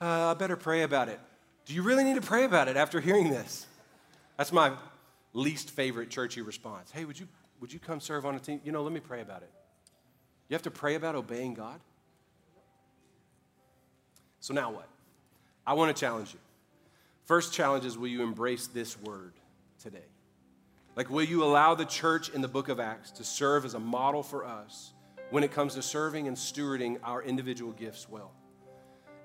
Uh, 0.00 0.30
I 0.30 0.34
better 0.34 0.56
pray 0.56 0.82
about 0.82 1.08
it. 1.08 1.18
Do 1.66 1.74
you 1.74 1.82
really 1.82 2.04
need 2.04 2.14
to 2.14 2.26
pray 2.26 2.44
about 2.44 2.68
it 2.68 2.76
after 2.76 3.00
hearing 3.00 3.30
this? 3.30 3.66
That's 4.36 4.52
my 4.52 4.72
least 5.32 5.70
favorite 5.70 6.10
churchy 6.10 6.40
response. 6.40 6.90
Hey, 6.90 7.04
would 7.04 7.18
you, 7.18 7.26
would 7.60 7.72
you 7.72 7.78
come 7.78 8.00
serve 8.00 8.24
on 8.24 8.34
a 8.34 8.38
team? 8.38 8.60
You 8.64 8.72
know, 8.72 8.82
let 8.82 8.92
me 8.92 9.00
pray 9.00 9.20
about 9.20 9.42
it. 9.42 9.50
You 10.48 10.54
have 10.54 10.62
to 10.62 10.70
pray 10.70 10.94
about 10.94 11.14
obeying 11.14 11.54
God? 11.54 11.80
So 14.40 14.54
now 14.54 14.70
what? 14.70 14.88
I 15.66 15.74
want 15.74 15.94
to 15.94 16.00
challenge 16.00 16.32
you. 16.32 16.38
First 17.24 17.52
challenge 17.52 17.84
is 17.84 17.98
will 17.98 18.08
you 18.08 18.22
embrace 18.22 18.68
this 18.68 18.98
word 18.98 19.34
today? 19.82 20.06
Like, 20.96 21.10
will 21.10 21.24
you 21.24 21.44
allow 21.44 21.74
the 21.74 21.84
church 21.84 22.30
in 22.30 22.40
the 22.40 22.48
book 22.48 22.68
of 22.68 22.80
Acts 22.80 23.10
to 23.12 23.24
serve 23.24 23.64
as 23.64 23.74
a 23.74 23.78
model 23.78 24.22
for 24.22 24.44
us 24.44 24.92
when 25.30 25.44
it 25.44 25.52
comes 25.52 25.74
to 25.74 25.82
serving 25.82 26.26
and 26.26 26.36
stewarding 26.36 26.98
our 27.04 27.22
individual 27.22 27.72
gifts 27.72 28.08
well? 28.08 28.32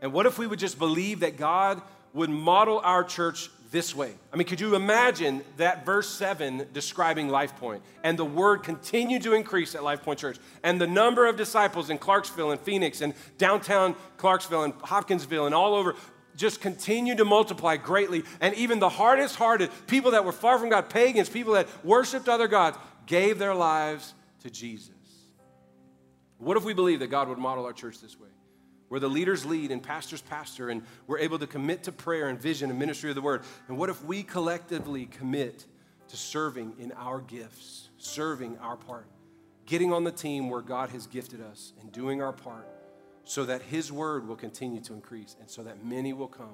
And 0.04 0.12
what 0.12 0.26
if 0.26 0.38
we 0.38 0.46
would 0.46 0.60
just 0.60 0.78
believe 0.78 1.22
that 1.22 1.38
God 1.38 1.82
would 2.14 2.30
model 2.30 2.82
our 2.84 3.06
church 3.06 3.50
this 3.72 3.96
way? 3.96 4.14
I 4.34 4.36
mean, 4.36 4.46
could 4.46 4.60
you 4.60 4.76
imagine 4.76 5.42
that 5.56 5.86
verse 5.86 6.10
7 6.10 6.68
describing 6.74 7.30
Life 7.30 7.56
Point 7.56 7.82
and 8.04 8.20
the 8.20 8.26
word 8.26 8.64
continued 8.64 9.24
to 9.24 9.34
increase 9.34 9.76
at 9.76 9.84
Life 9.84 10.04
Point 10.04 10.20
Church 10.20 10.38
and 10.62 10.80
the 10.80 10.88
number 10.88 11.26
of 11.26 11.38
disciples 11.38 11.90
in 11.90 11.98
Clarksville 11.98 12.52
and 12.52 12.60
Phoenix 12.60 13.00
and 13.00 13.14
downtown 13.38 13.96
Clarksville 14.18 14.64
and 14.64 14.74
Hopkinsville 14.84 15.46
and 15.46 15.56
all 15.56 15.74
over 15.74 15.96
just 16.36 16.60
continue 16.60 17.16
to 17.16 17.24
multiply 17.24 17.78
greatly. 17.78 18.24
And 18.42 18.54
even 18.56 18.80
the 18.80 18.90
hardest 18.90 19.38
hearted, 19.38 19.70
people 19.88 20.12
that 20.12 20.26
were 20.26 20.34
far 20.34 20.60
from 20.60 20.68
God, 20.68 20.90
pagans, 20.90 21.30
people 21.30 21.54
that 21.54 21.70
worshiped 21.86 22.28
other 22.28 22.50
gods, 22.50 22.78
gave 23.06 23.40
their 23.40 23.56
lives 23.56 24.14
to 24.42 24.50
Jesus. 24.50 24.90
What 26.40 26.58
if 26.58 26.66
we 26.66 26.74
believe 26.74 27.00
that 27.00 27.08
God 27.08 27.30
would 27.30 27.38
model 27.38 27.64
our 27.64 27.72
church 27.72 28.02
this 28.02 28.20
way? 28.20 28.28
Where 28.94 29.00
the 29.00 29.10
leaders 29.10 29.44
lead 29.44 29.72
and 29.72 29.82
pastors 29.82 30.22
pastor, 30.22 30.70
and 30.70 30.84
we're 31.08 31.18
able 31.18 31.40
to 31.40 31.48
commit 31.48 31.82
to 31.86 31.92
prayer 31.92 32.28
and 32.28 32.40
vision 32.40 32.70
and 32.70 32.78
ministry 32.78 33.10
of 33.10 33.16
the 33.16 33.24
word. 33.24 33.42
And 33.68 33.76
what 33.76 33.90
if 33.90 34.06
we 34.06 34.22
collectively 34.22 35.08
commit 35.08 35.66
to 36.10 36.16
serving 36.16 36.76
in 36.78 36.92
our 36.92 37.20
gifts, 37.20 37.90
serving 37.98 38.60
our 38.60 38.78
part, 38.78 39.08
getting 39.66 39.92
on 39.92 40.04
the 40.04 40.12
team 40.12 40.48
where 40.48 40.62
God 40.62 40.92
has 40.92 41.08
gifted 41.08 41.42
us, 41.42 41.74
and 41.82 41.92
doing 41.92 42.22
our 42.22 42.34
part 42.34 42.68
so 43.24 43.46
that 43.46 43.64
His 43.64 43.92
word 43.92 44.28
will 44.28 44.36
continue 44.36 44.80
to 44.82 44.94
increase 44.94 45.38
and 45.40 45.50
so 45.50 45.64
that 45.64 45.84
many 45.84 46.14
will 46.14 46.28
come 46.28 46.54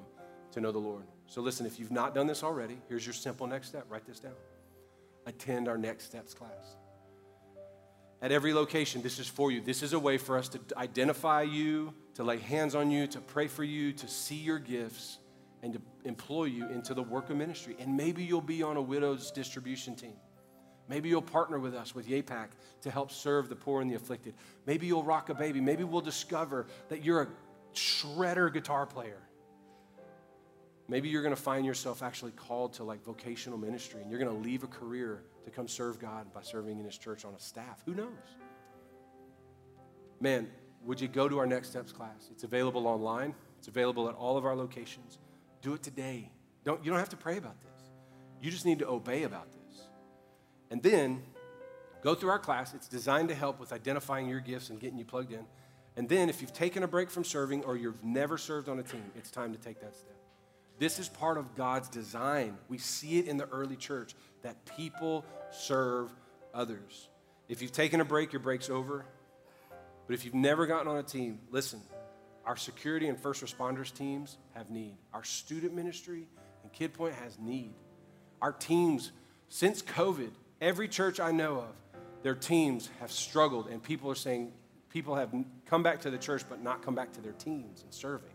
to 0.52 0.62
know 0.62 0.72
the 0.72 0.78
Lord. 0.78 1.04
So, 1.26 1.42
listen, 1.42 1.66
if 1.66 1.78
you've 1.78 1.90
not 1.90 2.14
done 2.14 2.26
this 2.26 2.42
already, 2.42 2.78
here's 2.88 3.04
your 3.04 3.12
simple 3.12 3.48
next 3.48 3.68
step. 3.68 3.84
Write 3.90 4.06
this 4.06 4.18
down. 4.18 4.32
Attend 5.26 5.68
our 5.68 5.76
Next 5.76 6.04
Steps 6.04 6.32
class. 6.32 6.76
At 8.22 8.32
every 8.32 8.54
location, 8.54 9.02
this 9.02 9.18
is 9.18 9.28
for 9.28 9.52
you. 9.52 9.60
This 9.60 9.82
is 9.82 9.92
a 9.92 9.98
way 9.98 10.16
for 10.16 10.38
us 10.38 10.48
to 10.48 10.60
identify 10.78 11.42
you, 11.42 11.92
to 12.14 12.24
lay 12.24 12.38
hands 12.38 12.74
on 12.74 12.90
you, 12.90 13.06
to 13.08 13.20
pray 13.20 13.46
for 13.46 13.64
you, 13.64 13.92
to 13.92 14.08
see 14.08 14.36
your 14.36 14.58
gifts, 14.58 15.18
and 15.62 15.74
to 15.74 15.80
employ 16.04 16.44
you 16.44 16.68
into 16.68 16.94
the 16.94 17.02
work 17.02 17.30
of 17.30 17.36
ministry. 17.36 17.76
And 17.78 17.96
maybe 17.96 18.24
you'll 18.24 18.40
be 18.40 18.62
on 18.62 18.76
a 18.76 18.82
widow's 18.82 19.30
distribution 19.30 19.94
team. 19.94 20.16
Maybe 20.88 21.08
you'll 21.08 21.22
partner 21.22 21.58
with 21.58 21.74
us 21.74 21.94
with 21.94 22.08
YAPAC 22.08 22.48
to 22.82 22.90
help 22.90 23.12
serve 23.12 23.48
the 23.48 23.54
poor 23.54 23.80
and 23.80 23.88
the 23.88 23.94
afflicted. 23.94 24.34
Maybe 24.66 24.86
you'll 24.86 25.04
rock 25.04 25.28
a 25.28 25.34
baby. 25.34 25.60
Maybe 25.60 25.84
we'll 25.84 26.00
discover 26.00 26.66
that 26.88 27.04
you're 27.04 27.22
a 27.22 27.28
shredder 27.74 28.52
guitar 28.52 28.86
player. 28.86 29.22
Maybe 30.88 31.08
you're 31.08 31.22
going 31.22 31.34
to 31.34 31.40
find 31.40 31.64
yourself 31.64 32.02
actually 32.02 32.32
called 32.32 32.72
to 32.74 32.84
like 32.84 33.04
vocational 33.04 33.56
ministry 33.56 34.02
and 34.02 34.10
you're 34.10 34.18
going 34.18 34.36
to 34.36 34.42
leave 34.42 34.64
a 34.64 34.66
career 34.66 35.22
to 35.44 35.50
come 35.50 35.68
serve 35.68 36.00
God 36.00 36.32
by 36.34 36.42
serving 36.42 36.80
in 36.80 36.84
His 36.84 36.98
church 36.98 37.24
on 37.24 37.34
a 37.34 37.38
staff. 37.38 37.80
Who 37.86 37.94
knows? 37.94 38.08
Man, 40.20 40.50
would 40.84 41.00
you 41.00 41.08
go 41.08 41.28
to 41.28 41.38
our 41.38 41.46
Next 41.46 41.70
Steps 41.70 41.92
class? 41.92 42.28
It's 42.30 42.44
available 42.44 42.86
online, 42.86 43.34
it's 43.58 43.68
available 43.68 44.08
at 44.08 44.14
all 44.14 44.36
of 44.36 44.44
our 44.44 44.56
locations. 44.56 45.18
Do 45.62 45.74
it 45.74 45.82
today. 45.82 46.30
Don't, 46.64 46.84
you 46.84 46.90
don't 46.90 46.98
have 46.98 47.10
to 47.10 47.16
pray 47.16 47.36
about 47.36 47.60
this, 47.60 47.90
you 48.40 48.50
just 48.50 48.66
need 48.66 48.78
to 48.80 48.88
obey 48.88 49.24
about 49.24 49.48
this. 49.52 49.82
And 50.70 50.82
then 50.82 51.22
go 52.02 52.14
through 52.14 52.30
our 52.30 52.38
class. 52.38 52.74
It's 52.74 52.88
designed 52.88 53.28
to 53.28 53.34
help 53.34 53.58
with 53.58 53.72
identifying 53.72 54.28
your 54.28 54.40
gifts 54.40 54.70
and 54.70 54.78
getting 54.78 54.98
you 54.98 55.04
plugged 55.04 55.32
in. 55.32 55.44
And 55.96 56.08
then, 56.08 56.28
if 56.30 56.40
you've 56.40 56.52
taken 56.52 56.82
a 56.84 56.88
break 56.88 57.10
from 57.10 57.24
serving 57.24 57.64
or 57.64 57.76
you've 57.76 58.04
never 58.04 58.38
served 58.38 58.68
on 58.68 58.78
a 58.78 58.82
team, 58.82 59.02
it's 59.16 59.30
time 59.30 59.52
to 59.52 59.58
take 59.58 59.80
that 59.80 59.96
step. 59.96 60.16
This 60.78 60.98
is 60.98 61.08
part 61.08 61.36
of 61.36 61.54
God's 61.56 61.88
design. 61.88 62.56
We 62.68 62.78
see 62.78 63.18
it 63.18 63.26
in 63.26 63.36
the 63.36 63.48
early 63.48 63.76
church 63.76 64.14
that 64.42 64.56
people 64.76 65.26
serve 65.50 66.10
others. 66.54 67.08
If 67.48 67.60
you've 67.60 67.72
taken 67.72 68.00
a 68.00 68.04
break, 68.04 68.32
your 68.32 68.40
break's 68.40 68.70
over. 68.70 69.04
But 70.10 70.14
if 70.14 70.24
you've 70.24 70.34
never 70.34 70.66
gotten 70.66 70.88
on 70.88 70.96
a 70.96 71.04
team, 71.04 71.38
listen, 71.52 71.80
our 72.44 72.56
security 72.56 73.06
and 73.06 73.16
first 73.16 73.44
responders 73.44 73.94
teams 73.94 74.38
have 74.56 74.68
need. 74.68 74.96
Our 75.14 75.22
student 75.22 75.72
ministry 75.72 76.26
and 76.64 76.72
Kid 76.72 76.94
Point 76.94 77.14
has 77.14 77.38
need. 77.38 77.74
Our 78.42 78.50
teams, 78.50 79.12
since 79.48 79.82
COVID, 79.82 80.32
Every 80.60 80.88
church 80.88 81.20
I 81.20 81.32
know 81.32 81.58
of, 81.58 82.00
their 82.22 82.34
teams 82.34 82.90
have 83.00 83.10
struggled, 83.10 83.68
and 83.68 83.82
people 83.82 84.10
are 84.10 84.16
saying 84.16 84.52
people 84.90 85.14
have 85.14 85.32
come 85.64 85.82
back 85.82 86.00
to 86.02 86.10
the 86.10 86.18
church 86.18 86.42
but 86.48 86.62
not 86.62 86.82
come 86.82 86.94
back 86.94 87.12
to 87.12 87.20
their 87.22 87.32
teams 87.32 87.82
and 87.82 87.94
serving. 87.94 88.34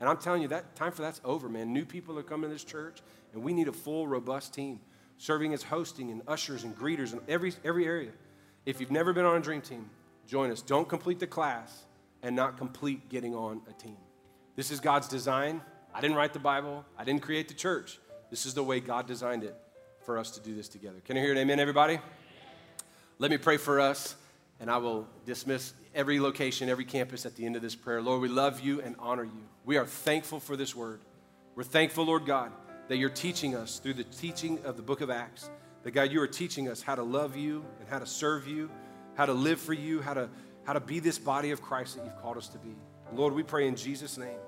And 0.00 0.08
I'm 0.08 0.16
telling 0.16 0.40
you, 0.40 0.48
that 0.48 0.74
time 0.74 0.92
for 0.92 1.02
that's 1.02 1.20
over, 1.22 1.48
man. 1.50 1.74
New 1.74 1.84
people 1.84 2.18
are 2.18 2.22
coming 2.22 2.48
to 2.48 2.54
this 2.54 2.64
church, 2.64 3.00
and 3.34 3.42
we 3.42 3.52
need 3.52 3.68
a 3.68 3.72
full, 3.72 4.08
robust 4.08 4.54
team 4.54 4.80
serving 5.18 5.52
as 5.52 5.62
hosting 5.62 6.10
and 6.10 6.22
ushers 6.26 6.64
and 6.64 6.74
greeters 6.78 7.12
in 7.12 7.20
every, 7.28 7.52
every 7.62 7.84
area. 7.84 8.12
If 8.64 8.80
you've 8.80 8.90
never 8.90 9.12
been 9.12 9.26
on 9.26 9.36
a 9.36 9.40
dream 9.40 9.60
team, 9.60 9.90
join 10.30 10.52
us. 10.52 10.62
Don't 10.62 10.88
complete 10.88 11.18
the 11.18 11.26
class 11.26 11.84
and 12.22 12.36
not 12.36 12.56
complete 12.56 13.08
getting 13.08 13.34
on 13.34 13.60
a 13.68 13.72
team. 13.72 13.96
This 14.54 14.70
is 14.70 14.78
God's 14.78 15.08
design. 15.08 15.60
I 15.92 16.00
didn't 16.00 16.16
write 16.16 16.32
the 16.32 16.38
Bible, 16.38 16.84
I 16.96 17.02
didn't 17.04 17.22
create 17.22 17.48
the 17.48 17.54
church. 17.54 17.98
This 18.30 18.46
is 18.46 18.54
the 18.54 18.62
way 18.62 18.78
God 18.78 19.08
designed 19.08 19.42
it 19.42 19.56
for 20.06 20.16
us 20.18 20.30
to 20.32 20.40
do 20.40 20.54
this 20.54 20.68
together. 20.68 21.00
Can 21.04 21.16
I 21.16 21.20
hear 21.20 21.32
an 21.32 21.38
amen, 21.38 21.58
everybody? 21.58 21.98
Let 23.18 23.32
me 23.32 23.38
pray 23.38 23.56
for 23.56 23.80
us, 23.80 24.14
and 24.60 24.70
I 24.70 24.76
will 24.76 25.08
dismiss 25.26 25.72
every 25.96 26.20
location, 26.20 26.68
every 26.68 26.84
campus 26.84 27.26
at 27.26 27.34
the 27.34 27.44
end 27.44 27.56
of 27.56 27.62
this 27.62 27.74
prayer. 27.74 28.00
Lord, 28.00 28.20
we 28.22 28.28
love 28.28 28.60
you 28.60 28.80
and 28.80 28.94
honor 29.00 29.24
you. 29.24 29.42
We 29.64 29.78
are 29.78 29.86
thankful 29.86 30.38
for 30.38 30.56
this 30.56 30.76
word. 30.76 31.00
We're 31.56 31.64
thankful, 31.64 32.04
Lord 32.04 32.24
God, 32.24 32.52
that 32.86 32.98
you're 32.98 33.10
teaching 33.10 33.56
us 33.56 33.80
through 33.80 33.94
the 33.94 34.04
teaching 34.04 34.60
of 34.64 34.76
the 34.76 34.82
book 34.82 35.00
of 35.00 35.10
Acts. 35.10 35.50
That 35.82 35.90
God, 35.90 36.12
you 36.12 36.22
are 36.22 36.28
teaching 36.28 36.68
us 36.68 36.82
how 36.82 36.94
to 36.94 37.02
love 37.02 37.36
you 37.36 37.64
and 37.80 37.88
how 37.88 37.98
to 37.98 38.06
serve 38.06 38.46
you, 38.46 38.70
how 39.14 39.26
to 39.26 39.32
live 39.32 39.60
for 39.60 39.72
you, 39.72 40.00
how 40.00 40.14
to, 40.14 40.28
how 40.64 40.72
to 40.72 40.80
be 40.80 40.98
this 41.00 41.18
body 41.18 41.50
of 41.50 41.62
Christ 41.62 41.96
that 41.96 42.04
you've 42.04 42.20
called 42.20 42.36
us 42.36 42.48
to 42.48 42.58
be. 42.58 42.74
Lord, 43.12 43.34
we 43.34 43.42
pray 43.42 43.66
in 43.66 43.76
Jesus' 43.76 44.16
name 44.16 44.38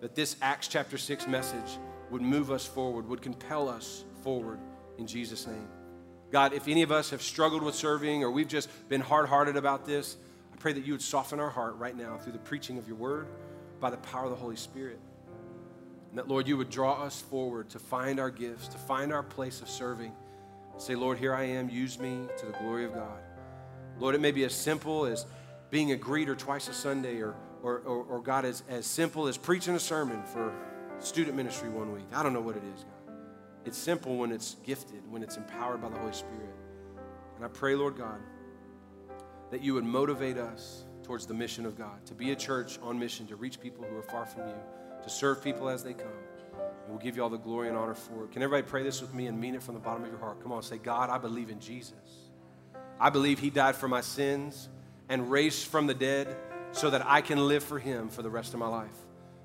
that 0.00 0.14
this 0.14 0.36
Acts 0.40 0.68
chapter 0.68 0.96
6 0.96 1.26
message 1.26 1.78
would 2.10 2.22
move 2.22 2.50
us 2.50 2.66
forward, 2.66 3.06
would 3.08 3.22
compel 3.22 3.68
us 3.68 4.04
forward 4.22 4.58
in 4.98 5.06
Jesus' 5.06 5.46
name. 5.46 5.68
God, 6.30 6.52
if 6.52 6.68
any 6.68 6.82
of 6.82 6.92
us 6.92 7.10
have 7.10 7.22
struggled 7.22 7.62
with 7.62 7.74
serving 7.74 8.22
or 8.22 8.30
we've 8.30 8.48
just 8.48 8.68
been 8.88 9.00
hard 9.00 9.28
hearted 9.28 9.56
about 9.56 9.84
this, 9.84 10.16
I 10.52 10.56
pray 10.56 10.72
that 10.72 10.84
you 10.84 10.92
would 10.92 11.02
soften 11.02 11.40
our 11.40 11.50
heart 11.50 11.76
right 11.76 11.96
now 11.96 12.18
through 12.18 12.32
the 12.32 12.38
preaching 12.38 12.78
of 12.78 12.86
your 12.86 12.96
word 12.96 13.26
by 13.80 13.90
the 13.90 13.96
power 13.98 14.24
of 14.24 14.30
the 14.30 14.36
Holy 14.36 14.56
Spirit. 14.56 15.00
And 16.10 16.18
that, 16.18 16.28
Lord, 16.28 16.46
you 16.48 16.56
would 16.56 16.70
draw 16.70 17.02
us 17.02 17.20
forward 17.20 17.68
to 17.70 17.78
find 17.78 18.18
our 18.18 18.30
gifts, 18.30 18.68
to 18.68 18.78
find 18.78 19.12
our 19.12 19.22
place 19.22 19.60
of 19.60 19.68
serving. 19.68 20.12
Say, 20.76 20.94
Lord, 20.94 21.18
here 21.18 21.34
I 21.34 21.44
am, 21.44 21.68
use 21.68 21.98
me 21.98 22.26
to 22.38 22.46
the 22.46 22.52
glory 22.52 22.84
of 22.84 22.94
God. 22.94 23.18
Lord, 24.00 24.14
it 24.14 24.20
may 24.20 24.32
be 24.32 24.44
as 24.44 24.54
simple 24.54 25.06
as 25.06 25.26
being 25.70 25.92
a 25.92 25.96
greeter 25.96 26.36
twice 26.36 26.66
a 26.68 26.74
Sunday 26.74 27.20
or 27.20 27.36
or, 27.62 27.78
or, 27.80 28.04
or 28.04 28.20
God, 28.20 28.44
as, 28.44 28.62
as 28.68 28.86
simple 28.86 29.26
as 29.26 29.36
preaching 29.36 29.74
a 29.74 29.80
sermon 29.80 30.22
for 30.22 30.52
student 30.98 31.36
ministry 31.36 31.68
one 31.68 31.92
week. 31.92 32.06
I 32.12 32.22
don't 32.22 32.32
know 32.32 32.40
what 32.40 32.56
it 32.56 32.62
is, 32.74 32.84
God. 32.84 33.14
It's 33.64 33.78
simple 33.78 34.16
when 34.16 34.32
it's 34.32 34.56
gifted, 34.64 35.02
when 35.10 35.22
it's 35.22 35.36
empowered 35.36 35.82
by 35.82 35.90
the 35.90 35.98
Holy 35.98 36.12
Spirit. 36.12 36.54
And 37.36 37.44
I 37.44 37.48
pray, 37.48 37.74
Lord 37.74 37.96
God, 37.96 38.20
that 39.50 39.62
you 39.62 39.74
would 39.74 39.84
motivate 39.84 40.38
us 40.38 40.84
towards 41.02 41.26
the 41.26 41.34
mission 41.34 41.66
of 41.66 41.76
God, 41.76 42.04
to 42.06 42.14
be 42.14 42.32
a 42.32 42.36
church 42.36 42.78
on 42.82 42.98
mission, 42.98 43.26
to 43.26 43.36
reach 43.36 43.60
people 43.60 43.84
who 43.84 43.96
are 43.96 44.02
far 44.02 44.24
from 44.24 44.48
you, 44.48 44.54
to 45.02 45.10
serve 45.10 45.42
people 45.42 45.68
as 45.68 45.82
they 45.82 45.92
come. 45.92 46.06
And 46.52 46.88
we'll 46.88 46.98
give 46.98 47.16
you 47.16 47.22
all 47.22 47.30
the 47.30 47.36
glory 47.36 47.68
and 47.68 47.76
honor 47.76 47.94
for 47.94 48.24
it. 48.24 48.32
Can 48.32 48.42
everybody 48.42 48.68
pray 48.68 48.82
this 48.82 49.00
with 49.00 49.12
me 49.12 49.26
and 49.26 49.38
mean 49.38 49.54
it 49.54 49.62
from 49.62 49.74
the 49.74 49.80
bottom 49.80 50.04
of 50.04 50.10
your 50.10 50.18
heart? 50.18 50.42
Come 50.42 50.52
on, 50.52 50.62
say, 50.62 50.78
God, 50.78 51.10
I 51.10 51.18
believe 51.18 51.50
in 51.50 51.60
Jesus. 51.60 52.29
I 53.00 53.08
believe 53.10 53.38
he 53.38 53.48
died 53.48 53.76
for 53.76 53.88
my 53.88 54.02
sins 54.02 54.68
and 55.08 55.30
raised 55.30 55.66
from 55.66 55.86
the 55.86 55.94
dead 55.94 56.36
so 56.72 56.90
that 56.90 57.04
I 57.06 57.22
can 57.22 57.48
live 57.48 57.64
for 57.64 57.78
him 57.78 58.08
for 58.08 58.22
the 58.22 58.30
rest 58.30 58.52
of 58.52 58.60
my 58.60 58.68
life. 58.68 58.96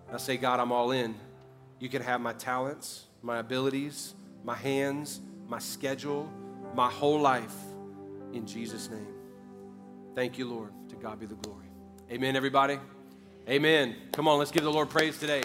And 0.08 0.16
I 0.16 0.20
say, 0.20 0.38
God, 0.38 0.60
I'm 0.60 0.72
all 0.72 0.92
in. 0.92 1.16
You 1.80 1.90
can 1.90 2.02
have 2.02 2.22
my 2.22 2.34
talents, 2.34 3.06
my 3.22 3.40
abilities, 3.40 4.14
my 4.44 4.56
hands, 4.56 5.22
my 5.48 5.60
schedule, 5.60 6.30
my 6.76 6.92
whole 6.92 7.20
life 7.20 7.56
in 8.34 8.46
Jesus' 8.46 8.90
name. 8.90 9.08
Thank 10.14 10.38
you, 10.38 10.48
Lord. 10.48 10.72
To 10.90 10.96
God 10.96 11.20
be 11.20 11.26
the 11.26 11.36
glory. 11.36 11.68
Amen, 12.12 12.36
everybody. 12.36 12.78
Amen. 13.50 13.96
Come 14.12 14.28
on, 14.28 14.38
let's 14.38 14.52
give 14.52 14.64
the 14.64 14.72
Lord 14.72 14.90
praise 14.90 15.18
today. 15.18 15.44